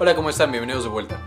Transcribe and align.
Hola, 0.00 0.14
¿cómo 0.14 0.30
están? 0.30 0.52
Bienvenidos 0.52 0.84
de 0.84 0.90
vuelta. 0.90 1.18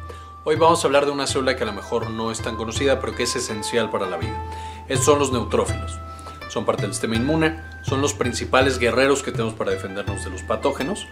Hoy 0.46 0.56
vamos 0.56 0.82
a 0.82 0.88
hablar 0.88 1.06
de 1.06 1.12
una 1.12 1.28
célula 1.28 1.58
que 1.58 1.64
a 1.64 1.66
lo 1.66 1.74
mejor 1.74 2.10
no 2.10 2.32
es 2.32 2.42
tan 2.42 2.56
conocida, 2.56 3.02
pero 3.02 3.14
que 3.14 3.24
es 3.24 3.36
esencial 3.36 3.90
para 3.90 4.06
la 4.06 4.16
vida. 4.16 4.42
Estos 4.88 5.08
son 5.08 5.20
los 5.20 5.34
neutrófilos. 5.34 6.00
Son 6.48 6.64
parte 6.64 6.84
del 6.84 6.94
sistema 6.94 7.18
inmune, 7.18 7.60
son 7.82 8.02
los 8.02 8.14
principales 8.14 8.80
guerreros 8.80 9.24
que 9.24 9.34
tenemos 9.34 9.56
para 9.56 9.72
defendernos 9.72 10.24
de 10.24 10.30
los 10.30 10.44
patógenos 10.44 11.06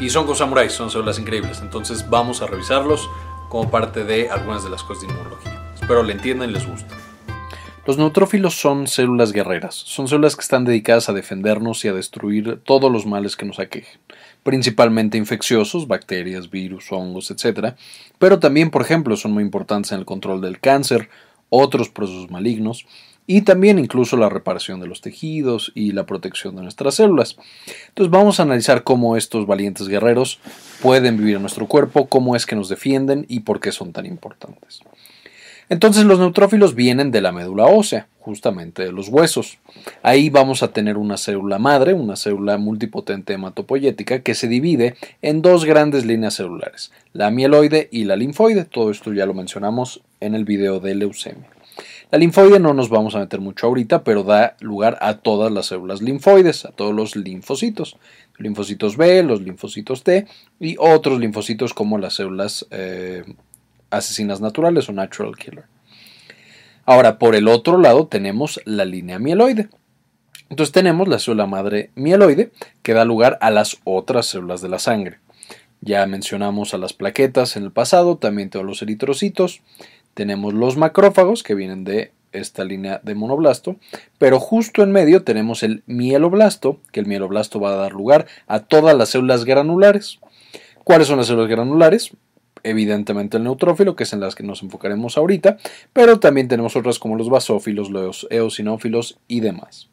y 0.00 0.10
son 0.10 0.26
con 0.26 0.34
samuráis, 0.34 0.72
son 0.72 0.90
células 0.90 1.20
increíbles. 1.20 1.60
Entonces 1.60 2.10
vamos 2.10 2.42
a 2.42 2.48
revisarlos 2.48 3.08
como 3.48 3.70
parte 3.70 4.02
de 4.02 4.28
algunas 4.28 4.64
de 4.64 4.70
las 4.70 4.82
cosas 4.82 5.06
de 5.06 5.12
inmunología. 5.12 5.72
Espero 5.72 6.02
le 6.02 6.14
entiendan 6.14 6.50
y 6.50 6.54
les 6.54 6.66
guste. 6.66 7.03
Los 7.86 7.98
neutrófilos 7.98 8.54
son 8.54 8.86
células 8.86 9.32
guerreras, 9.32 9.74
son 9.74 10.08
células 10.08 10.36
que 10.36 10.40
están 10.40 10.64
dedicadas 10.64 11.10
a 11.10 11.12
defendernos 11.12 11.84
y 11.84 11.88
a 11.88 11.92
destruir 11.92 12.60
todos 12.64 12.90
los 12.90 13.04
males 13.04 13.36
que 13.36 13.44
nos 13.44 13.58
aquejen, 13.58 14.00
principalmente 14.42 15.18
infecciosos, 15.18 15.86
bacterias, 15.86 16.48
virus, 16.48 16.90
hongos, 16.90 17.30
etc. 17.30 17.74
Pero 18.18 18.38
también, 18.38 18.70
por 18.70 18.80
ejemplo, 18.80 19.18
son 19.18 19.32
muy 19.32 19.42
importantes 19.42 19.92
en 19.92 19.98
el 19.98 20.06
control 20.06 20.40
del 20.40 20.60
cáncer, 20.60 21.10
otros 21.50 21.90
procesos 21.90 22.30
malignos 22.30 22.86
y 23.26 23.42
también 23.42 23.78
incluso 23.78 24.16
la 24.16 24.30
reparación 24.30 24.80
de 24.80 24.86
los 24.86 25.02
tejidos 25.02 25.70
y 25.74 25.92
la 25.92 26.06
protección 26.06 26.56
de 26.56 26.62
nuestras 26.62 26.94
células. 26.94 27.36
Entonces 27.88 28.10
vamos 28.10 28.40
a 28.40 28.44
analizar 28.44 28.82
cómo 28.82 29.18
estos 29.18 29.46
valientes 29.46 29.88
guerreros 29.88 30.40
pueden 30.80 31.18
vivir 31.18 31.36
en 31.36 31.42
nuestro 31.42 31.66
cuerpo, 31.66 32.06
cómo 32.06 32.34
es 32.34 32.46
que 32.46 32.56
nos 32.56 32.70
defienden 32.70 33.26
y 33.28 33.40
por 33.40 33.60
qué 33.60 33.72
son 33.72 33.92
tan 33.92 34.06
importantes. 34.06 34.80
Entonces 35.74 36.04
los 36.04 36.20
neutrófilos 36.20 36.76
vienen 36.76 37.10
de 37.10 37.20
la 37.20 37.32
médula 37.32 37.64
ósea, 37.64 38.06
justamente 38.20 38.84
de 38.84 38.92
los 38.92 39.08
huesos. 39.08 39.58
Ahí 40.04 40.30
vamos 40.30 40.62
a 40.62 40.68
tener 40.68 40.96
una 40.96 41.16
célula 41.16 41.58
madre, 41.58 41.94
una 41.94 42.14
célula 42.14 42.58
multipotente 42.58 43.32
hematopoyética, 43.32 44.20
que 44.20 44.36
se 44.36 44.46
divide 44.46 44.94
en 45.20 45.42
dos 45.42 45.64
grandes 45.64 46.06
líneas 46.06 46.34
celulares, 46.34 46.92
la 47.12 47.32
mieloide 47.32 47.88
y 47.90 48.04
la 48.04 48.14
linfoide. 48.14 48.66
Todo 48.66 48.92
esto 48.92 49.12
ya 49.12 49.26
lo 49.26 49.34
mencionamos 49.34 50.00
en 50.20 50.36
el 50.36 50.44
video 50.44 50.78
de 50.78 50.94
leucemia. 50.94 51.50
La 52.12 52.18
linfoide 52.18 52.60
no 52.60 52.72
nos 52.72 52.88
vamos 52.88 53.16
a 53.16 53.18
meter 53.18 53.40
mucho 53.40 53.66
ahorita, 53.66 54.04
pero 54.04 54.22
da 54.22 54.56
lugar 54.60 54.96
a 55.00 55.14
todas 55.14 55.50
las 55.50 55.66
células 55.66 56.02
linfoides, 56.02 56.66
a 56.66 56.70
todos 56.70 56.94
los 56.94 57.16
linfocitos. 57.16 57.96
Linfocitos 58.38 58.96
B, 58.96 59.24
los 59.24 59.42
linfocitos 59.42 60.04
T 60.04 60.28
y 60.60 60.76
otros 60.78 61.18
linfocitos 61.18 61.74
como 61.74 61.98
las 61.98 62.14
células 62.14 62.64
eh, 62.70 63.24
asesinas 63.96 64.40
naturales 64.40 64.88
o 64.88 64.92
natural 64.92 65.36
killer. 65.36 65.64
Ahora, 66.86 67.18
por 67.18 67.34
el 67.34 67.48
otro 67.48 67.78
lado 67.78 68.06
tenemos 68.06 68.60
la 68.64 68.84
línea 68.84 69.18
mieloide. 69.18 69.68
Entonces 70.50 70.72
tenemos 70.72 71.08
la 71.08 71.18
célula 71.18 71.46
madre 71.46 71.90
mieloide 71.94 72.50
que 72.82 72.92
da 72.92 73.04
lugar 73.04 73.38
a 73.40 73.50
las 73.50 73.78
otras 73.84 74.26
células 74.26 74.60
de 74.60 74.68
la 74.68 74.78
sangre. 74.78 75.18
Ya 75.80 76.06
mencionamos 76.06 76.74
a 76.74 76.78
las 76.78 76.92
plaquetas 76.92 77.56
en 77.56 77.64
el 77.64 77.72
pasado, 77.72 78.16
también 78.16 78.50
todos 78.50 78.64
los 78.64 78.82
eritrocitos. 78.82 79.62
Tenemos 80.14 80.54
los 80.54 80.76
macrófagos 80.76 81.42
que 81.42 81.54
vienen 81.54 81.84
de 81.84 82.12
esta 82.32 82.64
línea 82.64 83.00
de 83.02 83.14
monoblasto, 83.14 83.76
pero 84.18 84.40
justo 84.40 84.82
en 84.82 84.92
medio 84.92 85.24
tenemos 85.24 85.62
el 85.62 85.82
mieloblasto, 85.86 86.80
que 86.92 87.00
el 87.00 87.06
mieloblasto 87.06 87.60
va 87.60 87.70
a 87.70 87.76
dar 87.76 87.92
lugar 87.92 88.26
a 88.46 88.60
todas 88.60 88.96
las 88.96 89.10
células 89.10 89.44
granulares. 89.44 90.18
¿Cuáles 90.84 91.06
son 91.06 91.18
las 91.18 91.26
células 91.26 91.48
granulares? 91.48 92.12
Evidentemente 92.64 93.36
el 93.36 93.44
neutrófilo, 93.44 93.94
que 93.94 94.02
es 94.02 94.12
en 94.12 94.20
las 94.20 94.34
que 94.34 94.42
nos 94.42 94.62
enfocaremos 94.62 95.16
ahorita, 95.16 95.58
pero 95.92 96.18
también 96.18 96.48
tenemos 96.48 96.74
otras 96.74 96.98
como 96.98 97.16
los 97.16 97.28
basófilos, 97.28 97.90
los 97.90 98.26
eosinófilos 98.30 99.18
y 99.28 99.40
demás. 99.40 99.88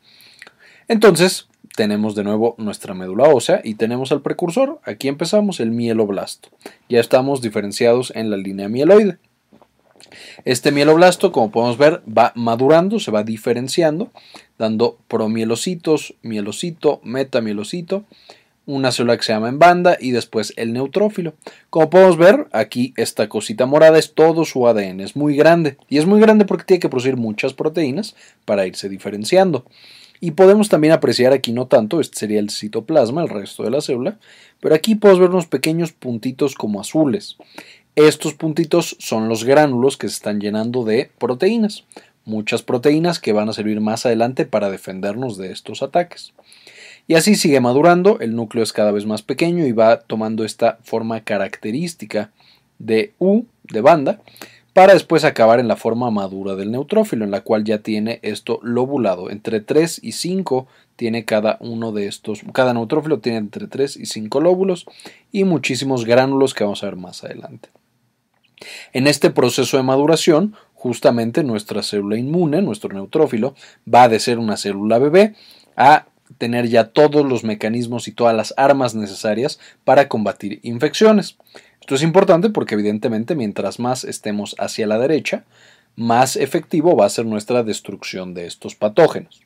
Entonces, 0.88 1.48
tenemos 1.76 2.16
de 2.16 2.24
nuevo 2.24 2.56
nuestra 2.58 2.94
médula 2.94 3.30
ósea 3.30 3.62
y 3.64 3.76
tenemos 3.76 4.12
al 4.12 4.22
precursor. 4.22 4.80
Aquí 4.84 5.08
empezamos 5.08 5.60
el 5.60 5.72
mieloblasto. 5.72 6.50
Ya 6.90 7.00
estamos 7.00 7.42
diferenciados 7.42 8.12
en 8.16 8.30
la 8.30 8.38
línea 8.38 8.68
mieloide. 8.68 9.18
Este 10.44 10.72
mieloblasto, 10.72 11.31
como 11.31 11.52
podemos 11.52 11.78
ver, 11.78 12.02
va 12.06 12.34
madurando, 12.36 13.00
se 13.00 13.12
va 13.12 13.24
diferenciando, 13.24 14.10
dando 14.58 14.98
promielocitos, 15.08 16.16
mielocito, 16.22 17.00
metamielocito 17.04 18.04
una 18.72 18.92
célula 18.92 19.18
que 19.18 19.24
se 19.24 19.34
llama 19.34 19.50
en 19.50 19.59
banda 19.59 19.98
y 20.00 20.12
después 20.12 20.54
el 20.56 20.74
neutrófilo. 20.74 21.34
Como 21.70 21.90
podemos 21.90 22.18
ver, 22.18 22.48
aquí 22.52 22.94
esta 22.98 23.28
cosita 23.30 23.66
morada 23.66 24.00
es 24.00 24.14
todo 24.14 24.46
su 24.46 24.68
ADN, 24.68 25.02
es 25.02 25.16
muy 25.16 25.36
grande 25.36 25.78
y 25.90 25.98
es 25.98 26.06
muy 26.06 26.20
grande 26.20 26.46
porque 26.46 26.66
tiene 26.66 26.80
que 26.80 26.90
producir 26.90 27.18
muchas 27.18 27.54
proteínas 27.54 28.16
para 28.46 28.66
irse 28.66 28.90
diferenciando. 28.90 29.66
Y 30.20 30.31
podemos 30.31 30.70
también 30.70 30.94
apreciar 30.94 31.34
aquí 31.34 31.52
no 31.52 31.68
tanto, 31.68 32.00
este 32.00 32.20
sería 32.20 32.40
el 32.40 32.52
citoplasma, 32.52 33.24
el 33.24 33.30
resto 33.30 33.64
de 33.64 33.72
la 33.72 33.81
célula, 33.81 34.20
pero 34.60 34.76
aquí 34.76 34.96
podemos 34.96 35.20
ver 35.20 35.30
unos 35.31 35.48
pequeños 35.48 35.92
puntitos 35.92 36.54
como 36.54 36.80
azules. 36.80 37.38
Estos 37.96 38.36
puntitos 38.36 38.96
son 39.00 39.28
los 39.28 39.44
gránulos 39.44 39.98
que 39.98 40.08
se 40.08 40.14
están 40.14 40.40
llenando 40.40 40.86
de 40.86 41.12
proteínas, 41.18 41.84
muchas 42.24 42.62
proteínas 42.62 43.20
que 43.20 43.34
van 43.34 43.50
a 43.50 43.54
servir 43.54 43.81
más 43.81 44.06
adelante 44.06 44.46
para 44.46 44.70
defendernos 44.70 45.38
de 45.38 45.52
estos 45.52 45.81
ataques. 45.81 46.34
Y 47.07 47.16
así 47.16 47.35
sigue 47.35 47.59
madurando, 47.59 48.19
el 48.19 48.35
núcleo 48.35 48.63
es 48.63 48.73
cada 48.73 48.91
vez 48.91 49.06
más 49.06 49.22
pequeño 49.22 49.66
y 49.66 49.72
va 49.72 50.00
tomando 50.00 50.45
esta 50.45 50.78
forma 50.84 51.22
característica 51.22 52.31
de 52.79 53.13
U, 53.19 53.45
de 53.63 53.81
banda, 53.81 54.22
para 54.73 54.94
después 54.94 55.25
acabar 55.25 55.59
en 55.59 55.67
la 55.67 55.75
forma 55.75 56.09
madura 56.12 56.56
del 56.56 56.72
neutrófilo, 56.72 57.25
en 57.25 57.31
la 57.31 57.41
cual 57.41 57.63
ya 57.66 57.79
tiene 57.79 58.19
esto 58.22 58.59
lobulado. 58.63 59.29
Entre 59.29 59.59
3 59.59 60.00
y 60.01 60.13
5 60.13 60.67
tiene 60.95 61.25
cada 61.25 61.57
uno 61.59 61.91
de 61.91 62.07
estos, 62.07 62.41
cada 62.53 62.73
neutrófilo 62.73 63.19
tiene 63.19 63.39
entre 63.39 63.68
3 63.68 63.97
y 63.97 64.06
5 64.06 64.39
lóbulos 64.39 64.85
y 65.31 65.44
muchísimos 65.44 66.06
gránulos 66.06 66.53
que 66.53 66.63
vamos 66.63 66.83
a 66.83 66.88
ver 66.88 66.95
más 66.95 67.23
adelante. 67.23 67.69
En 68.94 69.07
este 69.07 69.31
proceso 69.31 69.78
de 69.78 69.83
maduración, 69.83 70.56
justamente 70.73 71.44
nuestra 71.44 71.83
célula 71.83 72.18
inmune, 72.18 72.62
nuestro 72.62 72.94
neutrófilo, 72.94 73.56
va 73.91 74.07
de 74.07 74.19
ser 74.19 74.39
una 74.39 74.57
célula 74.57 75.00
bebé 75.00 75.35
a 75.75 76.06
tener 76.38 76.68
ya 76.68 76.90
todos 76.90 77.25
los 77.25 77.44
mecanismos 77.44 78.08
y 78.08 78.12
todas 78.12 78.36
las 78.36 78.53
armas 78.58 78.96
necesarias 78.96 79.59
para 79.84 80.08
combatir 80.08 80.59
infecciones. 80.64 81.38
Esto 81.80 81.96
es 81.96 82.03
importante 82.03 82.50
porque 82.50 82.75
evidentemente 82.75 83.36
mientras 83.36 83.80
más 83.80 84.03
estemos 84.03 84.56
hacia 84.59 84.88
la 84.88 85.00
derecha, 85.00 85.44
más 85.96 86.36
efectivo 86.36 86.96
va 86.96 87.06
a 87.06 87.09
ser 87.09 87.25
nuestra 87.25 87.64
destrucción 87.64 88.34
de 88.34 88.46
estos 88.46 88.75
patógenos. 88.75 89.42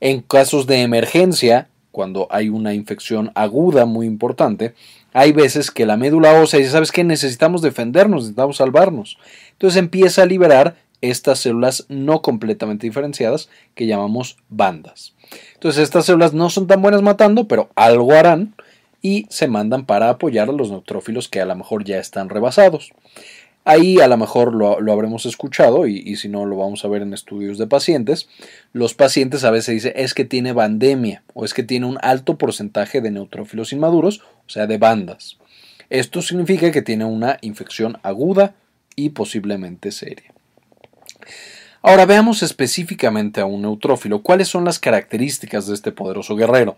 En 0.00 0.22
casos 0.22 0.66
de 0.66 0.82
emergencia, 0.82 1.68
cuando 1.90 2.28
hay 2.30 2.48
una 2.48 2.74
infección 2.74 3.32
aguda 3.34 3.84
muy 3.84 4.06
importante, 4.06 4.74
hay 5.12 5.32
veces 5.32 5.70
que 5.70 5.86
la 5.86 5.96
médula 5.96 6.40
ósea 6.40 6.60
dice, 6.60 6.70
¿sabes 6.70 6.92
qué? 6.92 7.02
Necesitamos 7.02 7.62
defendernos, 7.62 8.22
necesitamos 8.22 8.58
salvarnos. 8.58 9.18
Entonces 9.52 9.78
empieza 9.78 10.22
a 10.22 10.26
liberar 10.26 10.76
estas 11.00 11.40
células 11.40 11.86
no 11.88 12.22
completamente 12.22 12.86
diferenciadas 12.86 13.48
que 13.74 13.86
llamamos 13.86 14.36
bandas. 14.48 15.14
Entonces 15.54 15.82
estas 15.82 16.06
células 16.06 16.32
no 16.32 16.50
son 16.50 16.66
tan 16.66 16.82
buenas 16.82 17.02
matando, 17.02 17.46
pero 17.46 17.70
algo 17.74 18.12
harán 18.12 18.54
y 19.02 19.26
se 19.28 19.48
mandan 19.48 19.86
para 19.86 20.10
apoyar 20.10 20.48
a 20.48 20.52
los 20.52 20.70
neutrófilos 20.70 21.28
que 21.28 21.40
a 21.40 21.46
lo 21.46 21.54
mejor 21.54 21.84
ya 21.84 21.98
están 21.98 22.28
rebasados. 22.28 22.92
Ahí 23.64 24.00
a 24.00 24.08
lo 24.08 24.16
mejor 24.16 24.54
lo, 24.54 24.78
habremos 24.90 25.26
escuchado 25.26 25.86
y, 25.86 26.16
si 26.16 26.28
no 26.28 26.46
lo 26.46 26.56
vamos 26.56 26.84
a 26.84 26.88
ver 26.88 27.02
en 27.02 27.12
estudios 27.12 27.58
de 27.58 27.66
pacientes. 27.66 28.28
Los 28.72 28.94
pacientes 28.94 29.44
a 29.44 29.50
veces 29.50 29.74
dicen 29.74 29.92
es 29.94 30.14
que 30.14 30.24
tiene 30.24 30.52
bandemia 30.52 31.22
o 31.34 31.44
es 31.44 31.52
que 31.52 31.62
tiene 31.62 31.84
un 31.84 31.98
alto 32.00 32.38
porcentaje 32.38 33.02
de 33.02 33.10
neutrófilos 33.10 33.74
inmaduros, 33.74 34.20
o 34.20 34.48
sea, 34.48 34.66
de 34.66 34.78
bandas. 34.78 35.36
Esto 35.90 36.22
significa 36.22 36.70
que 36.70 36.82
tiene 36.82 37.04
una 37.04 37.38
infección 37.42 37.98
aguda 38.02 38.54
y 38.96 39.10
posiblemente 39.10 39.92
seria. 39.92 40.32
Ahora 41.80 42.06
veamos 42.06 42.42
específicamente 42.42 43.40
a 43.40 43.46
un 43.46 43.62
neutrófilo. 43.62 44.22
¿Cuáles 44.22 44.48
son 44.48 44.64
las 44.64 44.80
características 44.80 45.68
de 45.68 45.74
este 45.74 45.92
poderoso 45.92 46.34
guerrero? 46.34 46.76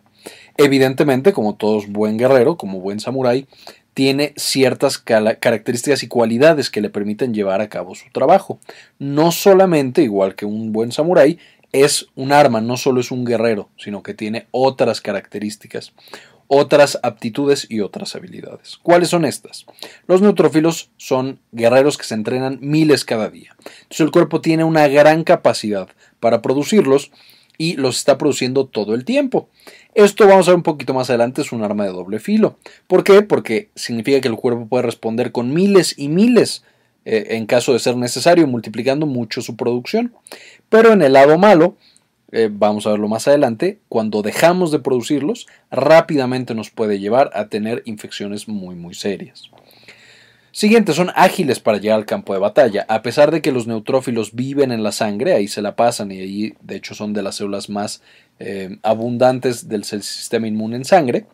Evidentemente, 0.58 1.32
como 1.32 1.54
todo 1.54 1.80
buen 1.88 2.18
guerrero, 2.18 2.58
como 2.58 2.80
buen 2.80 3.00
samurái, 3.00 3.46
tiene 3.94 4.34
ciertas 4.36 4.98
características 4.98 6.02
y 6.02 6.08
cualidades 6.08 6.68
que 6.68 6.82
le 6.82 6.90
permiten 6.90 7.32
llevar 7.32 7.62
a 7.62 7.70
cabo 7.70 7.94
su 7.94 8.10
trabajo. 8.12 8.58
No 8.98 9.32
solamente, 9.32 10.02
igual 10.02 10.34
que 10.34 10.44
un 10.44 10.70
buen 10.70 10.92
samurái, 10.92 11.38
es 11.72 12.06
un 12.14 12.32
arma, 12.32 12.60
no 12.60 12.76
solo 12.76 13.00
es 13.00 13.10
un 13.10 13.24
guerrero, 13.24 13.68
sino 13.78 14.02
que 14.02 14.12
tiene 14.12 14.48
otras 14.50 15.00
características 15.00 15.92
otras 16.52 16.98
aptitudes 17.04 17.68
y 17.70 17.78
otras 17.78 18.16
habilidades. 18.16 18.76
¿Cuáles 18.82 19.10
son 19.10 19.24
estas? 19.24 19.66
Los 20.08 20.20
neutrófilos 20.20 20.90
son 20.96 21.38
guerreros 21.52 21.96
que 21.96 22.02
se 22.02 22.14
entrenan 22.14 22.58
miles 22.60 23.04
cada 23.04 23.30
día. 23.30 23.54
Entonces 23.60 24.00
el 24.00 24.10
cuerpo 24.10 24.40
tiene 24.40 24.64
una 24.64 24.88
gran 24.88 25.22
capacidad 25.22 25.88
para 26.18 26.42
producirlos 26.42 27.12
y 27.56 27.76
los 27.76 27.98
está 27.98 28.18
produciendo 28.18 28.66
todo 28.66 28.94
el 28.94 29.04
tiempo. 29.04 29.48
Esto 29.94 30.26
vamos 30.26 30.48
a 30.48 30.50
ver 30.50 30.56
un 30.56 30.64
poquito 30.64 30.92
más 30.92 31.08
adelante, 31.08 31.40
es 31.42 31.52
un 31.52 31.62
arma 31.62 31.84
de 31.84 31.92
doble 31.92 32.18
filo. 32.18 32.58
¿Por 32.88 33.04
qué? 33.04 33.22
Porque 33.22 33.68
significa 33.76 34.20
que 34.20 34.26
el 34.26 34.34
cuerpo 34.34 34.66
puede 34.66 34.82
responder 34.82 35.30
con 35.30 35.54
miles 35.54 35.94
y 35.96 36.08
miles 36.08 36.64
eh, 37.04 37.36
en 37.36 37.46
caso 37.46 37.74
de 37.74 37.78
ser 37.78 37.96
necesario, 37.96 38.48
multiplicando 38.48 39.06
mucho 39.06 39.40
su 39.40 39.54
producción. 39.54 40.12
Pero 40.68 40.92
en 40.94 41.02
el 41.02 41.12
lado 41.12 41.38
malo, 41.38 41.76
eh, 42.32 42.48
vamos 42.50 42.86
a 42.86 42.90
verlo 42.90 43.08
más 43.08 43.26
adelante, 43.28 43.80
cuando 43.88 44.22
dejamos 44.22 44.70
de 44.70 44.78
producirlos, 44.78 45.46
rápidamente 45.70 46.54
nos 46.54 46.70
puede 46.70 46.98
llevar 46.98 47.30
a 47.34 47.48
tener 47.48 47.82
infecciones 47.86 48.48
muy 48.48 48.74
muy 48.74 48.94
serias. 48.94 49.50
Siguiente, 50.52 50.92
son 50.94 51.12
ágiles 51.14 51.60
para 51.60 51.78
llegar 51.78 51.98
al 51.98 52.06
campo 52.06 52.32
de 52.32 52.40
batalla. 52.40 52.84
A 52.88 53.02
pesar 53.02 53.30
de 53.30 53.40
que 53.40 53.52
los 53.52 53.68
neutrófilos 53.68 54.34
viven 54.34 54.72
en 54.72 54.82
la 54.82 54.90
sangre, 54.90 55.32
ahí 55.32 55.46
se 55.46 55.62
la 55.62 55.76
pasan 55.76 56.10
y 56.10 56.18
ahí 56.18 56.54
de 56.60 56.76
hecho 56.76 56.94
son 56.94 57.12
de 57.12 57.22
las 57.22 57.36
células 57.36 57.70
más 57.70 58.02
eh, 58.40 58.78
abundantes 58.82 59.68
del 59.68 59.84
sistema 59.84 60.48
inmune 60.48 60.76
en 60.76 60.84
sangre, 60.84 61.26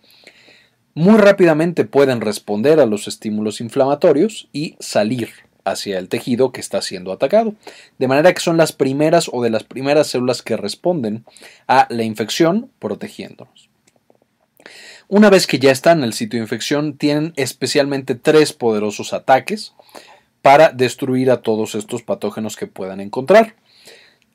muy 0.94 1.18
rápidamente 1.18 1.84
pueden 1.84 2.20
responder 2.20 2.80
a 2.80 2.86
los 2.86 3.08
estímulos 3.08 3.60
inflamatorios 3.60 4.48
y 4.52 4.76
salir 4.80 5.45
hacia 5.66 5.98
el 5.98 6.08
tejido 6.08 6.52
que 6.52 6.60
está 6.60 6.80
siendo 6.80 7.12
atacado. 7.12 7.54
De 7.98 8.08
manera 8.08 8.32
que 8.32 8.40
son 8.40 8.56
las 8.56 8.72
primeras 8.72 9.28
o 9.32 9.42
de 9.42 9.50
las 9.50 9.64
primeras 9.64 10.06
células 10.06 10.42
que 10.42 10.56
responden 10.56 11.24
a 11.66 11.86
la 11.90 12.04
infección 12.04 12.70
protegiéndonos. 12.78 13.68
Una 15.08 15.30
vez 15.30 15.46
que 15.46 15.58
ya 15.58 15.70
están 15.70 15.98
en 15.98 16.04
el 16.04 16.12
sitio 16.12 16.38
de 16.38 16.44
infección, 16.44 16.96
tienen 16.96 17.32
especialmente 17.36 18.14
tres 18.14 18.52
poderosos 18.52 19.12
ataques 19.12 19.74
para 20.42 20.70
destruir 20.70 21.30
a 21.30 21.42
todos 21.42 21.74
estos 21.74 22.02
patógenos 22.02 22.56
que 22.56 22.66
puedan 22.66 23.00
encontrar. 23.00 23.56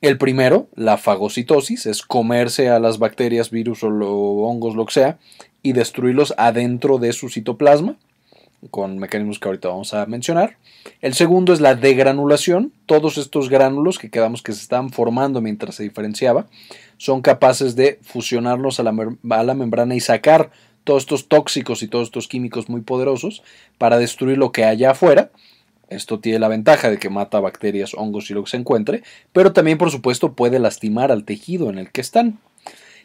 El 0.01 0.17
primero, 0.17 0.67
la 0.75 0.97
fagocitosis, 0.97 1.85
es 1.85 2.01
comerse 2.01 2.69
a 2.69 2.79
las 2.79 2.99
bacterias, 2.99 3.51
virus 3.51 3.83
o 3.83 3.87
hongos, 3.89 4.75
lo 4.75 4.85
que 4.85 4.93
sea, 4.93 5.19
y 5.61 5.73
destruirlos 5.73 6.33
adentro 6.37 6.97
de 6.97 7.13
su 7.13 7.29
citoplasma, 7.29 7.97
con 8.69 8.97
mecanismos 8.99 9.39
que 9.39 9.47
ahorita 9.47 9.69
vamos 9.69 9.93
a 9.93 10.05
mencionar. 10.05 10.57
El 11.01 11.13
segundo 11.13 11.53
es 11.53 11.61
la 11.61 11.75
degranulación. 11.75 12.71
Todos 12.85 13.17
estos 13.17 13.49
gránulos 13.49 13.97
que 13.97 14.09
quedamos 14.09 14.41
que 14.41 14.53
se 14.53 14.61
están 14.61 14.91
formando 14.91 15.41
mientras 15.41 15.75
se 15.75 15.83
diferenciaba 15.83 16.47
son 16.97 17.21
capaces 17.21 17.75
de 17.75 17.99
fusionarlos 18.03 18.79
a 18.79 18.83
la, 18.83 18.93
a 19.31 19.43
la 19.43 19.53
membrana 19.53 19.95
y 19.95 19.99
sacar 19.99 20.51
todos 20.83 21.03
estos 21.03 21.27
tóxicos 21.27 21.83
y 21.83 21.87
todos 21.87 22.09
estos 22.09 22.27
químicos 22.27 22.69
muy 22.69 22.81
poderosos 22.81 23.43
para 23.77 23.97
destruir 23.97 24.37
lo 24.37 24.51
que 24.51 24.65
haya 24.65 24.91
afuera 24.91 25.31
esto 25.91 26.21
tiene 26.21 26.39
la 26.39 26.47
ventaja 26.47 26.89
de 26.89 26.97
que 26.97 27.09
mata 27.09 27.41
bacterias, 27.41 27.93
hongos 27.93 28.31
y 28.31 28.33
lo 28.33 28.45
que 28.45 28.51
se 28.51 28.57
encuentre, 28.57 29.03
pero 29.33 29.51
también 29.51 29.77
por 29.77 29.91
supuesto 29.91 30.33
puede 30.33 30.57
lastimar 30.57 31.11
al 31.11 31.25
tejido 31.25 31.69
en 31.69 31.77
el 31.77 31.91
que 31.91 31.99
están. 31.99 32.39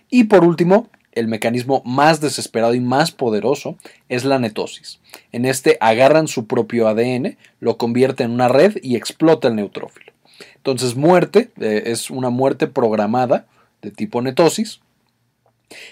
Y 0.08 0.24
por 0.24 0.44
último, 0.44 0.88
el 1.16 1.26
mecanismo 1.26 1.82
más 1.84 2.20
desesperado 2.20 2.74
y 2.74 2.80
más 2.80 3.10
poderoso 3.10 3.76
es 4.08 4.24
la 4.24 4.38
netosis. 4.38 5.00
En 5.32 5.44
este 5.44 5.76
agarran 5.80 6.28
su 6.28 6.46
propio 6.46 6.86
ADN, 6.86 7.36
lo 7.58 7.76
convierten 7.76 8.26
en 8.26 8.32
una 8.32 8.48
red 8.48 8.76
y 8.82 8.94
explota 8.94 9.48
el 9.48 9.56
neutrófilo. 9.56 10.12
Entonces 10.54 10.94
muerte 10.94 11.50
eh, 11.60 11.84
es 11.86 12.10
una 12.10 12.30
muerte 12.30 12.66
programada 12.68 13.46
de 13.82 13.90
tipo 13.90 14.22
netosis 14.22 14.80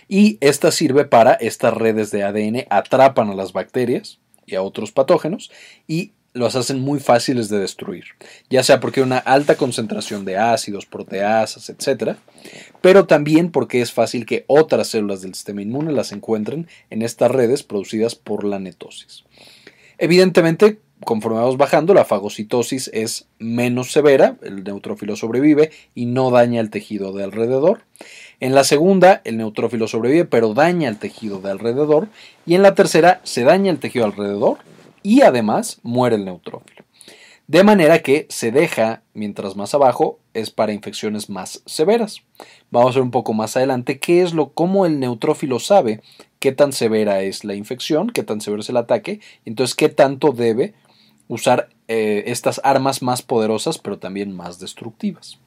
y 0.08 0.38
esta 0.40 0.70
sirve 0.70 1.04
para 1.04 1.32
estas 1.34 1.74
redes 1.74 2.10
de 2.10 2.22
ADN 2.22 2.66
atrapan 2.70 3.30
a 3.30 3.34
las 3.34 3.52
bacterias 3.52 4.18
y 4.46 4.54
a 4.54 4.62
otros 4.62 4.92
patógenos 4.92 5.50
y 5.88 6.12
los 6.34 6.56
hacen 6.56 6.80
muy 6.80 6.98
fáciles 6.98 7.48
de 7.48 7.60
destruir, 7.60 8.04
ya 8.50 8.64
sea 8.64 8.80
porque 8.80 9.00
hay 9.00 9.06
una 9.06 9.18
alta 9.18 9.56
concentración 9.56 10.24
de 10.24 10.36
ácidos, 10.36 10.84
proteasas, 10.84 11.70
etc., 11.70 12.16
pero 12.80 13.06
también 13.06 13.50
porque 13.50 13.80
es 13.80 13.92
fácil 13.92 14.26
que 14.26 14.44
otras 14.48 14.88
células 14.88 15.22
del 15.22 15.34
sistema 15.34 15.62
inmune 15.62 15.92
las 15.92 16.12
encuentren 16.12 16.66
en 16.90 17.02
estas 17.02 17.30
redes 17.30 17.62
producidas 17.62 18.16
por 18.16 18.44
la 18.44 18.58
netosis. 18.58 19.24
Evidentemente, 19.96 20.80
conforme 21.04 21.38
vamos 21.38 21.56
bajando, 21.56 21.94
la 21.94 22.04
fagocitosis 22.04 22.90
es 22.92 23.26
menos 23.38 23.92
severa, 23.92 24.36
el 24.42 24.64
neutrófilo 24.64 25.14
sobrevive 25.14 25.70
y 25.94 26.06
no 26.06 26.30
daña 26.30 26.60
el 26.60 26.70
tejido 26.70 27.12
de 27.12 27.22
alrededor. 27.22 27.82
En 28.40 28.54
la 28.54 28.64
segunda, 28.64 29.22
el 29.24 29.36
neutrófilo 29.36 29.86
sobrevive, 29.86 30.24
pero 30.24 30.52
daña 30.52 30.88
el 30.88 30.98
tejido 30.98 31.40
de 31.40 31.50
alrededor. 31.50 32.08
Y 32.44 32.54
en 32.54 32.62
la 32.62 32.74
tercera, 32.74 33.20
se 33.22 33.44
daña 33.44 33.70
el 33.70 33.78
tejido 33.78 34.04
alrededor, 34.04 34.58
y 35.04 35.20
además 35.22 35.78
muere 35.84 36.16
el 36.16 36.24
neutrófilo. 36.24 36.82
De 37.46 37.62
manera 37.62 38.00
que 38.00 38.26
se 38.30 38.50
deja, 38.50 39.02
mientras 39.12 39.54
más 39.54 39.74
abajo, 39.74 40.18
es 40.32 40.50
para 40.50 40.72
infecciones 40.72 41.28
más 41.28 41.62
severas. 41.66 42.22
Vamos 42.70 42.92
a 42.92 42.94
ver 42.94 43.02
un 43.02 43.10
poco 43.10 43.34
más 43.34 43.56
adelante 43.56 43.98
qué 43.98 44.22
es 44.22 44.32
lo, 44.32 44.48
cómo 44.48 44.86
el 44.86 44.98
neutrófilo 44.98 45.58
sabe 45.58 46.02
qué 46.40 46.52
tan 46.52 46.72
severa 46.72 47.20
es 47.20 47.44
la 47.44 47.54
infección, 47.54 48.08
qué 48.08 48.22
tan 48.22 48.40
severo 48.40 48.62
es 48.62 48.70
el 48.70 48.78
ataque, 48.78 49.20
entonces 49.44 49.76
qué 49.76 49.90
tanto 49.90 50.32
debe 50.32 50.74
usar 51.28 51.68
eh, 51.86 52.24
estas 52.26 52.60
armas 52.64 53.02
más 53.02 53.20
poderosas, 53.20 53.76
pero 53.76 53.98
también 53.98 54.34
más 54.34 54.58
destructivas. 54.58 55.38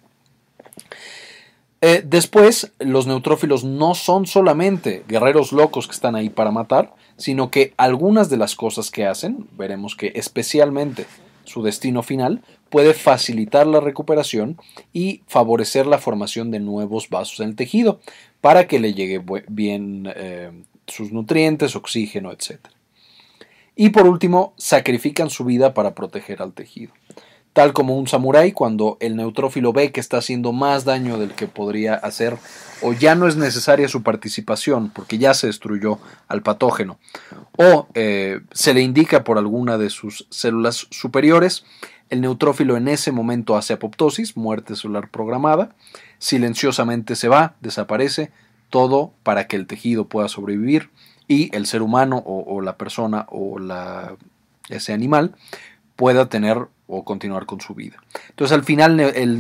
Eh, 1.82 2.04
después, 2.06 2.74
los 2.80 3.08
neutrófilos 3.08 3.64
no 3.64 3.96
son 3.96 4.26
solamente 4.28 5.04
guerreros 5.08 5.52
locos 5.52 5.88
que 5.88 5.94
están 5.94 6.16
ahí 6.16 6.30
para 6.30 6.52
matar, 6.52 6.94
sino 7.18 7.52
que 7.52 7.74
algunas 7.78 8.30
de 8.30 8.38
las 8.38 8.56
cosas 8.56 8.92
que 8.92 9.06
hacen, 9.06 9.48
veremos 9.58 9.96
que 9.96 10.12
especialmente 10.16 11.06
su 11.44 11.64
destino 11.64 12.04
final, 12.04 12.42
puede 12.70 12.94
facilitar 12.94 13.66
la 13.66 13.80
recuperación 13.80 14.58
y 14.94 15.22
favorecer 15.28 15.88
la 15.88 15.98
formación 15.98 16.52
de 16.52 16.60
nuevos 16.60 17.10
vasos 17.10 17.40
en 17.40 17.50
el 17.50 17.56
tejido 17.56 18.00
para 18.42 18.68
que 18.68 18.80
le 18.80 18.94
llegue 18.94 19.24
bien 19.48 20.12
eh, 20.16 20.52
sus 20.86 21.12
nutrientes, 21.12 21.76
oxígeno, 21.76 22.32
etc. 22.32 22.60
Y 23.76 23.90
por 23.90 24.08
último, 24.08 24.54
sacrifican 24.58 25.30
su 25.30 25.46
vida 25.46 25.74
para 25.74 25.96
proteger 25.96 26.42
al 26.42 26.54
tejido 26.54 26.94
tal 27.58 27.74
como 27.74 27.98
un 27.98 28.08
samurái 28.08 28.52
cuando 28.52 28.98
el 29.00 29.16
neutrófilo 29.16 29.74
ve 29.74 29.92
que 29.92 30.00
está 30.00 30.18
haciendo 30.18 30.54
más 30.54 30.86
daño 30.86 31.18
del 31.18 31.32
que 31.32 31.48
podría 31.48 31.96
hacer 31.96 32.38
o 32.84 32.94
ya 32.94 33.16
no 33.16 33.28
es 33.28 33.36
necesaria 33.36 33.88
su 33.88 34.04
participación 34.04 34.92
porque 34.92 35.18
ya 35.18 35.34
se 35.34 35.48
destruyó 35.48 35.98
al 36.28 36.44
patógeno. 36.44 37.00
O 37.58 37.88
eh, 37.96 38.42
se 38.52 38.76
le 38.76 38.82
indica 38.82 39.24
por 39.24 39.40
alguna 39.40 39.80
de 39.80 39.90
sus 39.90 40.28
células 40.30 40.86
superiores, 40.92 41.66
el 42.12 42.22
neutrófilo 42.22 42.78
en 42.78 42.88
ese 42.88 43.12
momento 43.12 43.58
hace 43.58 43.74
apoptosis, 43.74 44.38
muerte 44.38 44.76
celular 44.76 45.10
programada, 45.10 45.74
silenciosamente 46.20 47.16
se 47.16 47.28
va, 47.28 47.56
desaparece, 47.60 48.30
todo 48.70 49.14
para 49.24 49.48
que 49.48 49.56
el 49.56 49.66
tejido 49.66 50.08
pueda 50.08 50.28
sobrevivir 50.28 50.92
y 51.28 51.50
el 51.56 51.66
ser 51.66 51.82
humano 51.82 52.22
o, 52.24 52.62
la 52.62 52.78
persona 52.78 53.26
o 53.32 53.58
la, 53.58 54.16
ese 54.70 54.94
animal 54.94 55.34
pueda 55.96 56.30
tener 56.30 56.68
o 56.88 57.04
continuar 57.04 57.46
con 57.46 57.62
su 57.62 57.76
vida. 57.76 57.98
Entonces 58.30 58.56
al 58.56 58.64
final 58.64 59.00
el, 59.00 59.38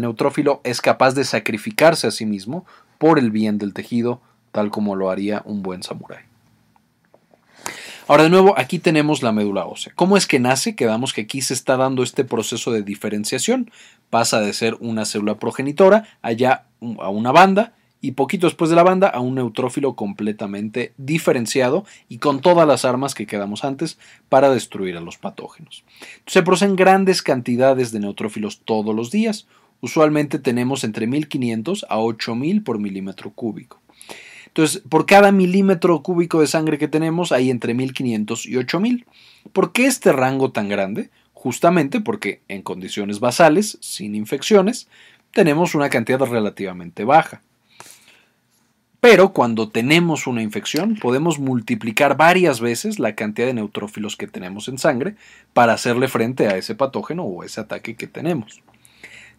neutrófilo 0.00 0.60
es 0.64 0.80
capaz 0.80 1.14
de 1.14 1.24
sacrificarse 1.24 2.06
a 2.06 2.10
sí 2.10 2.26
mismo 2.26 2.66
por 2.98 3.18
el 3.18 3.30
bien 3.30 3.58
del 3.58 3.72
tejido, 3.72 4.20
tal 4.52 4.70
como 4.70 4.96
lo 4.96 5.10
haría 5.10 5.42
un 5.44 5.62
buen 5.62 5.82
samurái. 5.82 6.24
Ahora 8.08 8.22
de 8.22 8.30
nuevo, 8.30 8.54
aquí 8.56 8.78
tenemos 8.78 9.22
la 9.22 9.32
médula 9.32 9.66
ósea. 9.66 9.92
¿Cómo 9.94 10.16
es 10.16 10.26
que 10.26 10.40
nace? 10.40 10.74
Quedamos 10.74 11.12
que 11.12 11.20
aquí 11.20 11.42
se 11.42 11.52
está 11.52 11.76
dando 11.76 12.02
este 12.02 12.24
proceso 12.24 12.72
de 12.72 12.82
diferenciación. 12.82 13.70
Pasa 14.08 14.40
de 14.40 14.54
ser 14.54 14.76
una 14.80 15.04
célula 15.04 15.34
progenitora 15.34 16.08
allá 16.22 16.64
a 16.80 17.10
una 17.10 17.32
banda 17.32 17.74
y 18.00 18.12
poquito 18.12 18.46
después 18.46 18.70
de 18.70 18.76
la 18.76 18.82
banda 18.82 19.08
a 19.08 19.20
un 19.20 19.34
neutrófilo 19.34 19.94
completamente 19.94 20.92
diferenciado 20.96 21.84
y 22.08 22.18
con 22.18 22.40
todas 22.40 22.66
las 22.66 22.84
armas 22.84 23.14
que 23.14 23.26
quedamos 23.26 23.64
antes 23.64 23.98
para 24.28 24.50
destruir 24.50 24.96
a 24.96 25.00
los 25.00 25.18
patógenos. 25.18 25.84
Se 26.26 26.42
producen 26.42 26.76
grandes 26.76 27.22
cantidades 27.22 27.90
de 27.92 28.00
neutrófilos 28.00 28.60
todos 28.64 28.94
los 28.94 29.10
días. 29.10 29.46
Usualmente 29.80 30.38
tenemos 30.38 30.84
entre 30.84 31.06
1500 31.06 31.86
a 31.88 31.98
8000 31.98 32.62
por 32.62 32.78
milímetro 32.78 33.30
cúbico. 33.30 33.80
Entonces, 34.46 34.82
por 34.88 35.06
cada 35.06 35.30
milímetro 35.30 36.02
cúbico 36.02 36.40
de 36.40 36.46
sangre 36.46 36.78
que 36.78 36.88
tenemos 36.88 37.32
hay 37.32 37.50
entre 37.50 37.74
1500 37.74 38.46
y 38.46 38.56
8000. 38.56 39.06
¿Por 39.52 39.72
qué 39.72 39.86
este 39.86 40.12
rango 40.12 40.50
tan 40.50 40.68
grande? 40.68 41.10
Justamente 41.32 42.00
porque 42.00 42.40
en 42.48 42.62
condiciones 42.62 43.20
basales, 43.20 43.78
sin 43.80 44.14
infecciones, 44.14 44.88
tenemos 45.32 45.74
una 45.74 45.88
cantidad 45.90 46.18
relativamente 46.20 47.04
baja. 47.04 47.42
Pero 49.00 49.32
cuando 49.32 49.68
tenemos 49.68 50.26
una 50.26 50.42
infección, 50.42 50.96
podemos 50.96 51.38
multiplicar 51.38 52.16
varias 52.16 52.60
veces 52.60 52.98
la 52.98 53.14
cantidad 53.14 53.46
de 53.46 53.54
neutrófilos 53.54 54.16
que 54.16 54.26
tenemos 54.26 54.66
en 54.66 54.78
sangre 54.78 55.14
para 55.52 55.74
hacerle 55.74 56.08
frente 56.08 56.48
a 56.48 56.56
ese 56.56 56.74
patógeno 56.74 57.22
o 57.22 57.44
ese 57.44 57.60
ataque 57.60 57.94
que 57.94 58.08
tenemos. 58.08 58.60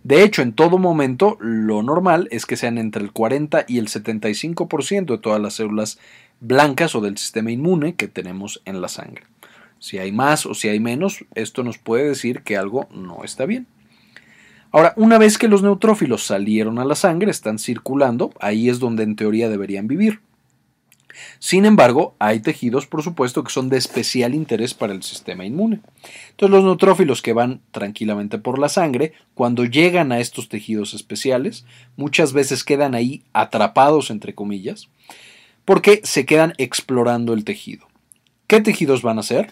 De 0.04 0.24
hecho, 0.24 0.42
en 0.42 0.54
todo 0.54 0.78
momento, 0.78 1.38
lo 1.42 1.84
normal 1.84 2.30
es 2.32 2.46
que 2.46 2.56
sean 2.56 2.78
entre 2.78 3.04
el 3.04 3.12
40 3.12 3.66
y 3.68 3.80
el 3.80 3.90
75% 3.90 5.06
de 5.06 5.18
todas 5.18 5.42
las 5.42 5.56
células 5.56 6.00
blancas 6.40 6.96
o 6.96 7.02
del 7.02 7.18
sistema 7.18 7.52
inmune 7.52 7.96
que 7.96 8.08
tenemos 8.08 8.62
en 8.64 8.80
la 8.80 8.88
sangre. 8.88 9.24
Si 9.78 9.98
hay 9.98 10.14
más 10.14 10.46
o 10.46 10.54
si 10.54 10.70
hay 10.70 10.80
menos, 10.80 11.26
esto 11.36 11.64
nos 11.64 11.78
puede 11.78 12.06
decir 12.06 12.44
que 12.44 12.56
algo 12.56 12.88
no 12.92 13.26
está 13.26 13.46
bien. 13.46 13.68
Ahora, 14.72 14.94
una 14.96 15.18
vez 15.18 15.38
que 15.38 15.48
los 15.48 15.64
neutrófilos 15.64 16.26
salieron 16.26 16.80
a 16.80 16.86
la 16.86 16.96
sangre, 16.96 17.32
están 17.32 17.60
circulando, 17.60 18.32
ahí 18.40 18.70
es 18.70 18.80
donde 18.80 19.04
en 19.04 19.16
teoría 19.16 19.50
deberían 19.50 19.88
vivir. 19.88 20.22
Sin 21.40 21.66
embargo, 21.66 22.16
hay 22.20 22.40
tejidos, 22.40 22.86
por 22.86 23.04
supuesto, 23.04 23.44
que 23.44 23.52
son 23.52 23.68
de 23.70 23.78
especial 23.78 24.34
interés 24.34 24.74
para 24.74 24.94
el 24.94 25.04
sistema 25.04 25.46
inmune. 25.46 25.82
Entonces, 26.32 26.52
los 26.52 26.64
neutrófilos 26.64 27.22
que 27.22 27.34
van 27.34 27.62
tranquilamente 27.72 28.38
por 28.38 28.60
la 28.60 28.70
sangre, 28.70 29.14
cuando 29.34 29.66
llegan 29.66 30.12
a 30.12 30.20
estos 30.20 30.50
tejidos 30.50 30.94
especiales, 30.94 31.66
muchas 31.98 32.32
veces 32.32 32.64
quedan 32.64 32.96
ahí 32.96 33.24
atrapados, 33.34 34.12
entre 34.12 34.34
comillas, 34.34 34.88
porque 35.66 36.02
se 36.04 36.26
quedan 36.26 36.54
explorando 36.58 37.34
el 37.34 37.44
tejido. 37.44 37.88
¿Qué 38.48 38.62
tejidos 38.62 39.02
van 39.02 39.20
a 39.20 39.24
ser? 39.24 39.52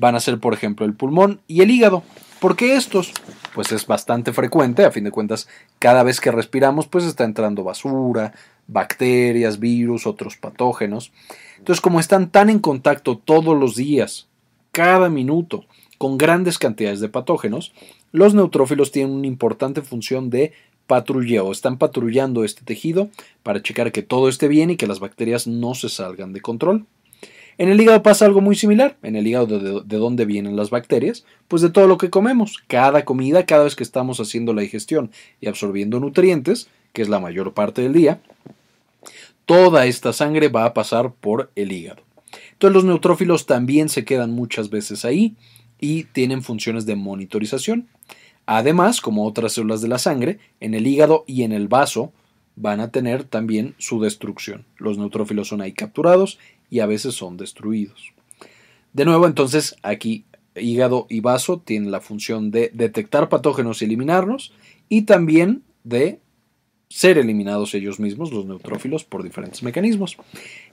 van 0.00 0.16
a 0.16 0.20
ser, 0.20 0.38
por 0.38 0.54
ejemplo, 0.54 0.86
el 0.86 0.94
pulmón 0.94 1.40
y 1.46 1.60
el 1.60 1.70
hígado. 1.70 2.02
¿Por 2.40 2.56
qué 2.56 2.74
estos? 2.74 3.12
Pues 3.54 3.72
es 3.72 3.86
bastante 3.86 4.32
frecuente, 4.32 4.84
a 4.84 4.90
fin 4.90 5.04
de 5.04 5.10
cuentas, 5.10 5.48
cada 5.78 6.02
vez 6.02 6.20
que 6.20 6.30
respiramos, 6.30 6.86
pues 6.86 7.04
está 7.04 7.24
entrando 7.24 7.64
basura, 7.64 8.32
bacterias, 8.66 9.58
virus, 9.58 10.06
otros 10.06 10.36
patógenos. 10.36 11.12
Entonces, 11.58 11.80
como 11.80 12.00
están 12.00 12.30
tan 12.30 12.48
en 12.48 12.60
contacto 12.60 13.18
todos 13.18 13.58
los 13.58 13.74
días, 13.74 14.28
cada 14.72 15.08
minuto, 15.08 15.64
con 15.98 16.16
grandes 16.16 16.58
cantidades 16.58 17.00
de 17.00 17.08
patógenos, 17.08 17.72
los 18.12 18.34
neutrófilos 18.34 18.92
tienen 18.92 19.14
una 19.14 19.26
importante 19.26 19.82
función 19.82 20.30
de 20.30 20.52
patrulleo. 20.86 21.52
Están 21.52 21.78
patrullando 21.78 22.42
este 22.42 22.62
tejido 22.64 23.10
para 23.42 23.62
checar 23.62 23.92
que 23.92 24.02
todo 24.02 24.28
esté 24.28 24.48
bien 24.48 24.70
y 24.70 24.76
que 24.76 24.86
las 24.86 25.00
bacterias 25.00 25.46
no 25.46 25.74
se 25.74 25.88
salgan 25.88 26.32
de 26.32 26.40
control. 26.40 26.86
En 27.58 27.68
el 27.68 27.80
hígado 27.80 28.02
pasa 28.02 28.24
algo 28.24 28.40
muy 28.40 28.56
similar. 28.56 28.96
En 29.02 29.16
el 29.16 29.26
hígado 29.26 29.46
de, 29.46 29.82
de, 29.84 29.96
dónde 29.96 30.24
vienen 30.24 30.56
las 30.56 30.70
bacterias, 30.70 31.24
pues 31.48 31.62
de 31.62 31.70
todo 31.70 31.86
lo 31.86 31.98
que 31.98 32.10
comemos. 32.10 32.62
Cada 32.66 33.04
comida, 33.04 33.46
cada 33.46 33.64
vez 33.64 33.76
que 33.76 33.82
estamos 33.82 34.20
haciendo 34.20 34.52
la 34.52 34.62
digestión 34.62 35.10
y 35.40 35.48
absorbiendo 35.48 36.00
nutrientes, 36.00 36.68
que 36.92 37.02
es 37.02 37.08
la 37.08 37.20
mayor 37.20 37.52
parte 37.52 37.82
del 37.82 37.92
día, 37.92 38.20
toda 39.46 39.86
esta 39.86 40.12
sangre 40.12 40.48
va 40.48 40.64
a 40.64 40.74
pasar 40.74 41.12
por 41.12 41.50
el 41.56 41.72
hígado. 41.72 42.02
Entonces 42.52 42.74
los 42.74 42.84
neutrófilos 42.84 43.46
también 43.46 43.88
se 43.88 44.04
quedan 44.04 44.32
muchas 44.32 44.70
veces 44.70 45.04
ahí 45.04 45.34
y 45.80 46.04
tienen 46.04 46.42
funciones 46.42 46.86
de 46.86 46.96
monitorización. 46.96 47.88
Además, 48.46 49.00
como 49.00 49.26
otras 49.26 49.52
células 49.52 49.80
de 49.80 49.88
la 49.88 49.98
sangre, 49.98 50.38
en 50.60 50.74
el 50.74 50.86
hígado 50.86 51.24
y 51.26 51.42
en 51.42 51.52
el 51.52 51.68
vaso 51.68 52.12
van 52.56 52.80
a 52.80 52.90
tener 52.90 53.24
también 53.24 53.74
su 53.78 54.00
destrucción. 54.00 54.66
Los 54.76 54.98
neutrófilos 54.98 55.48
son 55.48 55.60
ahí 55.62 55.72
capturados 55.72 56.38
y 56.70 56.80
a 56.80 56.86
veces 56.86 57.14
son 57.14 57.36
destruidos. 57.36 58.12
De 58.92 59.04
nuevo, 59.04 59.26
entonces, 59.26 59.76
aquí 59.82 60.24
hígado 60.54 61.06
y 61.08 61.20
vaso 61.20 61.58
tienen 61.58 61.90
la 61.90 62.00
función 62.00 62.50
de 62.50 62.70
detectar 62.72 63.28
patógenos 63.28 63.82
y 63.82 63.84
eliminarlos 63.84 64.52
y 64.88 65.02
también 65.02 65.62
de 65.84 66.20
ser 66.88 67.18
eliminados 67.18 67.74
ellos 67.74 68.00
mismos, 68.00 68.32
los 68.32 68.46
neutrófilos, 68.46 69.04
por 69.04 69.22
diferentes 69.22 69.62
mecanismos. 69.62 70.16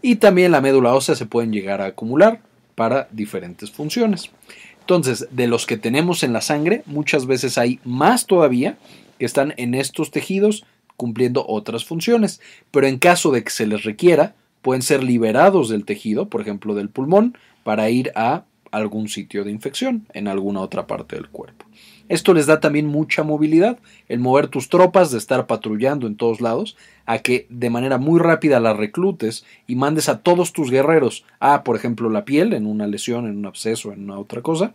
Y 0.02 0.16
también 0.16 0.52
la 0.52 0.62
médula 0.62 0.96
ósea 0.96 1.16
se 1.16 1.28
pueden 1.28 1.52
llegar 1.52 1.80
a 1.82 1.88
acumular 1.88 2.42
para 2.74 3.08
diferentes 3.12 3.72
funciones. 3.72 4.32
Entonces, 4.80 5.28
de 5.32 5.48
los 5.48 5.66
que 5.66 5.78
tenemos 5.78 6.24
en 6.24 6.34
la 6.34 6.42
sangre, 6.42 6.82
muchas 6.86 7.28
veces 7.28 7.58
hay 7.58 7.80
más 7.84 8.26
todavía 8.26 8.78
que 9.20 9.26
están 9.26 9.54
en 9.58 9.76
estos 9.76 10.12
tejidos 10.12 10.66
cumpliendo 10.96 11.46
otras 11.48 11.86
funciones, 11.86 12.42
pero 12.72 12.88
en 12.88 12.98
caso 12.98 13.32
de 13.32 13.44
que 13.44 13.52
se 13.52 13.68
les 13.68 13.84
requiera, 13.84 14.36
pueden 14.62 14.82
ser 14.82 15.04
liberados 15.04 15.70
del 15.70 15.86
tejido, 15.86 16.30
por 16.30 16.42
ejemplo 16.42 16.76
del 16.76 16.90
pulmón, 16.90 17.38
para 17.64 17.90
ir 17.90 18.12
a 18.16 18.44
algún 18.72 19.08
sitio 19.08 19.44
de 19.44 19.52
infección 19.52 20.08
en 20.14 20.28
alguna 20.28 20.62
otra 20.62 20.88
parte 20.88 21.16
del 21.16 21.30
cuerpo. 21.30 21.66
Esto 22.10 22.34
les 22.34 22.46
da 22.46 22.62
también 22.62 22.86
mucha 22.86 23.24
movilidad, 23.24 23.80
el 24.08 24.20
mover 24.20 24.48
tus 24.48 24.70
tropas, 24.70 25.12
de 25.12 25.18
estar 25.18 25.46
patrullando 25.46 26.08
en 26.08 26.16
todos 26.16 26.40
lados, 26.40 26.78
a 27.06 27.20
que 27.20 27.48
de 27.50 27.70
manera 27.70 27.98
muy 27.98 28.20
rápida 28.20 28.62
las 28.62 28.78
reclutes 28.78 29.46
y 29.68 29.76
mandes 29.76 30.08
a 30.08 30.20
todos 30.20 30.54
tus 30.54 30.72
guerreros 30.72 31.26
a, 31.40 31.64
por 31.64 31.76
ejemplo, 31.76 32.10
la 32.10 32.24
piel, 32.24 32.54
en 32.54 32.66
una 32.66 32.88
lesión, 32.88 33.26
en 33.26 33.38
un 33.38 33.46
absceso, 33.46 33.92
en 33.92 34.06
una 34.06 34.20
otra 34.20 34.42
cosa, 34.42 34.74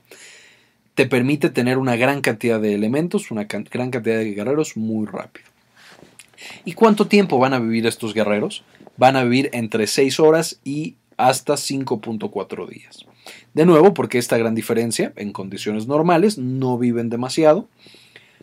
te 0.94 1.06
permite 1.06 1.48
tener 1.48 1.78
una 1.78 1.96
gran 1.96 2.20
cantidad 2.20 2.60
de 2.60 2.74
elementos, 2.74 3.30
una 3.30 3.44
gran 3.44 3.90
cantidad 3.90 4.18
de 4.18 4.34
guerreros 4.34 4.76
muy 4.76 5.06
rápido. 5.06 5.46
¿Y 6.66 6.74
cuánto 6.74 7.06
tiempo 7.06 7.38
van 7.38 7.54
a 7.54 7.60
vivir 7.60 7.86
estos 7.86 8.12
guerreros? 8.12 8.62
Van 8.96 9.16
a 9.16 9.24
vivir 9.24 9.50
entre 9.52 9.86
6 9.86 10.20
horas 10.20 10.60
y 10.64 10.96
hasta 11.16 11.54
5.4 11.54 12.68
días. 12.68 13.06
De 13.54 13.66
nuevo, 13.66 13.94
porque 13.94 14.18
esta 14.18 14.38
gran 14.38 14.54
diferencia, 14.54 15.12
en 15.16 15.32
condiciones 15.32 15.86
normales, 15.86 16.38
no 16.38 16.78
viven 16.78 17.10
demasiado, 17.10 17.68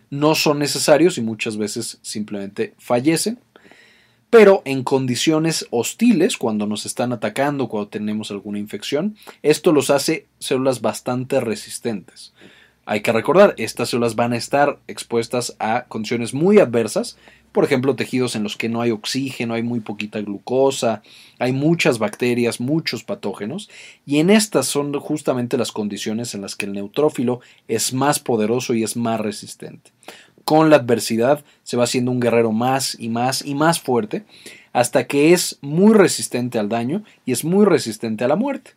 no 0.10 0.36
son 0.36 0.60
necesarios 0.60 1.18
y 1.18 1.22
muchas 1.22 1.58
veces 1.58 2.00
simplemente 2.02 2.74
fallecen. 2.78 3.40
Pero 4.30 4.62
en 4.66 4.84
condiciones 4.84 5.66
hostiles, 5.72 6.38
cuando 6.38 6.68
nos 6.68 6.86
están 6.86 7.14
atacando, 7.14 7.68
cuando 7.68 7.90
tenemos 7.90 8.30
alguna 8.30 8.60
infección, 8.60 9.16
esto 9.42 9.72
los 9.72 9.90
hace 9.90 10.28
células 10.38 10.82
bastante 10.82 11.40
resistentes. 11.40 12.34
Hay 12.86 13.02
que 13.02 13.12
recordar, 13.12 13.56
estas 13.58 13.90
células 13.90 14.16
van 14.16 14.34
a 14.34 14.38
estar 14.38 14.80
expuestas 14.88 15.56
a 15.60 15.86
condiciones 15.88 16.34
muy 16.34 16.60
adversas 16.60 17.18
por 17.52 17.64
ejemplo, 17.64 17.96
tejidos 17.96 18.36
en 18.36 18.44
los 18.44 18.56
que 18.56 18.70
no 18.70 18.82
hay 18.82 18.92
oxígeno, 18.92 19.54
hay 19.54 19.64
muy 19.64 19.80
poquita 19.80 20.20
glucosa, 20.20 21.02
hay 21.40 21.52
muchas 21.52 21.98
bacterias, 21.98 22.60
muchos 22.60 23.04
patógenos, 23.04 23.70
y 24.06 24.20
en 24.20 24.30
estas 24.30 24.68
son 24.68 24.94
justamente 25.00 25.58
las 25.58 25.72
condiciones 25.72 26.36
en 26.36 26.42
las 26.42 26.56
que 26.56 26.66
el 26.66 26.74
neutrófilo 26.74 27.42
es 27.68 27.94
más 27.94 28.20
poderoso 28.20 28.74
y 28.74 28.84
es 28.84 28.96
más 28.96 29.20
resistente. 29.20 29.92
Con 30.44 30.70
la 30.70 30.78
adversidad 30.78 31.44
se 31.64 31.78
va 31.78 31.84
haciendo 31.84 32.12
un 32.12 32.20
guerrero 32.20 32.52
más 32.52 32.96
y 33.00 33.10
más 33.10 33.46
y 33.46 33.56
más 33.56 33.80
fuerte, 33.80 34.26
hasta 34.72 35.08
que 35.08 35.34
es 35.34 35.58
muy 35.62 35.94
resistente 35.94 36.60
al 36.60 36.70
daño 36.70 37.04
y 37.26 37.32
es 37.32 37.44
muy 37.44 37.66
resistente 37.66 38.24
a 38.24 38.28
la 38.28 38.36
muerte. 38.36 38.72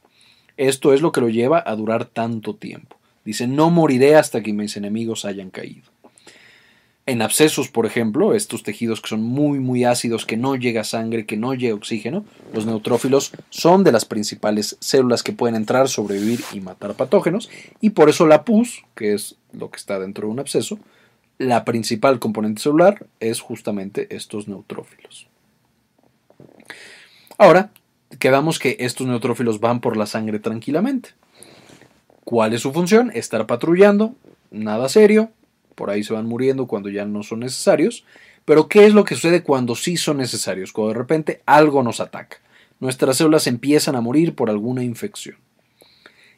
Esto 0.56 0.92
es 0.92 1.00
lo 1.00 1.12
que 1.12 1.20
lo 1.20 1.28
lleva 1.28 1.62
a 1.64 1.76
durar 1.76 2.04
tanto 2.06 2.54
tiempo. 2.54 2.96
Dice, 3.24 3.46
no 3.46 3.70
moriré 3.70 4.16
hasta 4.16 4.42
que 4.42 4.52
mis 4.52 4.76
enemigos 4.76 5.24
hayan 5.24 5.50
caído. 5.50 5.91
En 7.04 7.20
abscesos, 7.20 7.68
por 7.68 7.84
ejemplo, 7.84 8.32
estos 8.32 8.62
tejidos 8.62 9.00
que 9.00 9.08
son 9.08 9.24
muy 9.24 9.58
muy 9.58 9.82
ácidos, 9.82 10.24
que 10.24 10.36
no 10.36 10.54
llega 10.54 10.84
sangre, 10.84 11.26
que 11.26 11.36
no 11.36 11.52
llega 11.52 11.74
oxígeno, 11.74 12.24
los 12.54 12.64
neutrófilos 12.64 13.32
son 13.50 13.82
de 13.82 13.90
las 13.90 14.04
principales 14.04 14.76
células 14.78 15.24
que 15.24 15.32
pueden 15.32 15.56
entrar, 15.56 15.88
sobrevivir 15.88 16.40
y 16.52 16.60
matar 16.60 16.94
patógenos, 16.94 17.50
y 17.80 17.90
por 17.90 18.08
eso 18.08 18.26
la 18.26 18.44
pus, 18.44 18.84
que 18.94 19.14
es 19.14 19.34
lo 19.52 19.70
que 19.70 19.78
está 19.78 19.98
dentro 19.98 20.28
de 20.28 20.32
un 20.32 20.38
absceso, 20.38 20.78
la 21.38 21.64
principal 21.64 22.20
componente 22.20 22.62
celular 22.62 23.04
es 23.18 23.40
justamente 23.40 24.14
estos 24.14 24.46
neutrófilos. 24.46 25.26
Ahora, 27.36 27.72
quedamos 28.20 28.60
que 28.60 28.76
estos 28.78 29.08
neutrófilos 29.08 29.58
van 29.58 29.80
por 29.80 29.96
la 29.96 30.06
sangre 30.06 30.38
tranquilamente. 30.38 31.10
¿Cuál 32.22 32.52
es 32.54 32.60
su 32.60 32.72
función? 32.72 33.10
Estar 33.12 33.44
patrullando, 33.48 34.14
nada 34.52 34.88
serio, 34.88 35.32
por 35.74 35.90
ahí 35.90 36.02
se 36.02 36.12
van 36.12 36.26
muriendo 36.26 36.66
cuando 36.66 36.88
ya 36.88 37.04
no 37.04 37.22
son 37.22 37.40
necesarios. 37.40 38.04
Pero 38.44 38.68
¿qué 38.68 38.86
es 38.86 38.94
lo 38.94 39.04
que 39.04 39.14
sucede 39.14 39.42
cuando 39.42 39.74
sí 39.74 39.96
son 39.96 40.16
necesarios? 40.18 40.72
Cuando 40.72 40.92
de 40.92 40.98
repente 40.98 41.42
algo 41.46 41.82
nos 41.82 42.00
ataca. 42.00 42.38
Nuestras 42.80 43.16
células 43.16 43.46
empiezan 43.46 43.94
a 43.94 44.00
morir 44.00 44.34
por 44.34 44.50
alguna 44.50 44.82
infección. 44.82 45.36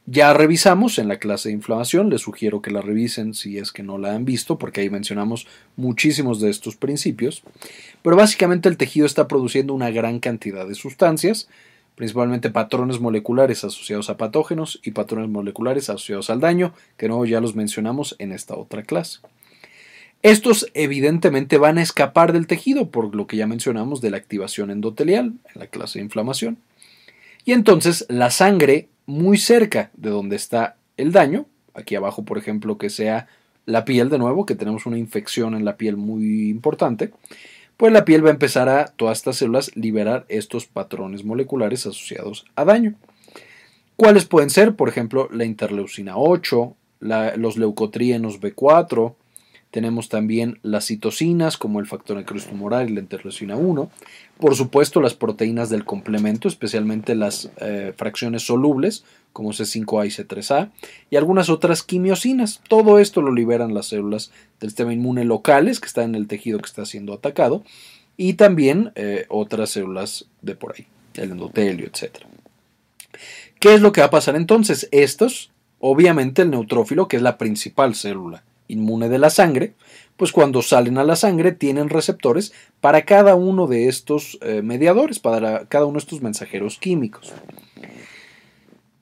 Ya 0.07 0.35
revisamos 0.35 0.99
en 0.99 1.09
la 1.09 1.19
clase 1.19 1.49
de 1.49 1.55
inflamación, 1.55 2.11
les 2.11 2.21
sugiero 2.21 2.61
que 2.61 2.71
la 2.71 2.83
revisen 2.83 3.33
si 3.33 3.57
es 3.57 3.73
que 3.73 3.83
no 3.83 3.97
la 3.97 4.15
han 4.15 4.27
visto, 4.27 4.59
porque 4.59 4.83
ahí 4.83 4.91
mencionamos 4.91 5.47
muchísimos 5.77 6.43
de 6.43 6.51
estos 6.51 6.77
principios. 6.77 7.43
Pero 8.03 8.15
básicamente 8.15 8.69
el 8.69 8.77
tejido 8.77 9.07
está 9.07 9.27
produciendo 9.29 9.73
una 9.73 9.91
gran 9.91 10.21
cantidad 10.21 10.69
de 10.69 10.75
sustancias, 10.75 11.49
principalmente 11.95 12.51
patrones 12.51 13.01
moleculares 13.01 13.65
asociados 13.65 14.11
a 14.11 14.17
patógenos 14.17 14.81
y 14.83 14.91
patrones 14.91 15.31
moleculares 15.31 15.91
asociados 15.91 16.31
al 16.31 16.41
daño, 16.41 16.75
que 16.97 17.09
no 17.09 17.25
ya 17.25 17.41
los 17.41 17.55
mencionamos 17.55 18.17
en 18.19 18.33
esta 18.33 18.57
otra 18.57 18.83
clase. 18.83 19.21
Estos 20.23 20.71
evidentemente 20.73 21.59
van 21.59 21.77
a 21.77 21.83
escapar 21.83 22.33
del 22.33 22.47
tejido 22.47 22.91
por 22.91 23.15
lo 23.15 23.27
que 23.27 23.37
ya 23.37 23.47
mencionamos 23.47 24.01
de 24.01 24.11
la 24.11 24.17
activación 24.17 24.71
endotelial 24.71 25.35
en 25.55 25.61
la 25.61 25.67
clase 25.67 25.99
de 25.99 26.05
inflamación. 26.07 26.57
Y 27.45 27.53
entonces 27.53 28.07
la 28.09 28.31
sangre 28.31 28.89
muy 29.05 29.37
cerca 29.37 29.91
de 29.95 30.09
donde 30.09 30.37
está 30.37 30.77
el 30.97 31.13
daño, 31.13 31.45
aquí 31.75 31.95
abajo 31.95 32.25
por 32.25 32.39
ejemplo 32.39 32.79
que 32.79 32.89
sea 32.89 33.29
la 33.67 33.85
piel 33.85 34.09
de 34.09 34.19
nuevo, 34.19 34.47
que 34.47 34.55
tenemos 34.55 34.87
una 34.87 34.99
infección 34.99 35.55
en 35.55 35.65
la 35.65 35.77
piel 35.77 35.97
muy 35.97 36.49
importante, 36.49 37.11
pues 37.77 37.93
la 37.93 38.05
piel 38.05 38.25
va 38.25 38.29
a 38.29 38.33
empezar 38.33 38.69
a, 38.69 38.87
todas 38.87 39.19
estas 39.19 39.37
células, 39.37 39.75
liberar 39.77 40.25
estos 40.29 40.67
patrones 40.67 41.25
moleculares 41.25 41.87
asociados 41.87 42.45
a 42.57 42.65
daño. 42.65 42.95
¿Cuáles 43.97 44.25
pueden 44.25 44.51
ser? 44.51 44.75
Por 44.75 44.89
ejemplo, 44.89 45.29
la 45.33 45.45
interleucina 45.45 46.17
8, 46.17 46.77
los 47.01 47.57
leucotrienos 47.57 48.41
B4, 48.41 49.15
tenemos 49.75 50.09
también 50.09 50.61
las 50.63 50.87
citocinas 50.87 51.57
como 51.57 51.81
el 51.81 51.87
factor 51.87 52.17
necrosis 52.17 52.49
tumoral 52.49 52.89
y 52.89 52.95
la 52.95 53.01
interleucina 53.01 53.57
1. 53.57 53.91
Por 54.39 54.55
supuesto, 54.55 55.01
las 55.01 55.15
proteínas 55.15 55.69
del 55.69 55.85
complemento, 55.85 56.47
especialmente 56.47 57.17
las 57.17 57.51
eh, 57.57 57.93
fracciones 57.97 58.45
solubles 58.45 59.03
como 59.33 59.51
C5A 59.51 60.07
y 60.07 60.11
C3A, 60.11 60.71
y 61.11 61.17
algunas 61.17 61.51
otras 61.51 61.83
quimiosinas. 61.83 62.61
Todo 62.69 63.01
esto 63.01 63.21
lo 63.21 63.35
liberan 63.35 63.75
las 63.75 63.87
células 63.87 64.31
del 64.61 64.71
sistema 64.71 64.93
inmune 64.93 65.25
locales 65.25 65.81
que 65.81 65.89
están 65.89 66.11
en 66.11 66.15
el 66.15 66.29
tejido 66.29 66.61
que 66.61 66.67
está 66.67 66.87
siendo 66.87 67.13
atacado, 67.13 67.65
y 68.17 68.35
también 68.35 68.93
eh, 68.95 69.27
otras 69.29 69.71
células 69.71 70.27
de 70.41 70.55
por 70.55 70.77
ahí, 70.77 70.87
el 71.15 71.33
endotelio, 71.33 71.87
etc. 71.87 72.19
¿Qué 73.59 73.75
es 73.75 73.81
lo 73.81 73.91
que 73.91 74.03
va 74.03 74.07
a 74.07 74.11
pasar 74.11 74.37
entonces? 74.37 74.89
Estos, 74.93 75.51
obviamente 75.81 76.43
el 76.43 76.53
neutrófilo, 76.53 77.09
que 77.09 77.17
es 77.17 77.23
la 77.23 77.39
principal 77.39 77.97
célula 77.97 78.45
inmune 78.69 79.09
de 79.09 79.19
la 79.19 79.31
sangre, 79.31 79.75
pues 80.17 80.33
cuando 80.33 80.63
salen 80.63 80.99
a 80.99 81.05
la 81.05 81.17
sangre 81.17 81.53
tienen 81.53 81.89
receptores 81.89 82.53
para 82.81 83.05
cada 83.05 83.35
uno 83.35 83.67
de 83.67 83.89
estos 83.89 84.39
eh, 84.43 84.63
mediadores, 84.63 85.19
para 85.19 85.67
cada 85.67 85.87
uno 85.87 85.95
de 85.95 86.01
estos 86.01 86.23
mensajeros 86.23 86.79
químicos. 86.79 87.33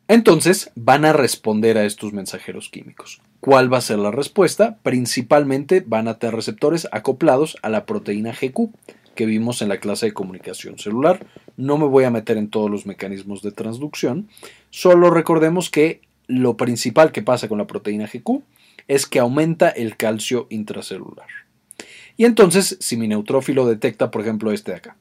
Entonces 0.08 0.70
van 0.74 1.04
a 1.04 1.12
responder 1.12 1.78
a 1.78 1.84
estos 1.84 2.12
mensajeros 2.12 2.68
químicos. 2.68 3.20
¿Cuál 3.40 3.72
va 3.72 3.78
a 3.78 3.82
ser 3.82 3.98
la 3.98 4.10
respuesta? 4.10 4.78
Principalmente 4.82 5.82
van 5.86 6.06
a 6.06 6.18
tener 6.18 6.34
receptores 6.34 6.86
acoplados 6.92 7.56
a 7.62 7.68
la 7.68 7.86
proteína 7.86 8.32
GQ 8.32 8.70
que 9.14 9.26
vimos 9.26 9.62
en 9.62 9.68
la 9.68 9.78
clase 9.78 10.06
de 10.06 10.12
comunicación 10.12 10.78
celular. 10.78 11.26
No 11.56 11.76
me 11.76 11.86
voy 11.86 12.04
a 12.04 12.10
meter 12.10 12.36
en 12.36 12.48
todos 12.48 12.70
los 12.70 12.86
mecanismos 12.86 13.42
de 13.42 13.52
transducción, 13.52 14.28
solo 14.70 15.10
recordemos 15.10 15.70
que 15.70 16.00
lo 16.26 16.56
principal 16.56 17.12
que 17.12 17.22
pasa 17.22 17.48
con 17.48 17.58
la 17.58 17.66
proteína 17.66 18.06
GQ 18.06 18.42
es 18.94 19.06
que 19.06 19.20
aumenta 19.20 19.70
el 19.70 19.96
calcio 19.96 20.46
intracelular. 20.50 21.26
Y 22.18 22.26
entonces, 22.26 22.76
si 22.78 22.98
mi 22.98 23.08
neutrófilo 23.08 23.66
detecta, 23.66 24.10
por 24.10 24.20
ejemplo, 24.20 24.52
este 24.52 24.72
de 24.72 24.76
acá, 24.76 24.96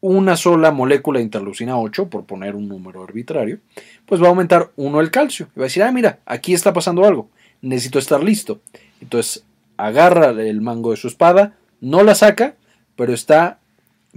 una 0.00 0.36
sola 0.36 0.70
molécula 0.70 1.18
de 1.18 1.24
interleucina 1.24 1.76
8, 1.76 2.08
por 2.08 2.24
poner 2.24 2.54
un 2.54 2.68
número 2.68 3.02
arbitrario, 3.02 3.58
pues 4.06 4.22
va 4.22 4.26
a 4.26 4.28
aumentar 4.30 4.70
uno 4.76 5.00
el 5.00 5.10
calcio. 5.10 5.48
Y 5.56 5.58
va 5.58 5.64
a 5.64 5.66
decir, 5.66 5.82
ah, 5.82 5.90
mira, 5.90 6.20
aquí 6.24 6.54
está 6.54 6.72
pasando 6.72 7.04
algo, 7.04 7.30
necesito 7.62 7.98
estar 7.98 8.22
listo. 8.22 8.60
Entonces, 9.00 9.44
agarra 9.76 10.30
el 10.30 10.60
mango 10.60 10.92
de 10.92 10.96
su 10.96 11.08
espada, 11.08 11.56
no 11.80 12.04
la 12.04 12.14
saca, 12.14 12.54
pero 12.94 13.12
está 13.12 13.58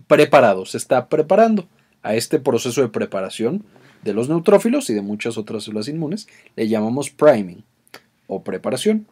preparado, 0.06 0.68
se 0.68 0.78
está 0.78 1.10
preparando 1.10 1.68
a 2.04 2.14
este 2.14 2.38
proceso 2.38 2.82
de 2.82 2.90
preparación 2.90 3.66
de 4.04 4.14
los 4.14 4.30
neutrófilos 4.30 4.88
y 4.92 4.94
de 4.94 5.02
muchas 5.02 5.40
otras 5.40 5.64
células 5.64 5.88
inmunes, 5.88 6.28
le 6.56 6.68
llamamos 6.68 7.10
priming 7.10 7.64
o 8.28 8.44
preparación. 8.44 9.08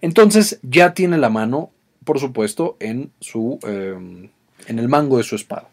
Entonces 0.00 0.60
ya 0.62 0.94
tiene 0.94 1.18
la 1.18 1.30
mano, 1.30 1.70
por 2.04 2.18
supuesto, 2.20 2.76
en, 2.80 3.10
su, 3.20 3.58
em, 3.62 4.28
en 4.66 4.78
el 4.78 4.88
mango 4.88 5.18
de 5.18 5.24
su 5.24 5.36
espada. 5.36 5.68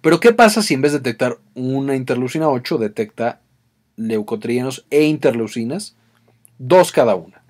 Pero 0.00 0.20
¿qué 0.20 0.32
pasa 0.32 0.62
si 0.62 0.74
en 0.74 0.82
vez 0.82 0.92
de 0.92 0.98
detectar 0.98 1.38
una 1.54 1.94
interleucina 1.94 2.48
8 2.48 2.78
detecta 2.78 3.40
leucotrienos 3.96 4.86
e 4.90 5.04
interleucinas, 5.04 5.96
dos 6.58 6.92
cada 6.92 7.14
una? 7.14 7.42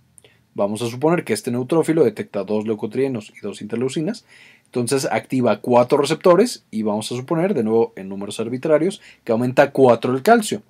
Vamos 0.55 0.83
a 0.83 0.88
suponer 0.88 1.25
que 1.25 1.33
este 1.33 1.52
neutrófilo 1.52 2.05
detecta 2.05 2.43
dos 2.43 2.67
leucotrienos 2.67 3.33
y 3.37 3.40
dos 3.40 3.62
interleucinas, 3.62 4.25
entonces 4.64 5.09
activa 5.11 5.61
cuatro 5.61 5.99
receptores 5.99 6.64
y 6.71 6.83
vamos 6.83 7.11
a 7.12 7.17
suponer, 7.17 7.55
de 7.55 7.62
nuevo 7.62 7.93
en 7.97 8.09
números 8.09 8.40
arbitrarios, 8.40 9.00
que 9.25 9.33
aumenta 9.33 9.71
4 9.71 10.12
el 10.12 10.23
calcio. 10.23 10.62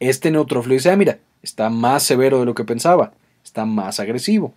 Este 0.00 0.30
neutrófilo 0.30 0.74
dice, 0.74 0.90
ah, 0.90 0.96
mira, 0.96 1.18
está 1.42 1.70
más 1.70 2.02
severo 2.02 2.40
de 2.40 2.46
lo 2.46 2.54
que 2.54 2.64
pensaba, 2.64 3.12
está 3.44 3.66
más 3.66 4.00
agresivo. 4.00 4.54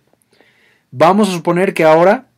Vamos 0.90 1.28
a 1.28 1.32
suponer 1.32 1.74
que 1.74 1.84
ahora 1.84 2.28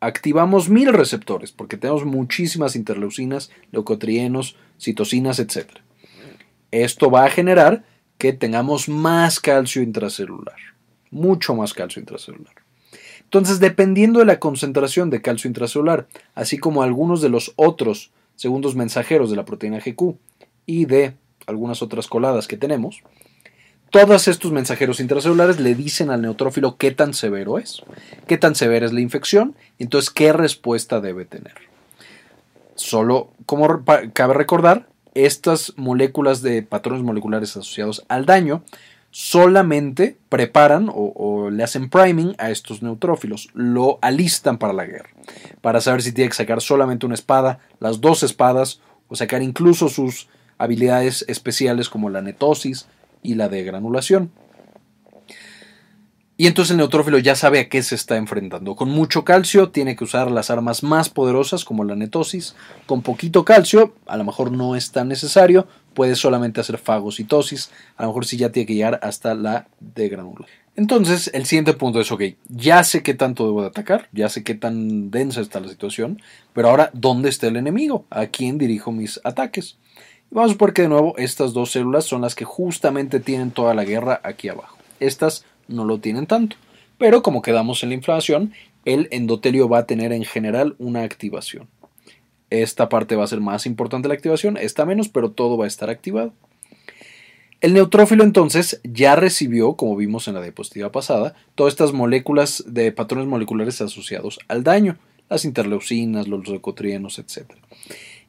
activamos 0.00 0.68
mil 0.68 0.92
receptores, 0.92 1.52
porque 1.52 1.76
tenemos 1.76 2.04
muchísimas 2.04 2.76
interleucinas, 2.76 3.50
leucotrienos, 3.72 4.56
citocinas, 4.78 5.38
etc. 5.38 5.66
Esto 6.70 7.10
va 7.10 7.24
a 7.24 7.30
generar 7.30 7.84
que 8.18 8.32
tengamos 8.32 8.88
más 8.88 9.40
calcio 9.40 9.82
intracelular, 9.82 10.56
mucho 11.10 11.54
más 11.54 11.74
calcio 11.74 12.00
intracelular. 12.00 12.54
Entonces, 13.22 13.60
dependiendo 13.60 14.20
de 14.20 14.26
la 14.26 14.38
concentración 14.38 15.10
de 15.10 15.22
calcio 15.22 15.48
intracelular, 15.48 16.06
así 16.34 16.58
como 16.58 16.82
algunos 16.82 17.20
de 17.20 17.30
los 17.30 17.52
otros 17.56 18.12
segundos 18.36 18.76
mensajeros 18.76 19.30
de 19.30 19.36
la 19.36 19.44
proteína 19.44 19.80
GQ 19.80 20.16
y 20.66 20.84
de 20.84 21.14
algunas 21.46 21.82
otras 21.82 22.06
coladas 22.06 22.48
que 22.48 22.56
tenemos, 22.56 23.02
todos 23.90 24.26
estos 24.26 24.50
mensajeros 24.50 24.98
intracelulares 24.98 25.60
le 25.60 25.76
dicen 25.76 26.10
al 26.10 26.22
neutrófilo 26.22 26.76
qué 26.76 26.90
tan 26.90 27.14
severo 27.14 27.58
es, 27.58 27.82
qué 28.26 28.36
tan 28.36 28.56
severa 28.56 28.86
es 28.86 28.92
la 28.92 29.00
infección, 29.00 29.54
y 29.78 29.84
entonces 29.84 30.10
qué 30.10 30.32
respuesta 30.32 31.00
debe 31.00 31.24
tener. 31.24 31.54
Solo, 32.74 33.30
como 33.46 33.84
cabe 34.12 34.34
recordar, 34.34 34.88
estas 35.14 35.74
moléculas 35.76 36.42
de 36.42 36.62
patrones 36.62 37.04
moleculares 37.04 37.56
asociados 37.56 38.04
al 38.08 38.26
daño 38.26 38.64
solamente 39.12 40.16
preparan 40.28 40.90
o, 40.92 41.48
le 41.50 41.62
hacen 41.62 41.88
priming 41.88 42.34
a 42.38 42.50
estos 42.50 42.82
neutrófilos, 42.82 43.48
lo 43.54 44.00
alistan 44.02 44.58
para 44.58 44.72
la 44.72 44.86
guerra, 44.86 45.10
para 45.60 45.80
saber 45.80 46.02
si 46.02 46.10
tiene 46.10 46.30
que 46.30 46.36
sacar 46.36 46.60
solamente 46.60 47.06
una 47.06 47.14
espada, 47.14 47.60
las 47.78 48.00
dos 48.00 48.24
espadas, 48.24 48.80
o 49.06 49.14
sacar 49.14 49.40
incluso 49.40 49.88
sus 49.88 50.26
habilidades 50.58 51.24
especiales 51.28 51.88
como 51.88 52.10
la 52.10 52.22
netosis 52.22 52.86
y 53.22 53.34
la 53.34 53.48
de 53.48 53.64
granulación. 53.64 54.30
Y 56.36 56.48
entonces 56.48 56.72
el 56.72 56.78
neutrófilo 56.78 57.18
ya 57.18 57.36
sabe 57.36 57.60
a 57.60 57.68
qué 57.68 57.80
se 57.84 57.94
está 57.94 58.16
enfrentando. 58.16 58.74
Con 58.74 58.90
mucho 58.90 59.24
calcio 59.24 59.70
tiene 59.70 59.94
que 59.94 60.02
usar 60.02 60.32
las 60.32 60.50
armas 60.50 60.82
más 60.82 61.08
poderosas 61.08 61.64
como 61.64 61.84
la 61.84 61.94
netosis. 61.94 62.56
Con 62.86 63.02
poquito 63.02 63.44
calcio, 63.44 63.94
a 64.06 64.16
lo 64.16 64.24
mejor 64.24 64.50
no 64.50 64.74
es 64.74 64.90
tan 64.90 65.06
necesario, 65.06 65.68
puede 65.94 66.16
solamente 66.16 66.60
hacer 66.60 66.78
fagocitosis. 66.78 67.70
A 67.96 68.02
lo 68.02 68.08
mejor 68.08 68.26
sí 68.26 68.36
ya 68.36 68.50
tiene 68.50 68.66
que 68.66 68.74
llegar 68.74 68.98
hasta 69.04 69.34
la 69.34 69.68
degranulación. 69.78 70.64
Entonces, 70.76 71.30
el 71.34 71.46
siguiente 71.46 71.74
punto 71.74 72.00
es, 72.00 72.10
ok, 72.10 72.22
ya 72.48 72.82
sé 72.82 73.04
qué 73.04 73.14
tanto 73.14 73.46
debo 73.46 73.62
de 73.62 73.68
atacar, 73.68 74.08
ya 74.10 74.28
sé 74.28 74.42
qué 74.42 74.56
tan 74.56 75.12
densa 75.12 75.40
está 75.40 75.60
la 75.60 75.68
situación, 75.68 76.20
pero 76.52 76.68
ahora, 76.68 76.90
¿dónde 76.94 77.28
está 77.28 77.46
el 77.46 77.54
enemigo? 77.54 78.06
¿A 78.10 78.26
quién 78.26 78.58
dirijo 78.58 78.90
mis 78.90 79.20
ataques? 79.22 79.78
Vamos 80.30 80.52
a 80.52 80.64
ver 80.64 80.72
que 80.72 80.82
de 80.82 80.88
nuevo 80.88 81.14
estas 81.16 81.52
dos 81.52 81.72
células 81.72 82.04
son 82.04 82.22
las 82.22 82.34
que 82.34 82.44
justamente 82.44 83.20
tienen 83.20 83.50
toda 83.50 83.74
la 83.74 83.84
guerra 83.84 84.20
aquí 84.22 84.48
abajo. 84.48 84.76
Estas 85.00 85.44
no 85.68 85.84
lo 85.84 85.98
tienen 85.98 86.26
tanto. 86.26 86.56
Pero 86.98 87.22
como 87.22 87.42
quedamos 87.42 87.82
en 87.82 87.90
la 87.90 87.96
inflamación, 87.96 88.52
el 88.84 89.08
endotelio 89.10 89.68
va 89.68 89.78
a 89.78 89.86
tener 89.86 90.12
en 90.12 90.24
general 90.24 90.76
una 90.78 91.02
activación. 91.02 91.68
Esta 92.50 92.88
parte 92.88 93.16
va 93.16 93.24
a 93.24 93.28
ser 93.28 93.40
más 93.40 93.66
importante 93.66 94.08
la 94.08 94.14
activación, 94.14 94.56
esta 94.56 94.84
menos, 94.84 95.08
pero 95.08 95.30
todo 95.30 95.56
va 95.56 95.64
a 95.64 95.68
estar 95.68 95.90
activado. 95.90 96.32
El 97.60 97.72
neutrófilo 97.72 98.24
entonces 98.24 98.80
ya 98.84 99.16
recibió, 99.16 99.74
como 99.74 99.96
vimos 99.96 100.28
en 100.28 100.34
la 100.34 100.42
diapositiva 100.42 100.92
pasada, 100.92 101.34
todas 101.54 101.72
estas 101.72 101.92
moléculas 101.92 102.62
de 102.66 102.92
patrones 102.92 103.26
moleculares 103.26 103.80
asociados 103.80 104.38
al 104.48 104.62
daño, 104.64 104.98
las 105.30 105.46
interleucinas, 105.46 106.28
los 106.28 106.46
leucotrienos, 106.46 107.18
etc. 107.18 107.52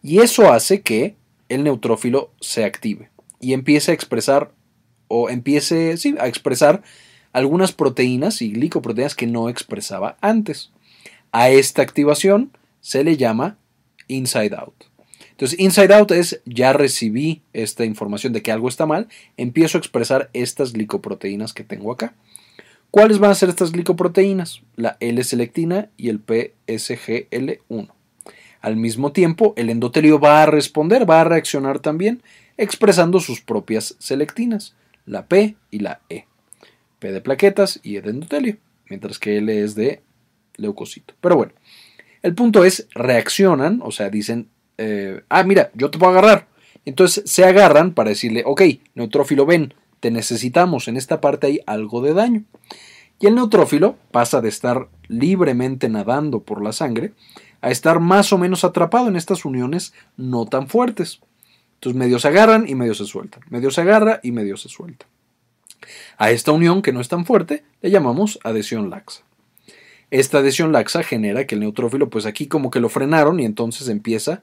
Y 0.01 0.19
eso 0.19 0.51
hace 0.51 0.81
que 0.81 1.15
el 1.49 1.63
neutrófilo 1.63 2.31
se 2.39 2.63
active 2.65 3.09
y 3.39 3.53
empiece 3.53 3.91
a 3.91 3.93
expresar 3.93 4.51
o 5.07 5.29
empiece 5.29 5.95
a 6.19 6.27
expresar 6.27 6.83
algunas 7.33 7.71
proteínas 7.71 8.41
y 8.41 8.51
glicoproteínas 8.51 9.15
que 9.15 9.27
no 9.27 9.49
expresaba 9.49 10.17
antes. 10.21 10.71
A 11.31 11.49
esta 11.49 11.81
activación 11.81 12.51
se 12.79 13.03
le 13.03 13.17
llama 13.17 13.57
inside 14.07 14.55
out. 14.55 14.85
Entonces, 15.31 15.59
inside 15.59 15.93
out 15.93 16.11
es 16.11 16.41
ya 16.45 16.71
recibí 16.71 17.41
esta 17.51 17.83
información 17.83 18.31
de 18.31 18.41
que 18.41 18.53
algo 18.53 18.69
está 18.69 18.85
mal, 18.85 19.09
empiezo 19.35 19.77
a 19.77 19.79
expresar 19.79 20.29
estas 20.31 20.71
glicoproteínas 20.71 21.51
que 21.51 21.65
tengo 21.65 21.91
acá. 21.91 22.15
¿Cuáles 22.89 23.19
van 23.19 23.31
a 23.31 23.35
ser 23.35 23.49
estas 23.49 23.73
glicoproteínas? 23.73 24.61
La 24.77 24.95
L-selectina 25.01 25.89
y 25.97 26.07
el 26.07 26.25
PSGL1. 26.25 27.89
Al 28.65 28.77
mismo 28.77 29.11
tiempo, 29.11 29.53
el 29.57 29.69
endotelio 29.69 30.19
va 30.19 30.41
a 30.41 30.47
responder, 30.47 31.07
va 31.07 31.21
a 31.21 31.23
reaccionar 31.23 31.77
también, 31.77 32.23
expresando 32.57 33.19
sus 33.19 33.39
propias 33.39 33.95
selectinas, 33.99 34.73
la 35.05 35.27
P 35.27 35.55
y 35.69 35.79
la 35.81 36.01
E 36.09 36.25
de 37.11 37.21
plaquetas 37.21 37.79
y 37.83 37.97
E 37.97 38.01
de 38.01 38.09
endotelio, 38.09 38.57
mientras 38.89 39.19
que 39.19 39.37
L 39.37 39.63
es 39.63 39.75
de 39.75 40.01
leucocito. 40.57 41.13
Pero 41.21 41.35
bueno, 41.35 41.53
el 42.23 42.33
punto 42.33 42.65
es, 42.65 42.87
reaccionan, 42.95 43.81
o 43.83 43.91
sea, 43.91 44.09
dicen, 44.09 44.49
eh, 44.79 45.21
ah, 45.29 45.43
mira, 45.43 45.69
yo 45.75 45.91
te 45.91 45.99
puedo 45.99 46.11
agarrar. 46.11 46.47
Entonces 46.85 47.23
se 47.29 47.45
agarran 47.45 47.93
para 47.93 48.09
decirle, 48.09 48.41
ok, 48.47 48.63
neutrófilo, 48.95 49.45
ven, 49.45 49.75
te 49.99 50.09
necesitamos, 50.09 50.87
en 50.87 50.97
esta 50.97 51.21
parte 51.21 51.45
hay 51.45 51.59
algo 51.67 52.01
de 52.01 52.15
daño. 52.15 52.43
Y 53.19 53.27
el 53.27 53.35
neutrófilo 53.35 53.95
pasa 54.09 54.41
de 54.41 54.49
estar 54.49 54.89
libremente 55.07 55.87
nadando 55.87 56.41
por 56.41 56.63
la 56.63 56.73
sangre 56.73 57.13
a 57.61 57.71
estar 57.71 57.99
más 57.99 58.31
o 58.33 58.37
menos 58.37 58.63
atrapado 58.63 59.07
en 59.07 59.15
estas 59.15 59.45
uniones 59.45 59.93
no 60.17 60.45
tan 60.45 60.67
fuertes. 60.67 61.21
Entonces 61.75 61.99
medio 61.99 62.19
se 62.19 62.27
agarran 62.27 62.67
y 62.67 62.75
medio 62.75 62.93
se 62.93 63.05
sueltan, 63.05 63.43
medio 63.49 63.71
se 63.71 63.81
agarra 63.81 64.19
y 64.23 64.31
medio 64.31 64.57
se 64.57 64.69
suelta. 64.69 65.05
A 66.17 66.31
esta 66.31 66.51
unión, 66.51 66.81
que 66.81 66.91
no 66.91 67.01
es 67.01 67.09
tan 67.09 67.25
fuerte, 67.25 67.63
le 67.81 67.91
llamamos 67.91 68.39
adhesión 68.43 68.89
laxa. 68.89 69.21
Esta 70.11 70.39
adhesión 70.39 70.71
laxa 70.71 71.03
genera 71.03 71.45
que 71.45 71.55
el 71.55 71.61
neutrófilo, 71.61 72.09
pues 72.09 72.25
aquí 72.25 72.47
como 72.47 72.71
que 72.71 72.79
lo 72.79 72.89
frenaron 72.89 73.39
y 73.39 73.45
entonces 73.45 73.87
empieza 73.89 74.41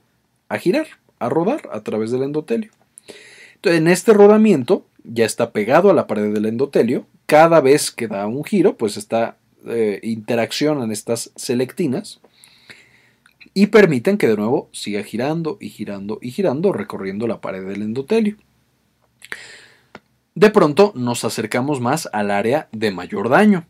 a 0.49 0.59
girar, 0.59 0.87
a 1.19 1.29
rodar 1.29 1.69
a 1.73 1.81
través 1.81 2.11
del 2.11 2.23
endotelio. 2.23 2.71
En 3.63 3.87
este 3.87 4.13
rodamiento 4.13 4.85
ya 5.05 5.25
está 5.25 5.53
pegado 5.53 5.91
a 5.91 5.95
la 5.95 6.07
pared 6.07 6.33
del 6.33 6.47
endotelio. 6.47 7.07
Cada 7.27 7.61
vez 7.61 7.91
que 7.91 8.09
da 8.09 8.27
un 8.27 8.45
giro, 8.45 8.77
pues 8.77 8.97
está 8.97 9.37
eh, 9.67 10.01
interaccionan 10.03 10.91
estas 10.91 11.31
selectinas 11.37 12.21
y 13.55 13.67
permiten 13.67 14.19
que 14.19 14.29
de 14.29 14.37
nuevo 14.37 14.69
siga 14.73 15.03
girando 15.03 15.59
y 15.61 15.69
girando 15.69 16.19
y 16.23 16.31
girando 16.31 16.73
recorriendo 16.73 17.27
la 17.27 17.41
pared 17.41 17.67
del 17.67 17.83
endotelio. 17.83 18.37
De 20.35 20.51
pronto 20.51 20.93
nos 20.97 21.25
acercamos 21.25 21.81
más 21.81 22.09
al 22.13 22.31
área 22.31 22.69
de 22.73 22.91
mayor 22.91 23.29
daño. 23.29 23.67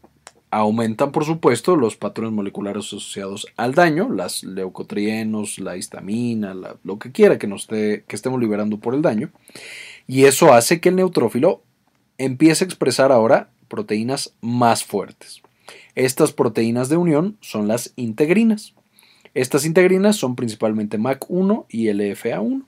Aumentan, 0.50 1.10
por 1.12 1.24
supuesto, 1.24 1.76
los 1.76 1.96
patrones 1.96 2.32
moleculares 2.34 2.84
asociados 2.86 3.46
al 3.56 3.74
daño, 3.74 4.10
las 4.10 4.44
leucotrienos, 4.44 5.58
la 5.58 5.76
histamina, 5.76 6.54
lo 6.84 6.98
que 6.98 7.10
quiera 7.10 7.38
que, 7.38 7.46
nos 7.46 7.66
que 7.66 8.04
estemos 8.08 8.38
liberando 8.38 8.78
por 8.78 8.94
el 8.94 9.02
daño. 9.02 9.30
Y 10.06 10.24
eso 10.24 10.52
hace 10.52 10.80
que 10.80 10.90
el 10.90 10.96
neutrófilo 10.96 11.62
empiece 12.18 12.64
a 12.64 12.66
expresar 12.66 13.10
ahora 13.12 13.50
proteínas 13.66 14.34
más 14.42 14.84
fuertes. 14.84 15.42
Estas 15.94 16.32
proteínas 16.32 16.88
de 16.88 16.98
unión 16.98 17.38
son 17.40 17.66
las 17.66 17.92
integrinas. 17.96 18.74
Estas 19.34 19.64
integrinas 19.64 20.16
son 20.16 20.36
principalmente 20.36 20.98
MAC1 20.98 21.66
y 21.68 21.86
LFA1. 21.86 22.64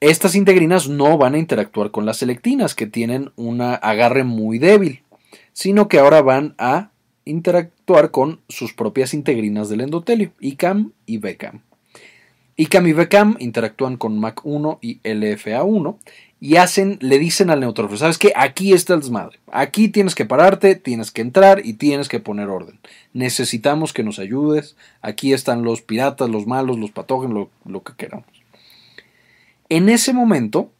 Estas 0.00 0.34
integrinas 0.34 0.88
no 0.88 1.16
van 1.16 1.34
a 1.34 1.38
interactuar 1.38 1.90
con 1.90 2.04
las 2.06 2.18
selectinas, 2.18 2.74
que 2.74 2.86
tienen 2.86 3.32
un 3.36 3.60
agarre 3.60 4.22
muy 4.22 4.58
débil, 4.58 5.02
sino 5.52 5.88
que 5.88 5.98
ahora 5.98 6.20
van 6.20 6.54
a 6.58 6.90
interactuar 7.24 8.10
con 8.10 8.40
sus 8.48 8.74
propias 8.74 9.14
integrinas 9.14 9.68
del 9.68 9.80
endotelio, 9.80 10.32
ICAM 10.40 10.92
y 11.06 11.18
BCAM. 11.18 11.62
ICAM 12.56 12.86
y 12.86 12.92
BCAM 12.92 13.36
interactúan 13.40 13.96
con 13.96 14.20
MAC1 14.20 14.78
y 14.80 15.00
LFA1 15.00 15.96
y 16.44 16.56
hacen, 16.56 16.98
le 17.00 17.18
dicen 17.18 17.48
al 17.48 17.60
neutrófilo, 17.60 17.96
¿sabes 17.96 18.18
qué? 18.18 18.34
Aquí 18.36 18.74
está 18.74 18.92
el 18.92 19.00
desmadre. 19.00 19.38
Aquí 19.50 19.88
tienes 19.88 20.14
que 20.14 20.26
pararte, 20.26 20.74
tienes 20.74 21.10
que 21.10 21.22
entrar 21.22 21.64
y 21.64 21.72
tienes 21.72 22.10
que 22.10 22.20
poner 22.20 22.50
orden. 22.50 22.78
Necesitamos 23.14 23.94
que 23.94 24.04
nos 24.04 24.18
ayudes. 24.18 24.76
Aquí 25.00 25.32
están 25.32 25.62
los 25.62 25.80
piratas, 25.80 26.28
los 26.28 26.46
malos, 26.46 26.78
los 26.78 26.90
patógenos, 26.90 27.48
lo 27.64 27.82
que 27.82 27.94
queramos. 27.96 28.26
En 29.70 29.88
ese 29.88 30.12
momento, 30.12 30.70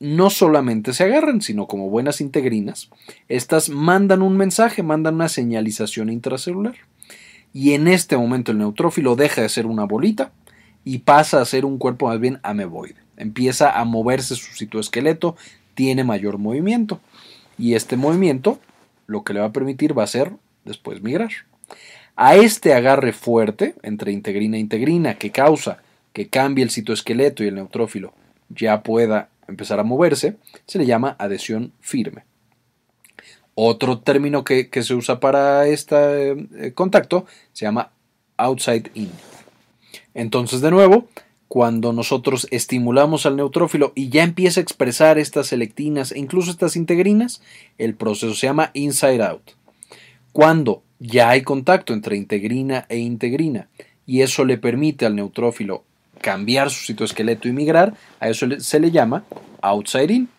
no 0.00 0.28
solamente 0.28 0.92
se 0.92 1.04
agarran, 1.04 1.40
sino 1.40 1.68
como 1.68 1.88
buenas 1.88 2.20
integrinas, 2.20 2.90
estas 3.28 3.68
mandan 3.68 4.22
un 4.22 4.36
mensaje, 4.36 4.82
mandan 4.82 5.14
una 5.14 5.28
señalización 5.28 6.10
intracelular. 6.10 6.74
Y 7.52 7.74
en 7.74 7.86
este 7.86 8.16
momento 8.16 8.50
el 8.50 8.58
neutrófilo 8.58 9.14
deja 9.14 9.42
de 9.42 9.48
ser 9.48 9.66
una 9.66 9.84
bolita 9.84 10.32
y 10.84 10.98
pasa 10.98 11.40
a 11.40 11.44
ser 11.44 11.64
un 11.64 11.78
cuerpo 11.78 12.08
más 12.08 12.18
bien 12.18 12.40
ameboide. 12.42 12.96
Empieza 13.22 13.78
a 13.78 13.84
moverse 13.84 14.34
su 14.34 14.52
citoesqueleto, 14.52 15.36
tiene 15.74 16.02
mayor 16.02 16.38
movimiento. 16.38 17.00
Y 17.56 17.74
este 17.74 17.96
movimiento 17.96 18.58
lo 19.06 19.22
que 19.22 19.32
le 19.32 19.40
va 19.40 19.46
a 19.46 19.52
permitir 19.52 19.96
va 19.96 20.02
a 20.02 20.08
ser 20.08 20.32
después 20.64 21.02
migrar. 21.02 21.30
A 22.16 22.34
este 22.34 22.74
agarre 22.74 23.12
fuerte 23.12 23.76
entre 23.82 24.10
integrina 24.10 24.56
e 24.56 24.60
integrina 24.60 25.14
que 25.14 25.30
causa 25.30 25.82
que 26.12 26.28
cambie 26.28 26.64
el 26.64 26.70
citoesqueleto 26.70 27.44
y 27.44 27.48
el 27.48 27.54
neutrófilo 27.54 28.12
ya 28.48 28.82
pueda 28.82 29.28
empezar 29.46 29.78
a 29.78 29.84
moverse, 29.84 30.36
se 30.66 30.78
le 30.78 30.86
llama 30.86 31.14
adhesión 31.18 31.72
firme. 31.80 32.24
Otro 33.54 34.00
término 34.00 34.42
que, 34.44 34.68
se 34.82 34.94
usa 34.94 35.20
para 35.20 35.66
este 35.68 36.32
eh, 36.32 36.72
contacto 36.74 37.26
se 37.52 37.66
llama 37.66 37.92
outside 38.36 38.90
in. 38.94 39.10
Entonces, 40.14 40.60
de 40.60 40.70
nuevo, 40.70 41.06
cuando 41.52 41.92
nosotros 41.92 42.48
estimulamos 42.50 43.26
al 43.26 43.36
neutrófilo 43.36 43.92
y 43.94 44.08
ya 44.08 44.22
empieza 44.22 44.58
a 44.58 44.62
expresar 44.62 45.18
estas 45.18 45.48
selectinas 45.48 46.10
e 46.10 46.18
incluso 46.18 46.50
estas 46.50 46.76
integrinas, 46.76 47.42
el 47.76 47.94
proceso 47.94 48.34
se 48.34 48.46
llama 48.46 48.70
inside 48.72 49.22
out. 49.22 49.50
Cuando 50.32 50.82
ya 50.98 51.28
hay 51.28 51.42
contacto 51.42 51.92
entre 51.92 52.16
integrina 52.16 52.86
e 52.88 52.96
integrina 52.96 53.68
y 54.06 54.22
eso 54.22 54.46
le 54.46 54.56
permite 54.56 55.04
al 55.04 55.14
neutrófilo 55.14 55.84
cambiar 56.22 56.70
su 56.70 56.86
citoesqueleto 56.86 57.48
y 57.48 57.52
migrar, 57.52 57.92
a 58.18 58.30
eso 58.30 58.46
se 58.58 58.80
le 58.80 58.90
llama 58.90 59.24
outside 59.60 60.10
in. 60.10 60.30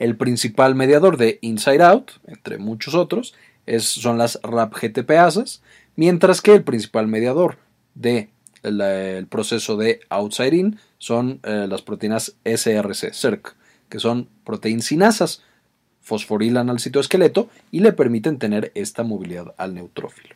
El 0.00 0.16
principal 0.16 0.74
mediador 0.74 1.18
de 1.18 1.38
inside 1.40 1.84
out, 1.84 2.10
entre 2.26 2.58
muchos 2.58 2.96
otros, 2.96 3.32
son 3.78 4.18
las 4.18 4.40
RAP-GTPasas, 4.42 5.62
mientras 5.94 6.42
que 6.42 6.54
el 6.54 6.64
principal 6.64 7.06
mediador 7.06 7.58
de 7.94 8.30
el 8.62 9.26
proceso 9.28 9.76
de 9.76 10.00
outside 10.10 10.54
in 10.54 10.78
son 10.98 11.40
eh, 11.42 11.66
las 11.68 11.82
proteínas 11.82 12.36
SRC, 12.44 13.12
SERC, 13.12 13.54
que 13.88 14.00
son 14.00 14.28
proteínas 14.44 14.86
sinasas, 14.86 15.42
fosforilan 16.00 16.70
al 16.70 16.80
citoesqueleto 16.80 17.48
y 17.70 17.80
le 17.80 17.92
permiten 17.92 18.38
tener 18.38 18.72
esta 18.74 19.02
movilidad 19.02 19.54
al 19.58 19.74
neutrófilo. 19.74 20.34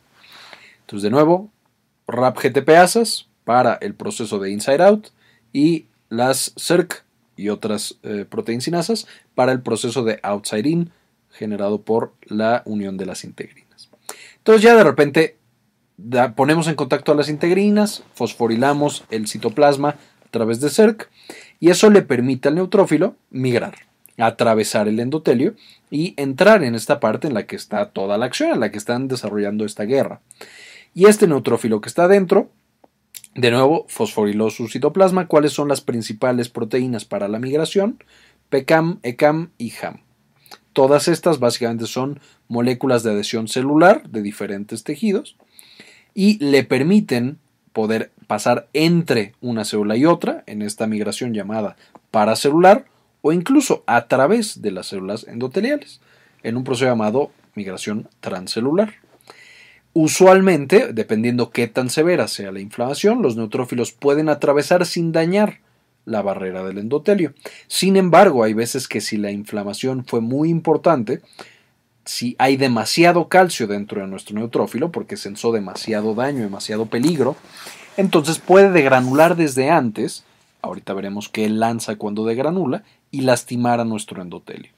Entonces, 0.81 1.05
de 1.05 1.11
nuevo, 1.11 1.51
RAP-GTPasas, 2.07 3.27
para 3.45 3.75
el 3.75 3.95
proceso 3.95 4.39
de 4.39 4.51
inside 4.51 4.83
out 4.83 5.09
y 5.53 5.87
las 6.09 6.53
CERC 6.57 7.05
y 7.37 7.49
otras 7.49 7.99
eh, 8.03 8.25
proteínsinasas 8.29 9.07
para 9.35 9.53
el 9.53 9.63
proceso 9.63 10.05
de 10.05 10.21
outside 10.23 10.67
in 10.67 10.91
generado 11.31 11.83
por 11.83 12.13
la 12.27 12.63
unión 12.67 12.97
de 12.97 13.07
las 13.07 13.25
integrinas. 13.25 13.89
Entonces 14.37 14.63
ya 14.63 14.77
de 14.77 14.85
repente 14.85 15.37
ponemos 16.35 16.69
en 16.69 16.75
contacto 16.75 17.13
a 17.13 17.15
las 17.15 17.29
integrinas, 17.29 18.03
fosforilamos 18.15 19.05
el 19.11 19.29
citoplasma 19.29 19.91
a 19.91 20.31
través 20.31 20.61
de 20.61 20.71
CERC 20.71 21.09
y 21.61 21.71
eso 21.71 21.91
le 21.91 22.03
permite 22.03 22.49
al 22.49 22.57
neutrófilo 22.57 23.17
migrar, 23.31 23.75
atravesar 24.19 24.89
el 24.89 25.01
endotelio 25.01 25.55
y 25.91 26.15
entrar 26.17 26.65
en 26.65 26.75
esta 26.75 27.01
parte 27.01 27.29
en 27.29 27.35
la 27.35 27.47
que 27.47 27.57
está 27.57 27.91
toda 27.91 28.19
la 28.19 28.27
acción, 28.27 28.51
en 28.51 28.61
la 28.61 28.71
que 28.71 28.79
están 28.79 29.09
desarrollando 29.09 29.65
esta 29.65 29.85
guerra. 29.85 30.21
Y 30.95 31.07
este 31.07 31.27
neutrófilo 31.27 31.81
que 31.81 31.89
está 31.89 32.09
dentro 32.09 32.51
de 33.35 33.51
nuevo, 33.51 33.87
fosforiló 33.89 34.51
su 34.51 34.69
citoplasma. 34.69 35.27
¿Cuáles 35.27 35.53
son 35.53 35.69
las 35.69 35.81
principales 35.81 36.51
proteínas 36.51 37.07
para 37.07 37.29
la 37.29 37.39
migración? 37.39 38.03
PECAM, 38.51 38.99
ECAM 39.03 39.51
y 39.57 39.73
HAM. 39.73 40.03
Todas 40.75 41.09
estas 41.09 41.39
básicamente 41.39 41.87
son 41.87 42.21
moléculas 42.49 43.03
de 43.03 43.13
adhesión 43.13 43.49
celular 43.49 44.09
de 44.11 44.23
diferentes 44.23 44.85
tejidos 44.85 45.37
y 46.15 46.43
le 46.45 46.65
permiten 46.65 47.39
poder 47.73 48.11
pasar 48.27 48.69
entre 48.73 49.35
una 49.41 49.65
célula 49.65 49.97
y 49.97 50.05
otra 50.05 50.45
en 50.47 50.63
esta 50.63 50.87
migración 50.87 51.35
llamada 51.35 51.77
paracelular 52.11 52.87
o 53.23 53.33
incluso 53.33 53.83
a 53.87 54.07
través 54.09 54.63
de 54.63 54.73
las 54.73 54.87
células 54.87 55.27
endoteliales 55.27 56.01
en 56.43 56.57
un 56.57 56.65
proceso 56.65 56.87
llamado 56.87 57.31
migración 57.55 58.09
transcelular. 58.21 58.95
Usualmente, 59.95 60.93
dependiendo 60.93 61.51
qué 61.51 61.69
tan 61.69 61.91
severa 61.91 62.27
sea 62.27 62.51
la 62.51 62.61
inflamación, 62.61 63.23
los 63.23 63.37
neutrófilos 63.37 63.93
pueden 63.93 64.29
atravesar 64.29 64.87
sin 64.87 65.13
dañar 65.13 65.61
la 66.05 66.23
barrera 66.23 66.65
del 66.65 66.79
endotelio. 66.79 67.35
Sin 67.69 67.97
embargo, 67.97 68.43
hay 68.43 68.55
veces 68.55 68.89
que 68.89 69.01
si 69.01 69.19
la 69.19 69.31
inflamación 69.31 70.05
fue 70.05 70.21
muy 70.21 70.49
importante, 70.49 71.21
si 72.05 72.37
hay 72.39 72.57
demasiado 72.57 73.29
calcio 73.29 73.67
dentro 73.67 74.01
de 74.01 74.07
nuestro 74.07 74.35
neutrófilo, 74.35 74.91
porque 74.91 75.17
sensó 75.17 75.53
demasiado 75.53 76.15
daño, 76.15 76.41
demasiado 76.41 76.87
peligro, 76.87 77.37
entonces 77.97 78.39
puede 78.39 78.71
degranular 78.71 79.37
desde 79.37 79.71
antes, 79.71 80.25
ahorita 80.63 80.95
veremos 80.95 81.29
qué 81.29 81.49
lanza 81.49 81.97
cuando 81.97 82.25
degranula, 82.25 82.83
y 83.11 83.21
lastimar 83.21 83.81
a 83.81 83.85
nuestro 83.85 84.23
endotelio 84.23 84.71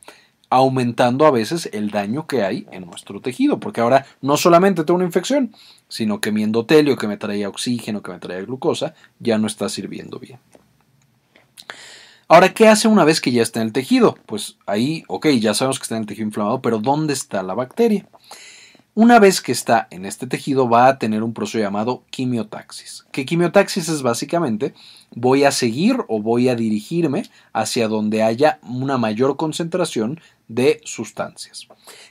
aumentando 0.55 1.27
a 1.27 1.33
veces 1.33 1.69
el 1.73 1.91
daño 1.91 2.29
que 2.29 2.43
hay 2.43 2.67
en 2.71 2.87
nuestro 2.87 3.21
tejido, 3.21 3.59
porque 3.59 3.81
ahora 3.81 4.07
no 4.21 4.37
solamente 4.37 4.85
tengo 4.85 4.97
una 4.97 5.05
infección, 5.05 5.53
sino 5.89 6.21
que 6.21 6.31
mi 6.31 6.45
endotelio 6.45 6.97
que 6.97 7.09
me 7.09 7.17
traía 7.17 7.49
oxígeno, 7.49 8.03
que 8.03 8.13
me 8.13 8.21
traía 8.21 8.43
glucosa, 8.43 8.95
ya 9.19 9.37
no 9.37 9.49
está 9.49 9.69
sirviendo 9.69 10.21
bien. 10.21 10.39
Ahora, 12.27 12.55
¿qué 12.55 12.69
hace 12.69 12.89
una 12.89 13.05
vez 13.05 13.21
que 13.21 13.33
ya 13.33 13.43
está 13.43 13.61
en 13.61 13.67
el 13.67 13.73
tejido? 13.73 14.17
Pues 14.27 14.57
ahí, 14.67 15.05
ok, 15.09 15.27
ya 15.39 15.53
sabemos 15.53 15.79
que 15.79 15.83
está 15.83 15.97
en 15.97 16.03
el 16.03 16.07
tejido 16.07 16.27
inflamado, 16.27 16.63
pero 16.63 16.79
¿dónde 16.79 17.13
está 17.13 17.43
la 17.43 17.55
bacteria? 17.55 18.07
Una 18.95 19.19
vez 19.19 19.41
que 19.41 19.53
está 19.53 19.89
en 19.91 20.07
este 20.07 20.27
tejido 20.27 20.69
va 20.69 20.87
a 20.87 20.99
tener 20.99 21.23
un 21.23 21.35
proceso 21.35 21.59
llamado 21.59 22.05
quimiotaxis. 22.11 23.05
Que 23.11 23.27
quimiotaxis 23.27 23.89
es 23.89 24.03
básicamente 24.03 24.73
voy 25.15 25.45
a 25.45 25.51
seguir 25.51 25.97
o 26.09 26.23
voy 26.23 26.49
a 26.49 26.55
dirigirme 26.55 27.25
hacia 27.53 27.89
donde 27.89 28.23
haya 28.23 28.61
una 28.63 28.97
mayor 28.97 29.37
concentración 29.37 30.21
de 30.47 30.81
sustancias. 30.85 31.67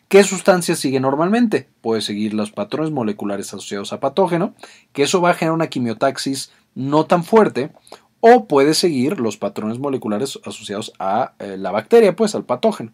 ¿Qué 0.10 0.24
sustancias 0.24 0.78
sigue 0.80 1.00
normalmente? 1.00 1.70
Puede 1.82 2.02
seguir 2.02 2.34
los 2.34 2.52
patrones 2.52 2.92
moleculares 2.92 3.48
asociados 3.54 3.94
a 3.94 4.00
patógeno, 4.00 4.54
que 4.92 5.04
eso 5.04 5.22
va 5.22 5.32
a 5.32 5.36
generar 5.36 5.56
una 5.56 5.68
quimiotaxis 5.68 6.52
no 6.76 7.06
tan 7.06 7.24
fuerte, 7.24 7.72
o 8.26 8.48
puede 8.48 8.74
seguir 8.74 9.20
los 9.20 9.36
patrones 9.36 9.80
moleculares 9.80 10.40
asociados 10.46 10.94
a 10.98 11.34
eh, 11.40 11.58
la 11.58 11.72
bacteria, 11.72 12.16
pues 12.16 12.36
al 12.36 12.46
patógeno. 12.46 12.94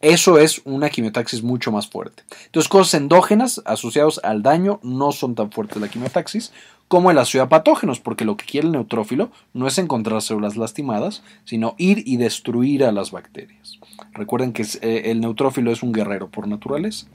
Eso 0.00 0.36
es 0.36 0.62
una 0.64 0.90
quimiotaxis 0.90 1.44
mucho 1.44 1.70
más 1.70 1.86
fuerte. 1.86 2.24
Entonces, 2.46 2.68
cosas 2.68 2.94
endógenas 2.94 3.62
asociadas 3.66 4.20
al 4.24 4.42
daño 4.42 4.80
no 4.82 5.12
son 5.12 5.36
tan 5.36 5.52
fuertes 5.52 5.80
la 5.80 5.86
quimiotaxis 5.86 6.52
como 6.88 7.12
el 7.12 7.18
ácido 7.18 7.44
a 7.44 7.48
patógenos, 7.48 8.00
porque 8.00 8.24
lo 8.24 8.36
que 8.36 8.46
quiere 8.46 8.66
el 8.66 8.72
neutrófilo 8.72 9.30
no 9.54 9.68
es 9.68 9.78
encontrar 9.78 10.20
células 10.22 10.56
lastimadas, 10.56 11.22
sino 11.44 11.76
ir 11.78 12.02
y 12.04 12.16
destruir 12.16 12.82
a 12.82 12.90
las 12.90 13.12
bacterias. 13.12 13.78
Recuerden 14.12 14.52
que 14.52 14.66
eh, 14.82 15.02
el 15.04 15.20
neutrófilo 15.20 15.70
es 15.70 15.84
un 15.84 15.92
guerrero 15.92 16.28
por 16.28 16.48
naturaleza. 16.48 17.06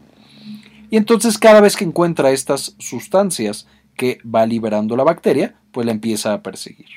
Y 0.90 0.96
entonces 0.96 1.38
cada 1.38 1.60
vez 1.60 1.76
que 1.76 1.84
encuentra 1.84 2.32
estas 2.32 2.78
sustancias 2.80 3.68
que 3.96 4.20
va 4.24 4.46
liberando 4.46 4.96
la 4.96 5.04
bacteria, 5.04 5.56
pues 5.72 5.86
la 5.86 5.92
empieza 5.92 6.34
a 6.34 6.42
perseguir. 6.42 6.88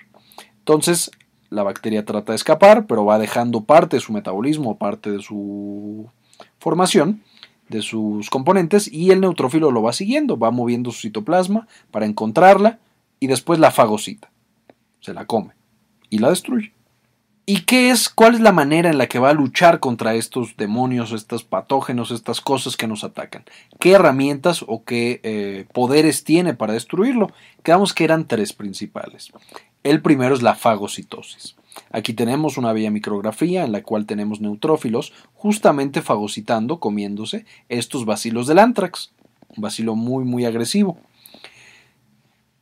Entonces, 0.58 1.10
la 1.50 1.62
bacteria 1.62 2.04
trata 2.04 2.32
de 2.32 2.36
escapar, 2.36 2.86
pero 2.86 3.04
va 3.04 3.18
dejando 3.18 3.64
parte 3.64 3.96
de 3.96 4.00
su 4.00 4.12
metabolismo, 4.12 4.78
parte 4.78 5.10
de 5.10 5.20
su 5.20 6.10
formación, 6.58 7.22
de 7.68 7.82
sus 7.82 8.30
componentes, 8.30 8.92
y 8.92 9.10
el 9.10 9.20
neutrófilo 9.20 9.70
lo 9.70 9.82
va 9.82 9.92
siguiendo, 9.92 10.38
va 10.38 10.50
moviendo 10.50 10.90
su 10.90 11.00
citoplasma 11.02 11.66
para 11.90 12.06
encontrarla 12.06 12.78
y 13.20 13.26
después 13.26 13.58
la 13.58 13.70
fagocita. 13.70 14.30
Se 15.00 15.14
la 15.14 15.26
come 15.26 15.54
y 16.10 16.18
la 16.18 16.30
destruye. 16.30 16.72
¿Y 17.50 17.62
qué 17.62 17.88
es, 17.88 18.10
cuál 18.10 18.34
es 18.34 18.40
la 18.42 18.52
manera 18.52 18.90
en 18.90 18.98
la 18.98 19.06
que 19.06 19.18
va 19.18 19.30
a 19.30 19.32
luchar 19.32 19.80
contra 19.80 20.14
estos 20.14 20.58
demonios, 20.58 21.12
estos 21.12 21.44
patógenos, 21.44 22.10
estas 22.10 22.42
cosas 22.42 22.76
que 22.76 22.86
nos 22.86 23.04
atacan? 23.04 23.42
¿Qué 23.80 23.92
herramientas 23.92 24.62
o 24.68 24.84
qué 24.84 25.22
eh, 25.22 25.64
poderes 25.72 26.24
tiene 26.24 26.52
para 26.52 26.74
destruirlo? 26.74 27.32
Quedamos 27.62 27.94
que 27.94 28.04
eran 28.04 28.28
tres 28.28 28.52
principales. 28.52 29.32
El 29.82 30.02
primero 30.02 30.34
es 30.34 30.42
la 30.42 30.56
fagocitosis. 30.56 31.56
Aquí 31.90 32.12
tenemos 32.12 32.58
una 32.58 32.74
bella 32.74 32.90
micrografía 32.90 33.64
en 33.64 33.72
la 33.72 33.82
cual 33.82 34.04
tenemos 34.04 34.42
neutrófilos 34.42 35.14
justamente 35.32 36.02
fagocitando, 36.02 36.80
comiéndose 36.80 37.46
estos 37.70 38.04
bacilos 38.04 38.46
del 38.46 38.58
antrax. 38.58 39.12
Un 39.56 39.62
bacilo 39.62 39.94
muy, 39.94 40.26
muy 40.26 40.44
agresivo. 40.44 40.98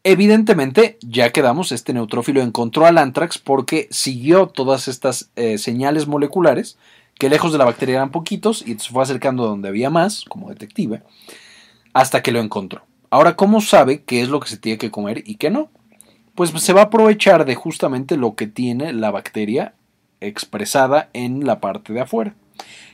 Evidentemente, 0.09 0.99
ya 1.01 1.33
quedamos, 1.33 1.73
este 1.73 1.93
neutrófilo 1.93 2.41
encontró 2.41 2.87
al 2.87 2.97
antrax 2.97 3.39
porque 3.39 3.89
siguió 3.91 4.47
todas 4.47 4.87
estas 4.87 5.33
eh, 5.35 5.59
señales 5.59 6.07
moleculares 6.07 6.79
que 7.19 7.29
lejos 7.29 7.51
de 7.51 7.59
la 7.59 7.65
bacteria 7.65 7.97
eran 7.97 8.13
poquitos 8.13 8.63
y 8.65 8.79
se 8.79 8.93
fue 8.93 9.03
acercando 9.03 9.43
a 9.43 9.49
donde 9.49 9.67
había 9.67 9.91
más, 9.91 10.25
como 10.29 10.49
detective, 10.49 11.03
hasta 11.93 12.23
que 12.23 12.31
lo 12.31 12.39
encontró. 12.39 12.83
Ahora, 13.11 13.35
¿cómo 13.35 13.61
sabe 13.61 14.05
qué 14.05 14.23
es 14.23 14.29
lo 14.29 14.39
que 14.39 14.49
se 14.49 14.59
tiene 14.59 14.79
que 14.79 14.93
comer 14.93 15.25
y 15.27 15.39
qué 15.39 15.51
no? 15.51 15.71
Pues 16.37 16.51
se 16.51 16.73
va 16.73 16.83
a 16.83 16.85
aprovechar 16.85 17.45
de 17.45 17.57
justamente 17.57 18.17
lo 18.17 18.37
que 18.37 18.47
tiene 18.47 18.93
la 18.93 19.11
bacteria 19.11 19.75
expresada 20.21 21.11
en 21.15 21.45
la 21.45 21.59
parte 21.59 21.93
de 21.93 22.03
afuera. 22.03 22.37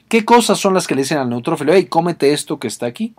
¿Qué 0.09 0.25
cosas 0.25 0.59
son 0.59 0.72
las 0.72 0.87
que 0.87 0.94
le 0.94 1.03
dicen 1.03 1.18
al 1.18 1.29
neutrófilo? 1.29 1.75
Hey, 1.75 1.85
cómete 1.90 2.33
esto 2.33 2.59
que 2.59 2.68
está 2.68 2.87
aquí. 2.87 3.14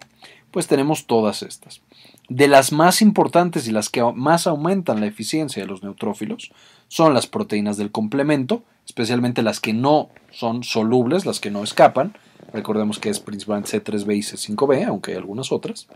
Pues 0.54 0.68
tenemos 0.68 1.08
todas 1.08 1.42
estas. 1.42 1.82
De 2.30 2.48
las 2.48 2.72
más 2.72 3.02
importantes 3.02 3.68
y 3.68 3.72
las 3.72 3.89
que 3.89 4.04
más 4.16 4.46
aumentan 4.46 5.00
la 5.00 5.08
eficiencia 5.08 5.63
de 5.63 5.68
los 5.68 5.82
neutrófilos 5.82 6.52
son 6.89 7.16
las 7.16 7.26
proteínas 7.26 7.76
del 7.76 7.89
complemento, 7.89 8.62
especialmente 8.86 9.42
las 9.42 9.60
que 9.60 9.74
no 9.74 10.10
son 10.32 10.63
solubles, 10.63 11.26
las 11.26 11.39
que 11.39 11.50
no 11.50 11.63
escapan. 11.63 12.16
Recordemos 12.54 13.00
que 13.00 13.10
es 13.10 13.20
principalmente 13.20 13.84
C3b 13.84 14.16
y 14.16 14.20
C5b, 14.20 14.86
aunque 14.88 15.13
hay 15.13 15.18
algunas 15.18 15.52
otras. 15.52 15.88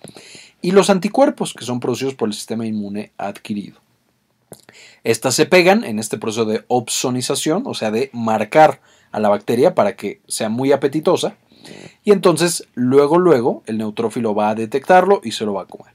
Y 0.63 0.71
los 0.71 0.89
anticuerpos, 0.89 1.53
que 1.53 1.63
son 1.63 1.79
producidos 1.79 2.15
por 2.15 2.27
el 2.27 2.33
sistema 2.33 2.65
inmune 2.65 3.11
adquirido. 3.19 3.79
Estas 5.03 5.35
se 5.35 5.45
pegan 5.45 5.83
en 5.83 5.99
este 5.99 6.17
proceso 6.17 6.45
de 6.45 6.65
opsonización, 6.67 7.61
o 7.67 7.75
sea, 7.75 7.91
de 7.91 8.09
marcar 8.11 8.81
a 9.11 9.19
la 9.19 9.29
bacteria 9.29 9.75
para 9.75 9.95
que 9.95 10.19
sea 10.27 10.49
muy 10.49 10.71
apetitosa. 10.71 11.37
Y 12.03 12.11
entonces, 12.11 12.67
luego, 12.73 13.17
luego, 13.17 13.63
el 13.65 13.77
neutrófilo 13.77 14.33
va 14.33 14.49
a 14.49 14.55
detectarlo 14.55 15.21
y 15.23 15.31
se 15.31 15.45
lo 15.45 15.53
va 15.53 15.63
a 15.63 15.67
comer. 15.67 15.93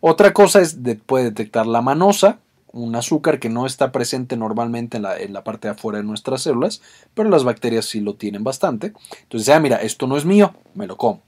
Otra 0.00 0.32
cosa 0.32 0.60
es 0.60 0.82
de, 0.82 0.96
puede 0.96 1.24
detectar 1.24 1.66
la 1.66 1.80
manosa, 1.80 2.38
un 2.72 2.96
azúcar 2.96 3.38
que 3.38 3.48
no 3.48 3.66
está 3.66 3.92
presente 3.92 4.36
normalmente 4.36 4.96
en 4.96 5.32
la, 5.32 5.44
parte 5.44 5.68
de 5.68 5.72
afuera 5.72 5.98
de 5.98 6.04
nuestras 6.04 6.42
células, 6.42 6.82
pero 7.14 7.30
las 7.30 7.44
bacterias 7.44 7.86
sí 7.86 8.00
lo 8.00 8.14
tienen 8.14 8.42
bastante. 8.42 8.92
Entonces, 9.22 9.48
ah, 9.48 9.60
mira, 9.60 9.76
esto 9.76 10.06
no 10.06 10.16
es 10.16 10.24
mío, 10.24 10.54
me 10.74 10.86
lo 10.86 10.96
como. 10.96 11.22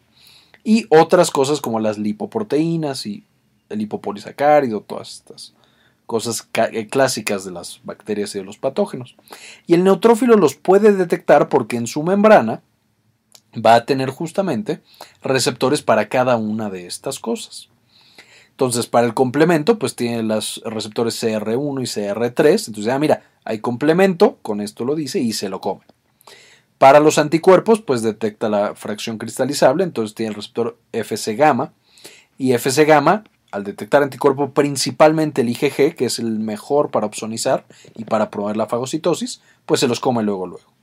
Y 0.65 0.87
otras 0.91 1.31
cosas 1.31 1.61
como 1.61 1.79
las 1.79 1.99
lipoproteínas 1.99 3.07
y 3.07 3.25
el 3.69 3.79
lipopolisacárido, 3.79 4.81
todas 4.81 5.13
estas 5.13 5.55
cosas 6.07 6.49
eh, 6.73 6.87
clásicas 6.87 7.45
de 7.45 7.53
las 7.53 7.81
bacterias 7.85 8.35
y 8.35 8.39
de 8.39 8.45
los 8.45 8.59
patógenos. 8.59 9.17
Y 9.67 9.75
el 9.75 9.85
neutrófilo 9.85 10.37
los 10.37 10.55
puede 10.55 10.93
detectar 10.93 11.49
porque 11.49 11.77
en 11.77 11.87
su 11.87 12.03
membrana 12.03 12.63
va 13.65 13.75
a 13.75 13.85
tener 13.85 14.11
justamente 14.11 14.81
receptores 15.23 15.83
para 15.83 16.09
cada 16.09 16.37
una 16.37 16.71
de 16.71 16.87
estas 16.87 17.19
cosas. 17.19 17.69
Entonces, 18.51 18.87
para 18.87 19.07
el 19.07 19.13
complemento, 19.13 19.79
pues 19.79 19.97
tiene 19.97 20.23
los 20.23 20.63
receptores 20.65 21.23
CR1 21.23 21.83
y 21.83 21.85
CR3. 21.85 22.69
Entonces, 22.69 22.89
ah, 22.89 22.99
mira, 22.99 23.23
hay 23.45 23.59
complemento, 23.59 24.39
con 24.41 24.63
esto 24.63 24.85
lo 24.85 24.95
dice, 24.95 25.21
y 25.21 25.35
se 25.35 25.51
lo 25.51 25.61
come. 25.61 25.83
Para 26.79 27.01
los 27.01 27.19
anticuerpos, 27.19 27.81
pues 27.81 28.03
detecta 28.03 28.49
la 28.49 28.75
fracción 28.75 29.19
cristalizable, 29.19 29.85
entonces 29.85 30.15
tiene 30.15 30.31
el 30.31 30.37
receptor 30.37 30.79
FC 30.93 31.37
gamma. 31.37 31.73
Y 32.39 32.53
FC 32.53 32.85
gamma, 32.87 33.25
al 33.51 33.65
detectar 33.65 34.03
anticuerpo, 34.03 34.51
principalmente 34.51 35.43
el 35.43 35.51
IgG, 35.51 35.95
que 35.95 36.07
es 36.07 36.19
el 36.19 36.39
mejor 36.39 36.91
para 36.91 37.07
opsonizar 37.07 37.67
y 37.95 38.05
para 38.05 38.31
promover 38.31 38.57
la 38.57 38.67
fagocitosis, 38.67 39.41
pues 39.65 39.81
se 39.81 39.89
los 39.89 40.01
come 40.01 40.23
luego, 40.23 40.47
luego. 40.47 40.76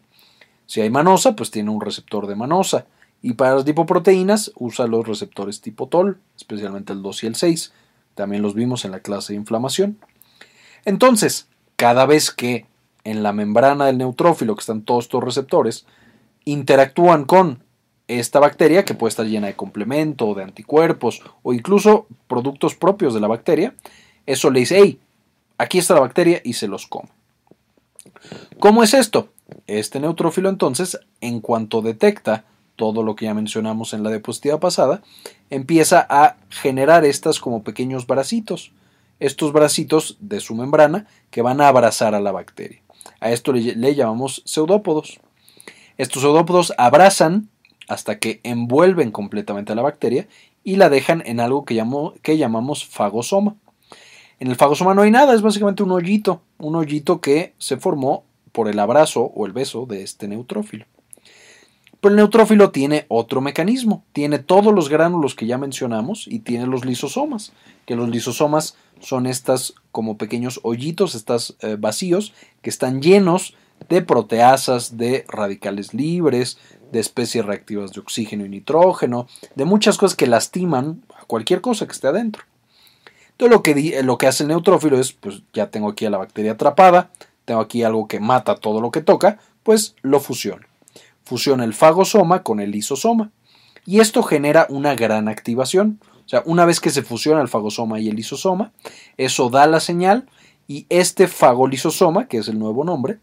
Si 0.65 0.82
hay 0.82 0.89
manosa, 0.89 1.36
pues 1.36 1.52
tiene 1.52 1.69
un 1.69 1.82
receptor 1.82 2.28
de 2.28 2.36
manosa. 2.36 2.86
Y 3.21 3.34
para 3.34 3.56
las 3.56 3.65
lipoproteínas 3.65 4.52
usa 4.56 4.88
los 4.88 5.08
receptores 5.08 5.62
tipo 5.62 5.88
TOL, 5.88 6.19
especialmente 6.36 6.93
el 6.93 7.02
2 7.02 7.23
y 7.23 7.28
el 7.28 7.36
6. 7.36 7.73
También 8.15 8.41
los 8.41 8.54
vimos 8.54 8.86
en 8.86 8.91
la 8.91 8.99
clase 8.99 9.34
de 9.34 9.39
inflamación. 9.39 9.97
Entonces, 10.86 11.47
cada 11.76 12.06
vez 12.06 12.32
que 12.32 12.65
en 13.04 13.23
la 13.23 13.34
membrana 13.34 13.86
del 13.86 13.97
neutrófilo, 13.97 14.56
que 14.56 14.62
están 14.62 14.84
todos 14.84 15.06
estos 15.06 15.23
receptores, 15.23 15.86
interactúan 16.45 17.26
con 17.26 17.63
esta 18.08 18.39
bacteria, 18.39 18.86
que 18.86 18.93
puede 18.93 19.10
estar 19.10 19.26
llena 19.26 19.47
de 19.47 19.56
complemento, 19.56 20.34
de 20.34 20.43
anticuerpos, 20.43 21.21
o 21.41 21.54
incluso 21.54 22.08
productos 22.28 22.76
propios 22.76 23.13
de 23.13 23.21
la 23.21 23.28
bacteria, 23.28 23.73
eso 24.26 24.49
le 24.52 24.62
dice, 24.62 24.80
hey, 24.80 24.99
aquí 25.58 25.80
está 25.80 25.93
la 25.93 26.02
bacteria 26.02 26.41
y 26.43 26.54
se 26.54 26.67
los 26.67 26.88
come. 26.88 27.10
¿Cómo 28.63 28.82
es 28.82 28.93
esto? 28.93 29.28
Este 29.67 29.99
neutrófilo 29.99 30.47
entonces, 30.47 30.97
en 31.19 31.41
cuanto 31.41 31.82
detecta 31.82 32.45
todo 32.78 33.04
lo 33.04 33.13
que 33.13 33.26
ya 33.26 33.34
mencionamos 33.34 33.93
en 33.93 34.04
la 34.04 34.10
diapositiva 34.10 34.62
pasada, 34.62 35.02
empieza 35.49 36.08
a 36.10 36.38
generar 36.47 37.04
estas 37.04 37.41
como 37.41 37.63
pequeños 37.63 38.08
bracitos, 38.08 38.71
estos 39.19 39.52
bracitos 39.52 40.15
de 40.21 40.39
su 40.39 40.56
membrana 40.56 41.08
que 41.30 41.41
van 41.41 41.60
a 41.60 41.67
abrazar 41.67 42.15
a 42.15 42.21
la 42.21 42.32
bacteria. 42.32 42.82
A 43.19 43.32
esto 43.32 43.52
le, 43.52 43.95
llamamos 43.95 44.41
pseudópodos. 44.45 45.19
Estos 45.97 46.21
pseudópodos 46.21 46.73
abrazan 46.78 47.49
hasta 47.89 48.17
que 48.17 48.39
envuelven 48.43 49.12
completamente 49.12 49.73
a 49.73 49.76
la 49.76 49.82
bacteria 49.82 50.30
y 50.63 50.78
la 50.78 50.88
dejan 50.88 51.21
en 51.26 51.41
algo 51.41 51.65
que, 51.65 51.84
que 52.21 52.38
llamamos 52.38 52.86
fagosoma. 52.86 53.58
En 54.39 54.47
el 54.47 54.56
fagosoma 54.56 54.93
no 54.93 55.02
hay 55.02 55.12
nada, 55.12 55.34
es 55.36 55.41
básicamente 55.41 55.84
un 55.84 55.91
hoyito, 55.91 56.43
un 56.60 56.78
hoyito 56.78 57.19
que 57.19 57.56
se 57.58 57.76
formó 57.76 58.23
por 58.54 58.70
el 58.70 58.80
abrazo 58.80 59.24
o 59.36 59.46
el 59.46 59.52
beso 59.52 59.86
de 59.86 60.04
este 60.04 60.30
neutrófilo. 60.30 60.86
Pero 62.00 62.12
el 62.12 62.18
neutrófilo 62.18 62.72
tiene 62.72 63.06
otro 63.08 63.42
mecanismo, 63.42 64.04
tiene 64.13 64.39
todos 64.39 64.74
los 64.74 64.89
gránulos 64.89 65.36
que 65.36 65.46
ya 65.46 65.58
mencionamos 65.58 66.28
y 66.28 66.39
tiene 66.39 66.68
los 66.68 66.86
lisosomas, 66.86 67.54
que 67.86 67.96
los 67.96 68.10
lisosomas 68.10 68.76
son 69.00 69.26
estas 69.26 69.74
como 69.92 70.18
pequeños 70.18 70.60
hoyitos, 70.63 71.16
estas 71.16 71.56
eh, 71.62 71.78
vacíos 71.80 72.34
que 72.62 72.70
están 72.70 73.02
llenos 73.02 73.56
de 73.89 74.02
proteasas, 74.02 74.98
de 74.98 75.26
radicales 75.28 75.94
libres, 75.94 76.58
de 76.92 77.00
especies 77.00 77.46
reactivas 77.46 77.92
de 77.92 78.02
oxígeno 78.02 78.46
y 78.46 78.50
nitrógeno, 78.50 79.28
de 79.56 79.66
muchas 79.66 79.98
cosas 79.98 80.16
que 80.16 80.28
lastiman 80.28 81.04
a 81.20 81.26
cualquier 81.26 81.62
cosa 81.62 81.86
que 81.86 81.94
esté 81.94 82.08
adentro. 82.08 82.44
Entonces 83.32 83.56
lo 83.56 83.63
que, 83.63 84.04
lo 84.04 84.18
que 84.18 84.28
hace 84.28 84.44
el 84.44 84.50
neutrófilo 84.50 85.00
es, 85.00 85.13
pues 85.13 85.42
ya 85.54 85.72
tengo 85.72 85.89
aquí 85.89 86.06
a 86.06 86.10
la 86.10 86.18
bacteria 86.18 86.52
atrapada, 86.52 87.12
tengo 87.45 87.62
aquí 87.62 87.84
algo 87.84 88.08
que 88.08 88.19
mata 88.19 88.56
todo 88.56 88.82
lo 88.82 88.91
que 88.91 89.01
toca, 89.01 89.39
pues 89.63 89.95
lo 90.01 90.19
fusiona 90.19 90.67
fusiona 91.23 91.63
el 91.63 91.73
fagosoma 91.73 92.43
con 92.43 92.60
el 92.60 92.71
lisosoma. 92.71 93.32
Y 93.86 93.99
esto 93.99 94.23
genera 94.23 94.67
una 94.69 94.95
gran 94.95 95.27
activación. 95.27 95.99
O 96.25 96.29
sea, 96.29 96.43
una 96.45 96.65
vez 96.65 96.79
que 96.79 96.89
se 96.89 97.01
fusiona 97.01 97.41
el 97.41 97.49
fagosoma 97.49 97.99
y 97.99 98.10
el 98.10 98.15
lisosoma, 98.15 98.71
eso 99.17 99.49
da 99.49 99.67
la 99.67 99.79
señal 99.79 100.29
y 100.67 100.86
este 100.89 101.27
fagolisosoma, 101.27 102.27
que 102.27 102.38
es 102.38 102.47
el 102.47 102.60
nuevo 102.60 102.86
nombre, 102.86 103.19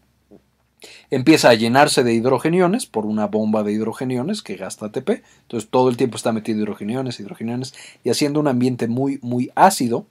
empieza 1.09 1.49
a 1.49 1.55
llenarse 1.55 2.03
de 2.03 2.13
hidrogeniones 2.13 2.85
por 2.85 3.05
una 3.05 3.27
bomba 3.27 3.63
de 3.63 3.71
hidrogeniones 3.71 4.43
que 4.43 4.55
gasta 4.55 4.87
ATP. 4.87 5.23
Entonces 5.43 5.69
todo 5.69 5.89
el 5.89 5.97
tiempo 5.97 6.17
está 6.17 6.31
metiendo 6.31 6.63
hidrogeniones, 6.63 7.19
hidrogeniones 7.19 7.73
y 8.03 8.09
haciendo 8.09 8.39
un 8.39 8.47
ambiente 8.47 8.87
muy, 8.87 9.19
muy 9.23 9.51
ácido. 9.55 10.05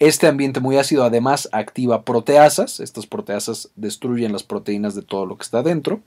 Este 0.00 0.26
ambiente 0.26 0.60
muy 0.60 0.78
ácido 0.78 1.04
además 1.04 1.48
activa 1.52 2.04
proteasas. 2.04 2.80
Estas 2.80 3.06
proteasas 3.06 3.70
destruyen 3.76 4.32
las 4.32 4.42
proteínas 4.42 4.94
de 4.94 5.02
todo 5.02 5.26
lo 5.26 5.36
que 5.36 5.44
está 5.44 5.62
dentro 5.62 6.00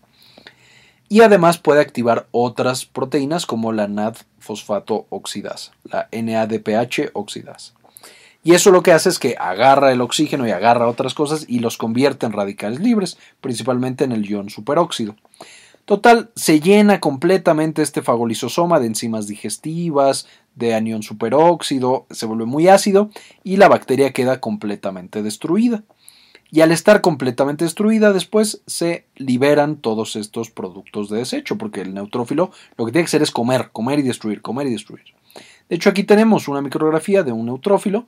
y 1.10 1.22
además 1.22 1.60
puede 1.60 1.82
activar 1.82 2.28
otras 2.32 2.86
proteínas 2.86 3.46
como 3.46 3.72
la 3.72 3.88
NAD-fosfato 3.88 5.06
oxidasa, 5.10 5.74
la 5.84 6.10
NADPH 6.12 7.12
oxidasa. 7.14 7.74
Y 8.44 8.56
eso 8.56 8.72
lo 8.72 8.82
que 8.82 8.94
hace 8.94 9.10
es 9.10 9.20
que 9.20 9.36
agarra 9.40 9.92
el 9.92 10.02
oxígeno 10.02 10.48
y 10.48 10.52
agarra 10.52 10.90
otras 10.90 11.14
cosas 11.14 11.46
y 11.48 11.60
los 11.60 11.78
convierte 11.78 12.26
en 12.26 12.34
radicales 12.34 12.80
libres, 12.80 13.20
principalmente 13.42 14.06
en 14.06 14.12
el 14.12 14.26
ion 14.28 14.50
superóxido. 14.50 15.16
Total, 15.86 16.32
se 16.36 16.62
llena 16.62 17.00
completamente 17.00 17.82
este 17.82 18.02
fagolisosoma 18.02 18.80
de 18.80 18.88
enzimas 18.88 19.28
digestivas, 19.28 20.28
de 20.56 20.76
anión 20.76 21.04
superóxido, 21.04 22.06
se 22.12 22.26
vuelve 22.26 22.46
muy 22.46 22.68
ácido 22.68 23.10
y 23.44 23.58
la 23.58 23.68
bacteria 23.68 24.13
queda 24.13 24.39
completamente 24.39 25.24
destruida 25.24 25.84
y 26.52 26.62
al 26.62 26.72
estar 26.72 27.02
completamente 27.02 27.66
destruida 27.66 28.13
después 28.13 28.62
se 28.68 29.06
liberan 29.16 29.78
todos 29.78 30.16
estos 30.16 30.52
productos 30.52 31.10
de 31.10 31.18
desecho, 31.18 31.58
porque 31.58 31.82
el 31.82 31.94
neutrófilo 31.94 32.52
lo 32.78 32.86
que 32.86 32.92
tiene 32.92 33.06
que 33.06 33.10
hacer 33.10 33.24
es 33.24 33.32
comer, 33.32 33.70
comer 33.72 34.00
y 34.00 34.04
destruir, 34.04 34.42
comer 34.42 34.68
y 34.68 34.72
destruir. 34.72 35.06
De 35.68 35.76
hecho 35.76 35.89
aquí 35.89 36.04
tenemos 36.04 36.48
una 36.48 36.62
micrografía 36.62 37.24
de 37.24 37.32
un 37.32 37.48
neutrófilo 37.48 38.06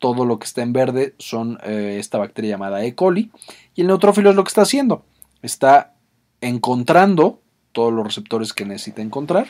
todo 0.00 0.24
lo 0.24 0.38
que 0.38 0.46
está 0.46 0.62
en 0.62 0.72
verde 0.72 1.14
son 1.18 1.58
eh, 1.62 1.98
esta 2.00 2.18
bacteria 2.18 2.52
llamada 2.52 2.82
E. 2.84 2.94
coli. 2.94 3.30
Y 3.76 3.82
el 3.82 3.86
neutrófilo 3.86 4.30
es 4.30 4.36
lo 4.36 4.42
que 4.42 4.48
está 4.48 4.62
haciendo. 4.62 5.04
Está 5.42 5.92
encontrando 6.40 7.40
todos 7.72 7.92
los 7.92 8.04
receptores 8.04 8.52
que 8.52 8.64
necesita 8.64 9.02
encontrar. 9.02 9.46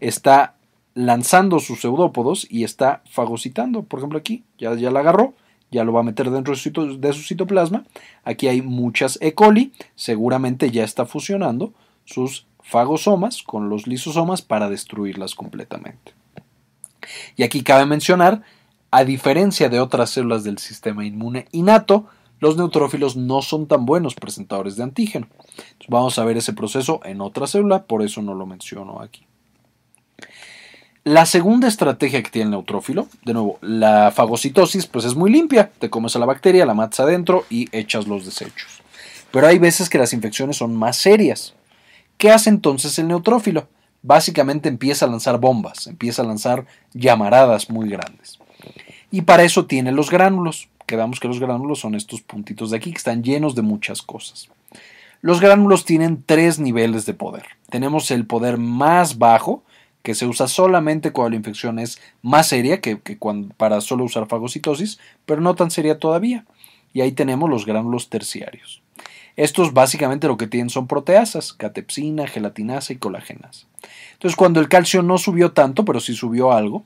Está 0.00 0.56
lanzando 0.96 1.60
sus 1.60 1.82
pseudópodos 1.82 2.46
y 2.50 2.64
está 2.64 3.02
fagocitando. 3.04 3.82
Por 3.82 4.00
ejemplo, 4.00 4.18
aquí 4.18 4.44
ya, 4.58 4.74
ya 4.74 4.90
la 4.90 5.00
agarró, 5.00 5.34
ya 5.70 5.84
lo 5.84 5.92
va 5.92 6.00
a 6.00 6.04
meter 6.04 6.30
dentro 6.30 6.54
de 6.54 7.12
su, 7.12 7.22
citoplasma. 7.22 7.84
Aquí 8.24 8.48
hay 8.48 8.62
muchas 8.62 9.18
E. 9.20 9.34
coli, 9.34 9.72
seguramente 9.94 10.70
ya 10.70 10.84
está 10.84 11.04
fusionando 11.04 11.74
sus 12.06 12.46
fagosomas 12.62 13.42
con 13.42 13.68
los 13.68 13.86
lisosomas 13.86 14.40
para 14.40 14.70
destruirlas 14.70 15.34
completamente. 15.34 16.14
Y 17.36 17.42
aquí 17.42 17.62
cabe 17.62 17.84
mencionar 17.84 18.42
a 18.90 19.04
diferencia 19.04 19.68
de 19.68 19.80
otras 19.80 20.10
células 20.10 20.44
del 20.44 20.56
sistema 20.56 21.04
inmune 21.04 21.46
innato, 21.52 22.06
los 22.40 22.56
neutrófilos 22.56 23.16
no 23.16 23.42
son 23.42 23.66
tan 23.66 23.84
buenos 23.84 24.14
presentadores 24.14 24.76
de 24.76 24.84
antígeno. 24.84 25.28
vamos 25.88 26.18
a 26.18 26.24
ver 26.24 26.38
ese 26.38 26.54
proceso 26.54 27.00
en 27.04 27.20
otra 27.20 27.46
célula, 27.46 27.84
por 27.84 28.02
eso 28.02 28.22
no 28.22 28.34
lo 28.34 28.46
menciono 28.46 29.02
aquí. 29.02 29.26
La 31.06 31.24
segunda 31.24 31.68
estrategia 31.68 32.20
que 32.20 32.32
tiene 32.32 32.46
el 32.46 32.50
neutrófilo, 32.50 33.06
de 33.24 33.32
nuevo, 33.32 33.60
la 33.60 34.10
fagocitosis, 34.10 34.88
pues 34.88 35.04
es 35.04 35.14
muy 35.14 35.30
limpia. 35.30 35.70
Te 35.78 35.88
comes 35.88 36.16
a 36.16 36.18
la 36.18 36.26
bacteria, 36.26 36.66
la 36.66 36.74
matas 36.74 36.98
adentro 36.98 37.44
y 37.48 37.68
echas 37.70 38.08
los 38.08 38.24
desechos. 38.24 38.82
Pero 39.30 39.46
hay 39.46 39.60
veces 39.60 39.88
que 39.88 39.98
las 39.98 40.12
infecciones 40.12 40.56
son 40.56 40.74
más 40.74 40.96
serias. 40.96 41.54
¿Qué 42.18 42.32
hace 42.32 42.50
entonces 42.50 42.98
el 42.98 43.06
neutrófilo? 43.06 43.68
Básicamente 44.02 44.68
empieza 44.68 45.06
a 45.06 45.08
lanzar 45.08 45.38
bombas, 45.38 45.86
empieza 45.86 46.22
a 46.22 46.26
lanzar 46.26 46.66
llamaradas 46.92 47.70
muy 47.70 47.88
grandes. 47.88 48.40
Y 49.12 49.22
para 49.22 49.44
eso 49.44 49.66
tiene 49.66 49.92
los 49.92 50.10
gránulos. 50.10 50.68
Quedamos 50.86 51.20
que 51.20 51.28
los 51.28 51.38
gránulos 51.38 51.78
son 51.78 51.94
estos 51.94 52.20
puntitos 52.20 52.72
de 52.72 52.78
aquí 52.78 52.90
que 52.90 52.98
están 52.98 53.22
llenos 53.22 53.54
de 53.54 53.62
muchas 53.62 54.02
cosas. 54.02 54.48
Los 55.20 55.40
gránulos 55.40 55.84
tienen 55.84 56.24
tres 56.26 56.58
niveles 56.58 57.06
de 57.06 57.14
poder. 57.14 57.44
Tenemos 57.70 58.10
el 58.10 58.26
poder 58.26 58.58
más 58.58 59.18
bajo, 59.18 59.62
que 60.06 60.14
se 60.14 60.24
usa 60.24 60.46
solamente 60.46 61.10
cuando 61.10 61.30
la 61.30 61.36
infección 61.38 61.80
es 61.80 62.00
más 62.22 62.46
seria 62.46 62.80
que, 62.80 62.96
para 63.56 63.80
solo 63.80 64.04
usar 64.04 64.28
fagocitosis, 64.28 65.00
pero 65.24 65.40
no 65.40 65.56
tan 65.56 65.72
seria 65.72 65.98
todavía. 65.98 66.46
Y 66.92 67.00
ahí 67.00 67.10
tenemos 67.10 67.50
los 67.50 67.66
gránulos 67.66 68.08
terciarios. 68.08 68.84
Estos 69.34 69.74
básicamente 69.74 70.28
lo 70.28 70.36
que 70.36 70.46
tienen 70.46 70.70
son 70.70 70.86
proteasas, 70.86 71.52
catepsina, 71.52 72.28
gelatinasa 72.28 72.92
y 72.92 72.98
colagenasa. 72.98 73.66
Entonces 74.12 74.36
cuando 74.36 74.60
el 74.60 74.68
calcio 74.68 75.02
no 75.02 75.18
subió 75.18 75.50
tanto, 75.50 75.84
pero 75.84 75.98
sí 75.98 76.14
subió 76.14 76.52
algo, 76.52 76.84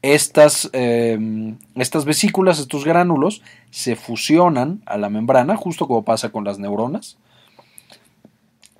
estas, 0.00 0.70
em, 0.72 1.58
estas 1.74 2.06
vesículas, 2.06 2.58
estos 2.58 2.86
gránulos, 2.86 3.42
se 3.70 3.96
fusionan 3.96 4.80
a 4.86 4.96
la 4.96 5.10
membrana, 5.10 5.56
justo 5.56 5.86
como 5.86 6.06
pasa 6.06 6.30
con 6.30 6.44
las 6.44 6.58
neuronas, 6.58 7.18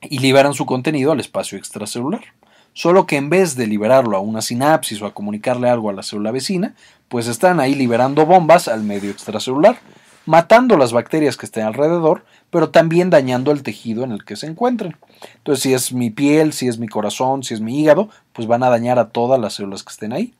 y 0.00 0.20
liberan 0.20 0.54
su 0.54 0.64
contenido 0.64 1.12
al 1.12 1.20
espacio 1.20 1.58
extracelular. 1.58 2.35
Solo 2.76 3.06
que 3.06 3.16
en 3.16 3.30
vez 3.30 3.56
de 3.56 3.66
liberarlo 3.66 4.18
a 4.18 4.20
una 4.20 4.42
sinapsis 4.42 5.00
o 5.00 5.06
a 5.06 5.14
comunicarle 5.14 5.70
algo 5.70 5.88
a 5.88 5.94
la 5.94 6.02
célula 6.02 6.30
vecina, 6.30 6.74
pues 7.08 7.26
están 7.26 7.58
ahí 7.58 7.74
liberando 7.74 8.26
bombas 8.26 8.68
al 8.68 8.82
medio 8.82 9.10
extracelular, 9.10 9.78
matando 10.26 10.76
las 10.76 10.92
bacterias 10.92 11.38
que 11.38 11.46
estén 11.46 11.64
alrededor, 11.64 12.26
pero 12.50 12.68
también 12.68 13.08
dañando 13.08 13.50
el 13.50 13.62
tejido 13.62 14.04
en 14.04 14.12
el 14.12 14.26
que 14.26 14.36
se 14.36 14.46
encuentren. 14.46 14.94
Entonces, 15.38 15.62
si 15.62 15.72
es 15.72 15.94
mi 15.94 16.10
piel, 16.10 16.52
si 16.52 16.68
es 16.68 16.76
mi 16.76 16.86
corazón, 16.86 17.44
si 17.44 17.54
es 17.54 17.62
mi 17.62 17.80
hígado, 17.80 18.10
pues 18.34 18.46
van 18.46 18.62
a 18.62 18.68
dañar 18.68 18.98
a 18.98 19.08
todas 19.08 19.40
las 19.40 19.54
células 19.54 19.82
que 19.82 19.92
estén 19.92 20.12
ahí. 20.12 20.34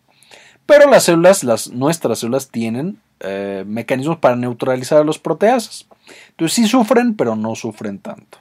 Pero 0.67 0.91
las 0.91 1.05
células, 1.05 1.43
las, 1.43 1.69
nuestras 1.69 2.19
células 2.19 2.51
tienen 2.51 3.01
eh, 3.21 3.65
mecanismos 3.67 4.19
para 4.19 4.37
neutralizar 4.37 4.99
a 5.01 5.05
los 5.05 5.19
proteasas. 5.19 5.87
Entonces 6.33 6.55
sí 6.55 6.69
sufren, 6.69 7.15
pero 7.15 7.35
no 7.35 7.55
sufren 7.55 7.99
tanto. 7.99 8.37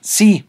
Si 0.00 0.46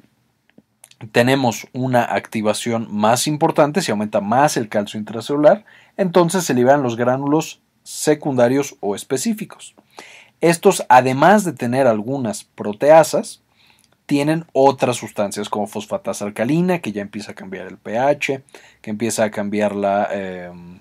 tenemos 1.11 1.67
una 1.73 2.03
activación 2.03 2.87
más 2.89 3.27
importante, 3.27 3.81
si 3.81 3.91
aumenta 3.91 4.21
más 4.21 4.57
el 4.57 4.69
calcio 4.69 4.99
intracelular, 4.99 5.65
entonces 5.97 6.43
se 6.43 6.53
liberan 6.53 6.83
los 6.83 6.95
gránulos 6.95 7.61
secundarios 7.83 8.75
o 8.79 8.95
específicos. 8.95 9.75
Estos, 10.41 10.85
además 10.89 11.43
de 11.43 11.53
tener 11.53 11.87
algunas 11.87 12.43
proteasas, 12.43 13.41
tienen 14.05 14.45
otras 14.53 14.97
sustancias 14.97 15.49
como 15.49 15.67
fosfatasa 15.67 16.25
alcalina, 16.25 16.79
que 16.79 16.91
ya 16.91 17.01
empieza 17.01 17.31
a 17.31 17.35
cambiar 17.35 17.67
el 17.67 17.77
pH, 17.77 18.43
que 18.81 18.89
empieza 18.89 19.23
a 19.23 19.31
cambiar 19.31 19.75
la. 19.75 20.07
Em, 20.11 20.79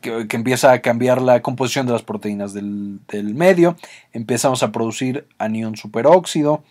que, 0.00 0.26
empieza 0.30 0.72
a 0.72 0.80
cambiar 0.80 1.20
la 1.20 1.42
composición 1.42 1.86
de 1.86 1.92
las 1.92 2.02
proteínas 2.02 2.54
del, 2.54 3.00
del, 3.06 3.34
medio, 3.34 3.76
empezamos 4.12 4.62
a 4.62 4.72
producir 4.72 5.26
anión 5.38 5.76
superóxido, 5.76 6.64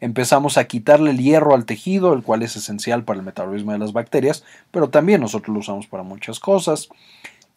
empezamos 0.00 0.58
a 0.58 0.64
quitarle 0.64 1.10
el 1.10 1.18
hierro 1.18 1.54
al 1.54 1.66
tejido, 1.66 2.12
el 2.12 2.22
cual 2.22 2.42
es 2.42 2.56
esencial 2.56 3.04
para 3.04 3.18
el 3.18 3.24
metabolismo 3.24 3.72
de 3.72 3.78
las 3.78 3.92
bacterias, 3.92 4.44
pero 4.70 4.90
también 4.90 5.20
nosotros 5.20 5.52
lo 5.54 5.60
usamos 5.60 5.86
para 5.86 6.02
muchas 6.02 6.40
cosas 6.40 6.88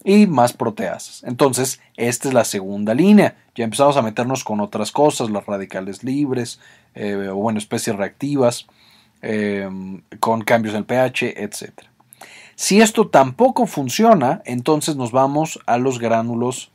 y 0.03 0.27
más 0.27 0.53
proteasas. 0.53 1.23
Entonces, 1.23 1.79
esta 1.95 2.27
es 2.27 2.33
la 2.33 2.45
segunda 2.45 2.93
línea. 2.93 3.35
Ya 3.55 3.63
empezamos 3.63 3.95
a 3.97 4.01
meternos 4.01 4.43
con 4.43 4.59
otras 4.59 4.91
cosas, 4.91 5.29
las 5.29 5.45
radicales 5.45 6.03
libres, 6.03 6.59
eh, 6.95 7.29
o 7.29 7.35
bueno, 7.35 7.59
especies 7.59 7.95
reactivas, 7.95 8.67
eh, 9.21 9.69
con 10.19 10.41
cambios 10.41 10.75
en 10.75 10.79
el 10.79 10.85
pH, 10.85 11.41
etc. 11.41 11.71
Si 12.55 12.81
esto 12.81 13.07
tampoco 13.07 13.65
funciona, 13.65 14.41
entonces 14.45 14.95
nos 14.95 15.11
vamos 15.11 15.59
a 15.65 15.77
los 15.77 15.99
gránulos 15.99 16.71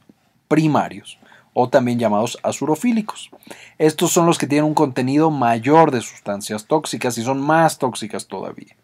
primarios, 0.48 1.18
o 1.60 1.68
también 1.68 1.98
llamados 1.98 2.38
azurofílicos. 2.44 3.30
Estos 3.78 4.12
son 4.12 4.26
los 4.26 4.38
que 4.38 4.46
tienen 4.46 4.64
un 4.64 4.74
contenido 4.74 5.32
mayor 5.32 5.90
de 5.90 6.02
sustancias 6.02 6.66
tóxicas 6.66 7.18
y 7.18 7.24
son 7.24 7.40
más 7.40 7.78
tóxicas 7.78 8.28
todavía. 8.28 8.76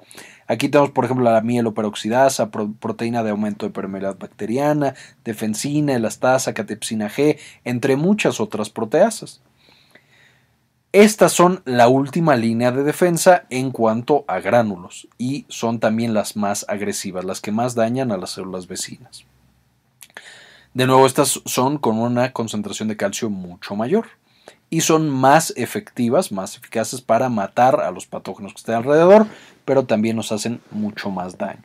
Aquí 0.48 0.68
tenemos, 0.68 0.90
por 0.90 1.04
ejemplo, 1.04 1.24
la 1.24 1.40
mieloperoxidasa, 1.40 2.50
proteína 2.50 3.22
de 3.22 3.30
aumento 3.30 3.64
de 3.64 3.70
permeabilidad 3.70 4.18
bacteriana, 4.18 4.96
defensina, 5.24 5.94
elastasa, 5.94 6.52
catepsina 6.52 7.08
G, 7.08 7.38
entre 7.62 7.94
muchas 7.94 8.40
otras 8.40 8.70
proteasas. 8.70 9.40
Estas 10.90 11.30
son 11.30 11.62
la 11.64 11.86
última 11.86 12.34
línea 12.34 12.72
de 12.72 12.82
defensa 12.82 13.44
en 13.50 13.70
cuanto 13.70 14.24
a 14.26 14.40
gránulos 14.40 15.06
y 15.16 15.46
son 15.48 15.78
también 15.78 16.12
las 16.12 16.36
más 16.36 16.66
agresivas, 16.68 17.24
las 17.24 17.40
que 17.40 17.52
más 17.52 17.76
dañan 17.76 18.10
a 18.10 18.16
las 18.16 18.30
células 18.30 18.66
vecinas. 18.66 19.26
De 20.74 20.86
nuevo, 20.86 21.06
estas 21.06 21.40
son 21.44 21.78
con 21.78 22.00
una 22.00 22.32
concentración 22.32 22.88
de 22.88 22.96
calcio 22.96 23.30
mucho 23.30 23.76
mayor 23.76 24.06
y 24.70 24.80
son 24.80 25.08
más 25.08 25.52
efectivas, 25.56 26.32
más 26.32 26.56
eficaces 26.56 27.00
para 27.00 27.28
matar 27.28 27.80
a 27.80 27.92
los 27.92 28.06
patógenos 28.06 28.52
que 28.52 28.58
estén 28.58 28.74
alrededor, 28.74 29.28
pero 29.64 29.84
también 29.84 30.16
nos 30.16 30.32
hacen 30.32 30.60
mucho 30.72 31.10
más 31.10 31.38
daño. 31.38 31.62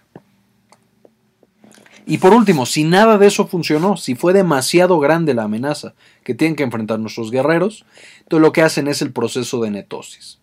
Y 2.05 2.19
por 2.19 2.35
último, 2.35 2.67
si 2.67 2.83
nada 2.83 3.17
de 3.17 3.25
eso 3.25 3.47
funcionó, 3.47 3.97
si 3.97 4.13
fue 4.13 4.31
demasiado 4.31 4.99
grande 4.99 5.33
la 5.33 5.43
amenaza 5.43 5.95
que 6.23 6.35
tienen 6.35 6.55
que 6.55 6.63
enfrentar 6.63 6.99
nuestros 6.99 7.31
guerreros, 7.31 7.85
entonces 8.19 8.41
lo 8.43 8.51
que 8.51 8.61
hacen 8.61 8.87
es 8.87 9.01
el 9.01 9.11
proceso 9.11 9.59
de 9.61 9.71
netosis. 9.71 10.37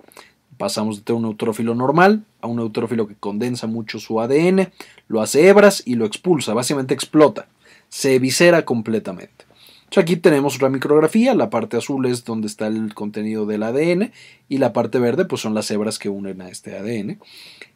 Pasamos 0.58 1.04
de 1.04 1.12
un 1.12 1.22
neutrófilo 1.22 1.76
normal 1.76 2.24
a 2.40 2.48
un 2.48 2.56
neutrófilo 2.56 3.06
que 3.06 3.14
condensa 3.14 3.68
mucho 3.68 4.00
su 4.00 4.20
ADN, 4.20 4.72
lo 5.06 5.22
hace 5.22 5.46
hebras 5.48 5.84
y 5.86 5.94
lo 5.94 6.04
expulsa, 6.04 6.52
básicamente 6.52 6.94
explota, 6.94 7.46
se 7.88 8.14
eviscera 8.14 8.64
completamente. 8.64 9.46
Aquí 9.94 10.16
tenemos 10.16 10.56
otra 10.56 10.68
micrografía, 10.68 11.34
la 11.34 11.48
parte 11.48 11.78
azul 11.78 12.04
es 12.04 12.24
donde 12.24 12.48
está 12.48 12.66
el 12.66 12.92
contenido 12.92 13.46
del 13.46 13.62
ADN 13.62 14.12
y 14.46 14.58
la 14.58 14.74
parte 14.74 14.98
verde 14.98 15.24
pues 15.24 15.40
son 15.40 15.54
las 15.54 15.70
hebras 15.70 15.98
que 15.98 16.10
unen 16.10 16.42
a 16.42 16.50
este 16.50 16.76
ADN. 16.76 17.18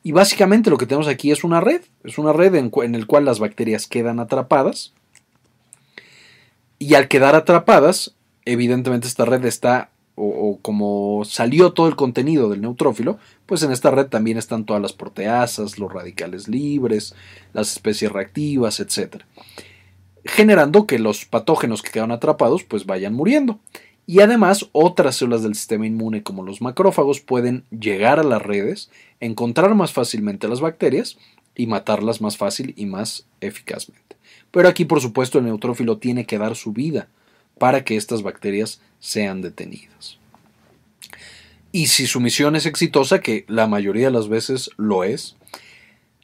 Y 0.03 0.12
básicamente 0.12 0.68
lo 0.68 0.77
que 0.77 0.85
tenemos 0.85 1.09
aquí 1.09 1.31
es 1.31 1.44
una 1.44 1.61
red, 1.61 1.81
es 2.05 2.18
una 2.18 2.35
red 2.35 2.55
en, 2.57 2.70
en 2.83 3.01
la 3.01 3.07
cual 3.07 3.25
las 3.25 3.38
bacterias 3.38 3.87
quedan 3.87 4.21
atrapadas. 4.21 4.92
Y 6.79 6.94
al 6.94 7.08
quedar 7.08 7.35
atrapadas, 7.35 8.15
evidentemente 8.44 9.08
esta 9.08 9.25
red 9.25 9.44
está 9.46 9.90
o, 10.15 10.58
como 10.61 11.23
salió 11.25 11.73
todo 11.73 11.88
el 11.88 11.96
contenido 11.96 12.50
del 12.50 12.61
neutrófilo, 12.61 13.19
pues 13.46 13.63
en 13.63 13.73
esta 13.73 13.90
red 13.90 14.08
también 14.08 14.37
están 14.37 14.67
todas 14.67 14.83
las 14.83 14.92
proteasas, 14.92 15.79
los 15.79 15.90
radicales 15.90 16.48
libres, 16.48 17.15
las 17.54 17.73
especies 17.73 18.13
reactivas, 18.13 18.81
etc 18.81 19.23
generando 20.25 20.87
que 20.87 20.98
los 20.98 21.25
patógenos 21.25 21.83
que 21.83 21.90
quedan 21.90 22.12
atrapados 22.12 22.64
pues 22.64 22.87
vayan 22.87 23.14
muriendo. 23.14 23.58
Y 24.06 24.21
además 24.21 24.68
otras 24.73 25.16
células 25.16 25.42
del 25.42 25.54
sistema 25.54 25.87
inmune 25.87 26.23
como 26.23 26.42
los 26.42 26.60
macrófagos 26.60 27.21
pueden 27.21 27.64
llegar 27.71 28.18
a 28.18 28.25
las 28.25 28.42
redes, 28.42 28.90
encontrar 29.21 29.75
más 29.75 29.92
fácilmente 29.92 30.48
las 30.48 30.60
bacterias 30.60 31.16
y 31.54 31.66
matarlas 31.66 32.21
más 32.21 32.37
fácil 32.37 32.75
y 32.77 32.87
más 32.87 33.27
eficazmente. 33.40 34.16
Pero 34.50 34.68
aquí 34.68 34.85
por 34.85 35.00
supuesto 35.00 35.38
el 35.38 35.44
neutrófilo 35.44 35.98
tiene 35.98 36.27
que 36.27 36.38
dar 36.38 36.56
su 36.56 36.73
vida 36.73 37.08
para 37.58 37.85
que 37.85 37.96
estas 37.96 38.23
bacterias 38.23 38.81
sean 38.98 39.42
detenidas. 39.42 40.18
Y 41.73 41.87
si 41.87 42.06
su 42.06 42.21
misión 42.21 42.56
es 42.56 42.66
exitosa, 42.66 43.21
que 43.21 43.44
la 43.46 43.68
mayoría 43.68 44.06
de 44.06 44.12
las 44.12 44.29
veces 44.29 44.71
lo 44.77 45.04
es, 45.04 45.37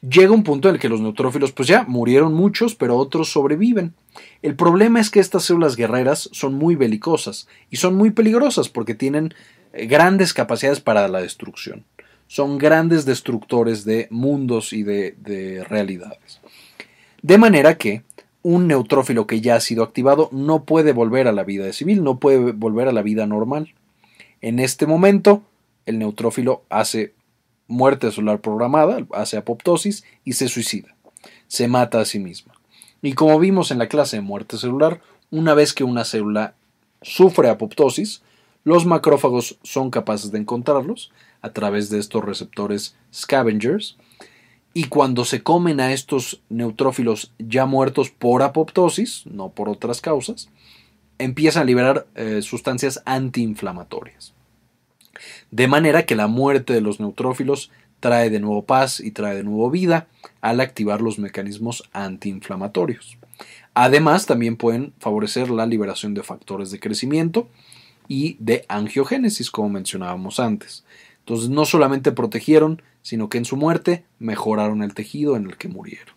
llega 0.00 0.32
un 0.32 0.42
punto 0.42 0.68
en 0.68 0.76
el 0.76 0.80
que 0.80 0.88
los 0.88 1.00
neutrófilos 1.00 1.52
pues 1.52 1.68
ya 1.68 1.84
murieron 1.84 2.34
muchos, 2.34 2.74
pero 2.74 2.96
otros 2.96 3.30
sobreviven. 3.30 3.94
El 4.42 4.56
problema 4.56 5.00
es 5.00 5.10
que 5.10 5.20
estas 5.20 5.44
células 5.44 5.76
guerreras 5.76 6.28
son 6.32 6.54
muy 6.54 6.74
belicosas 6.74 7.48
y 7.70 7.76
son 7.76 7.96
muy 7.96 8.10
peligrosas 8.10 8.68
porque 8.68 8.94
tienen 8.94 9.34
eh, 9.72 9.86
grandes 9.86 10.34
capacidades 10.34 10.80
para 10.80 11.08
la 11.08 11.20
destrucción. 11.20 11.84
Son 12.28 12.58
grandes 12.58 13.04
destructores 13.04 13.84
de 13.84 14.08
mundos 14.10 14.72
y 14.72 14.82
de, 14.82 15.14
de 15.18 15.62
realidades. 15.64 16.40
De 17.22 17.38
manera 17.38 17.78
que 17.78 18.02
un 18.42 18.68
neutrófilo 18.68 19.26
que 19.26 19.40
ya 19.40 19.56
ha 19.56 19.60
sido 19.60 19.82
activado 19.82 20.28
no 20.32 20.64
puede 20.64 20.92
volver 20.92 21.28
a 21.28 21.32
la 21.32 21.44
vida 21.44 21.72
civil, 21.72 22.04
no 22.04 22.18
puede 22.18 22.52
volver 22.52 22.88
a 22.88 22.92
la 22.92 23.02
vida 23.02 23.26
normal. 23.26 23.74
En 24.40 24.58
este 24.58 24.86
momento, 24.86 25.42
el 25.86 25.98
neutrófilo 25.98 26.62
hace 26.68 27.12
muerte 27.68 28.10
celular 28.10 28.40
programada, 28.40 29.06
hace 29.12 29.36
apoptosis 29.36 30.04
y 30.24 30.34
se 30.34 30.48
suicida. 30.48 30.94
Se 31.48 31.68
mata 31.68 32.00
a 32.00 32.04
sí 32.04 32.18
misma. 32.18 32.54
Y 33.02 33.12
como 33.12 33.38
vimos 33.38 33.70
en 33.70 33.78
la 33.78 33.88
clase 33.88 34.16
de 34.16 34.22
muerte 34.22 34.56
celular, 34.56 35.00
una 35.30 35.54
vez 35.54 35.72
que 35.72 35.84
una 35.84 36.04
célula 36.04 36.54
sufre 37.02 37.48
apoptosis, 37.48 38.22
los 38.64 38.86
macrófagos 38.86 39.58
son 39.62 39.90
capaces 39.90 40.32
de 40.32 40.38
encontrarlos 40.38 41.12
a 41.40 41.50
través 41.52 41.90
de 41.90 41.98
estos 41.98 42.24
receptores 42.24 42.96
scavengers 43.12 43.96
y 44.74 44.88
cuando 44.88 45.24
se 45.24 45.42
comen 45.42 45.80
a 45.80 45.94
estos 45.94 46.42
neutrófilos 46.50 47.32
ya 47.38 47.64
muertos 47.64 48.10
por 48.10 48.42
apoptosis, 48.42 49.24
no 49.24 49.48
por 49.48 49.70
otras 49.70 50.02
causas, 50.02 50.50
empiezan 51.18 51.62
a 51.62 51.64
liberar 51.64 52.06
eh, 52.14 52.42
sustancias 52.42 53.00
antiinflamatorias. 53.06 54.34
De 55.50 55.68
manera 55.68 56.06
que 56.06 56.16
la 56.16 56.26
muerte 56.26 56.72
de 56.72 56.80
los 56.80 57.00
neutrófilos 57.00 57.70
trae 58.00 58.30
de 58.30 58.40
nuevo 58.40 58.64
paz 58.64 59.00
y 59.00 59.10
trae 59.10 59.36
de 59.36 59.44
nuevo 59.44 59.70
vida 59.70 60.06
al 60.40 60.60
activar 60.60 61.00
los 61.00 61.18
mecanismos 61.18 61.88
antiinflamatorios. 61.92 63.18
Además, 63.74 64.26
también 64.26 64.56
pueden 64.56 64.92
favorecer 64.98 65.50
la 65.50 65.66
liberación 65.66 66.14
de 66.14 66.22
factores 66.22 66.70
de 66.70 66.80
crecimiento 66.80 67.48
y 68.08 68.36
de 68.38 68.64
angiogénesis, 68.68 69.50
como 69.50 69.68
mencionábamos 69.68 70.40
antes. 70.40 70.84
Entonces, 71.20 71.48
no 71.48 71.66
solamente 71.66 72.12
protegieron, 72.12 72.80
sino 73.02 73.28
que 73.28 73.38
en 73.38 73.44
su 73.44 73.56
muerte 73.56 74.04
mejoraron 74.18 74.82
el 74.82 74.94
tejido 74.94 75.36
en 75.36 75.46
el 75.46 75.56
que 75.56 75.68
murieron. 75.68 76.14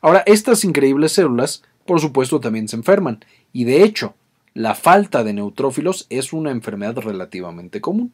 Ahora, 0.00 0.22
estas 0.26 0.64
increíbles 0.64 1.12
células, 1.12 1.62
por 1.84 2.00
supuesto, 2.00 2.40
también 2.40 2.68
se 2.68 2.76
enferman, 2.76 3.24
y 3.52 3.64
de 3.64 3.82
hecho, 3.82 4.14
la 4.54 4.74
falta 4.74 5.24
de 5.24 5.32
neutrófilos 5.32 6.06
es 6.10 6.32
una 6.32 6.50
enfermedad 6.50 6.96
relativamente 6.96 7.80
común. 7.80 8.12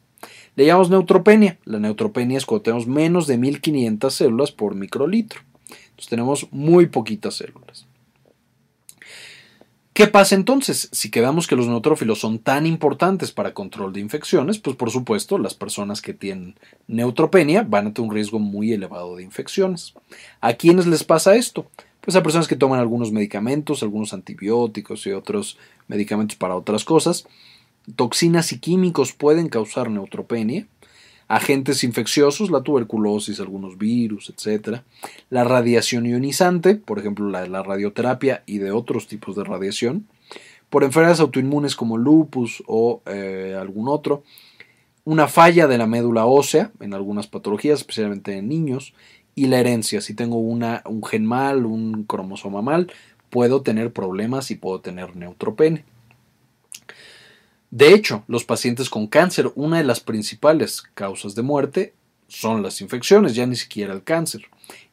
Le 0.55 0.65
llamamos 0.65 0.89
neutropenia. 0.89 1.57
La 1.65 1.79
neutropenia 1.79 2.37
es 2.37 2.45
cuando 2.45 2.63
tenemos 2.63 2.87
menos 2.87 3.27
de 3.27 3.37
1500 3.37 4.13
células 4.13 4.51
por 4.51 4.75
microlitro. 4.75 5.41
Entonces 5.69 6.09
tenemos 6.09 6.47
muy 6.51 6.87
poquitas 6.87 7.35
células. 7.35 7.87
¿Qué 9.97 10.05
pasa 10.05 10.35
entonces? 10.35 10.89
Si 10.91 11.09
quedamos 11.09 11.47
que 11.47 11.55
los 11.55 11.67
neutrófilos 11.67 12.19
son 12.19 12.37
tan 12.37 12.67
importantes 12.67 13.31
para 13.31 13.55
control 13.55 13.93
de 13.93 13.99
infecciones, 13.99 14.59
pues 14.59 14.75
por 14.75 14.91
supuesto 14.91 15.39
las 15.39 15.55
personas 15.55 16.03
que 16.03 16.13
tienen 16.13 16.53
neutropenia 16.85 17.63
van 17.63 17.87
a 17.87 17.93
tener 17.93 18.07
un 18.07 18.13
riesgo 18.13 18.37
muy 18.37 18.73
elevado 18.73 19.15
de 19.15 19.23
infecciones. 19.23 19.95
¿A 20.39 20.53
quiénes 20.53 20.85
les 20.85 21.03
pasa 21.03 21.35
esto? 21.35 21.65
Pues 22.07 22.15
a 22.15 22.23
personas 22.23 22.47
que 22.47 22.55
toman 22.55 22.79
algunos 22.79 23.11
medicamentos, 23.11 23.83
algunos 23.83 24.13
antibióticos 24.13 25.05
y 25.05 25.11
otros 25.11 25.57
medicamentos 25.89 26.37
para 26.37 26.55
otras 26.55 26.85
cosas. 26.85 27.27
Toxinas 27.97 28.53
y 28.53 28.59
químicos 28.59 29.11
pueden 29.11 29.49
causar 29.49 29.91
neutropenia. 29.91 30.67
Agentes 31.27 31.83
infecciosos, 31.83 32.49
la 32.49 32.61
tuberculosis, 32.61 33.41
algunos 33.41 33.77
virus, 33.77 34.29
etc. 34.29 34.83
La 35.29 35.43
radiación 35.43 36.05
ionizante, 36.05 36.75
por 36.75 36.97
ejemplo 36.97 37.27
la 37.27 37.45
la 37.45 37.61
radioterapia 37.61 38.41
y 38.45 38.59
de 38.59 38.71
otros 38.71 39.07
tipos 39.07 39.35
de 39.35 39.43
radiación. 39.43 40.07
Por 40.69 40.85
enfermedades 40.85 41.19
autoinmunes 41.19 41.75
como 41.75 41.97
lupus 41.97 42.63
o 42.67 43.01
eh, 43.05 43.57
algún 43.59 43.89
otro. 43.89 44.23
Una 45.03 45.27
falla 45.27 45.67
de 45.67 45.77
la 45.77 45.87
médula 45.87 46.25
ósea 46.25 46.71
en 46.79 46.93
algunas 46.93 47.27
patologías, 47.27 47.79
especialmente 47.79 48.37
en 48.37 48.47
niños 48.47 48.93
y 49.37 49.45
la 49.45 49.59
herencia. 49.59 50.01
Si 50.01 50.15
tengo 50.15 50.37
una, 50.39 50.81
un 50.85 51.05
gen 51.05 51.23
mal, 51.23 51.67
un 51.67 52.05
cromosoma 52.05 52.63
mal, 52.63 52.91
puedo 53.29 53.61
tener 53.61 53.93
problemas 53.93 54.49
y 54.49 54.55
puedo 54.55 54.81
tener 54.81 55.15
neutropenia. 55.15 55.85
De 57.69 57.93
hecho, 57.93 58.23
los 58.27 58.45
pacientes 58.45 58.89
con 58.89 59.05
cáncer, 59.05 59.51
una 59.53 59.77
de 59.77 59.83
las 59.83 59.99
principales 59.99 60.81
causas 60.95 61.35
de 61.35 61.43
muerte 61.43 61.93
son 62.27 62.63
las 62.63 62.81
infecciones, 62.81 63.35
ya 63.35 63.45
ni 63.45 63.55
siquiera 63.55 63.93
el 63.93 64.03
cáncer. 64.03 64.41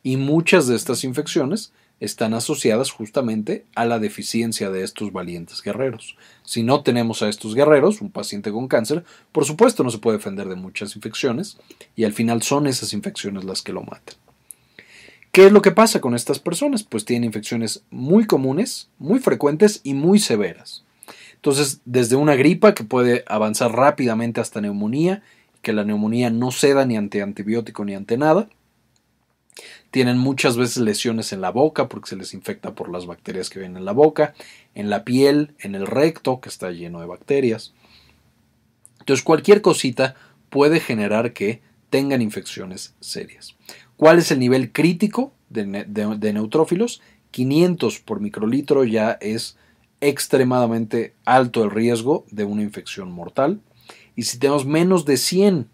Y 0.03 0.19
muchas 0.19 0.67
de 0.67 0.77
estas 0.77 1.05
infecciones 1.05 1.73
están 1.99 2.35
asociadas 2.35 2.91
justamente 2.91 3.65
a 3.75 3.87
la 3.87 3.99
deficiencia 3.99 4.69
de 4.69 4.85
estos 4.85 5.11
valientes 5.11 5.63
guerreros. 5.63 6.19
Si 6.43 6.63
no 6.63 6.83
tenemos 6.83 7.23
a 7.23 7.31
estos 7.31 7.55
guerreros, 7.55 8.03
un 8.03 8.11
paciente 8.11 8.53
con 8.53 8.69
cáncer, 8.69 9.05
por 9.33 9.47
supuesto 9.47 9.83
no 9.85 9.91
se 9.91 9.99
puede 9.99 10.19
defender 10.19 10.51
de 10.51 10.57
muchas 10.57 10.97
infecciones 10.97 11.57
y 11.97 12.05
al 12.05 12.13
final 12.13 12.43
son 12.43 12.67
esas 12.67 12.93
infecciones 12.93 13.45
las 13.45 13.63
que 13.63 13.73
lo 13.73 13.81
matan. 13.81 14.17
¿Qué 15.35 15.47
es 15.47 15.53
lo 15.53 15.63
que 15.63 15.73
pasa 15.73 16.01
con 16.01 16.15
estas 16.15 16.39
personas? 16.39 16.85
Pues 16.85 17.05
tienen 17.05 17.25
infecciones 17.25 17.83
muy 17.91 18.25
comunes, 18.25 18.89
muy 19.01 19.19
frecuentes 19.19 19.81
y 19.83 19.93
muy 19.93 20.21
severas. 20.21 20.85
Entonces, 21.35 21.81
desde 21.85 22.15
una 22.15 22.37
gripa 22.37 22.73
que 22.73 22.85
puede 22.85 23.25
avanzar 23.27 23.73
rápidamente 23.73 24.41
hasta 24.41 24.61
neumonía, 24.61 25.25
que 25.61 25.73
la 25.73 25.83
neumonía 25.83 26.31
no 26.31 26.53
ceda 26.53 26.87
ni 26.87 26.97
ante 26.97 27.21
antibiótico 27.21 27.85
ni 27.85 27.97
ante 27.97 28.17
nada. 28.17 28.49
Tienen 29.91 30.19
muchas 30.19 30.57
veces 30.57 30.77
lesiones 30.77 31.33
en 31.33 31.41
la 31.41 31.51
boca 31.51 31.89
porque 31.89 32.11
se 32.11 32.17
les 32.17 32.33
infecta 32.33 32.77
por 32.77 32.89
las 32.89 33.07
bacterias 33.07 33.51
que 33.51 33.59
vienen 33.59 33.79
en 33.79 33.87
la 33.87 33.93
boca, 33.93 34.35
en 34.77 34.89
la 34.89 35.03
piel, 35.03 35.57
en 35.59 35.75
el 35.75 35.89
recto 35.89 36.41
que 36.41 36.49
está 36.49 36.71
lleno 36.71 37.01
de 37.01 37.07
bacterias. 37.07 37.75
Entonces, 39.01 39.25
cualquier 39.25 39.63
cosita 39.63 40.15
puede 40.49 40.79
generar 40.79 41.33
que 41.33 41.61
tengan 41.91 42.23
infecciones 42.23 42.95
serias. 43.01 43.57
¿Cuál 43.97 44.19
es 44.19 44.31
el 44.31 44.39
nivel 44.39 44.73
crítico 44.73 45.33
de, 45.49 45.67
neutrófilos? 46.33 47.01
500 47.31 48.01
por 48.01 48.21
microlitro 48.21 48.85
ya 48.85 49.13
es 49.21 49.57
extremadamente 50.01 51.15
alto 51.25 51.65
el 51.65 51.71
riesgo 51.71 52.25
de 52.31 52.45
una 52.45 52.63
infección 52.63 53.11
mortal. 53.11 53.61
Y 54.17 54.25
si 54.25 54.39
tenemos 54.39 54.67
menos 54.67 55.05
de 55.05 55.17
100 55.17 55.69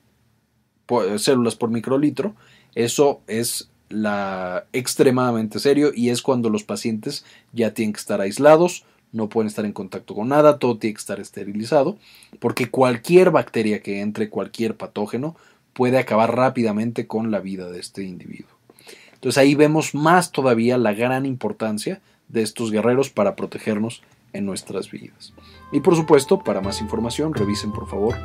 células 1.19 1.57
por 1.57 1.71
microlitro, 1.71 2.35
eso 2.75 3.21
es 3.27 3.71
la 3.89 4.67
extremadamente 4.73 5.59
serio 5.59 5.91
y 5.95 6.11
es 6.11 6.23
cuando 6.23 6.49
los 6.49 6.63
pacientes 6.63 7.25
ya 7.53 7.75
tienen 7.75 7.93
que 7.93 8.01
estar 8.01 8.21
aislados, 8.21 8.85
no 9.13 9.29
pueden 9.29 9.49
estar 9.49 9.65
en 9.65 9.73
contacto 9.73 10.15
con 10.15 10.29
nada, 10.29 10.59
todo 10.59 10.79
tiene 10.79 10.95
que 10.95 11.01
estar 11.01 11.21
esterilizado, 11.21 11.99
porque 12.39 12.71
cualquier 12.71 13.31
bacteria 13.31 13.83
que 13.83 14.01
entre, 14.01 14.31
cualquier 14.31 14.77
patógeno, 14.77 15.37
puede 15.73 15.99
acabar 15.99 16.35
rápidamente 16.35 17.07
con 17.07 17.31
la 17.31 17.41
vida 17.41 17.71
de 17.71 17.81
este 17.81 18.03
individuo. 18.03 18.51
Entonces 19.15 19.39
ahí 19.39 19.55
vemos 19.55 19.95
más 19.95 20.33
todavía 20.33 20.79
la 20.79 20.95
gran 20.95 21.27
importancia 21.27 22.01
de 22.29 22.43
estos 22.43 22.71
guerreros 22.71 23.11
para 23.11 23.37
protegernos 23.37 24.03
en 24.33 24.47
nuestras 24.47 24.91
vidas. 24.91 25.33
Y 25.73 25.81
por 25.81 25.97
supuesto, 25.97 26.41
para 26.41 26.61
más 26.61 26.81
información, 26.81 27.35
revisen 27.35 27.73
por 27.73 27.89
favor. 27.89 28.17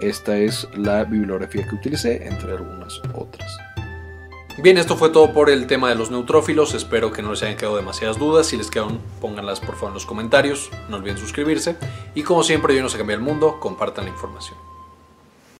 Esta 0.00 0.38
es 0.38 0.68
la 0.76 1.04
bibliografía 1.04 1.66
que 1.66 1.74
utilicé, 1.74 2.26
entre 2.26 2.52
algunas 2.52 3.00
otras. 3.14 3.58
Bien, 4.60 4.76
esto 4.76 4.96
fue 4.96 5.10
todo 5.10 5.32
por 5.32 5.50
el 5.50 5.66
tema 5.66 5.88
de 5.88 5.94
los 5.94 6.10
neutrófilos. 6.10 6.74
Espero 6.74 7.12
que 7.12 7.22
no 7.22 7.30
les 7.30 7.42
hayan 7.42 7.56
quedado 7.56 7.76
demasiadas 7.76 8.18
dudas. 8.18 8.46
Si 8.48 8.56
les 8.56 8.70
quedan, 8.70 8.98
pónganlas 9.20 9.60
por 9.60 9.74
favor 9.74 9.90
en 9.90 9.94
los 9.94 10.06
comentarios. 10.06 10.70
No 10.88 10.96
olviden 10.96 11.18
suscribirse. 11.18 11.76
Y 12.14 12.22
como 12.22 12.42
siempre, 12.42 12.74
yo 12.74 12.82
no 12.82 12.88
se 12.88 12.98
cambia 12.98 13.14
el 13.14 13.22
mundo, 13.22 13.60
compartan 13.60 14.06
la 14.06 14.10
información. 14.10 14.67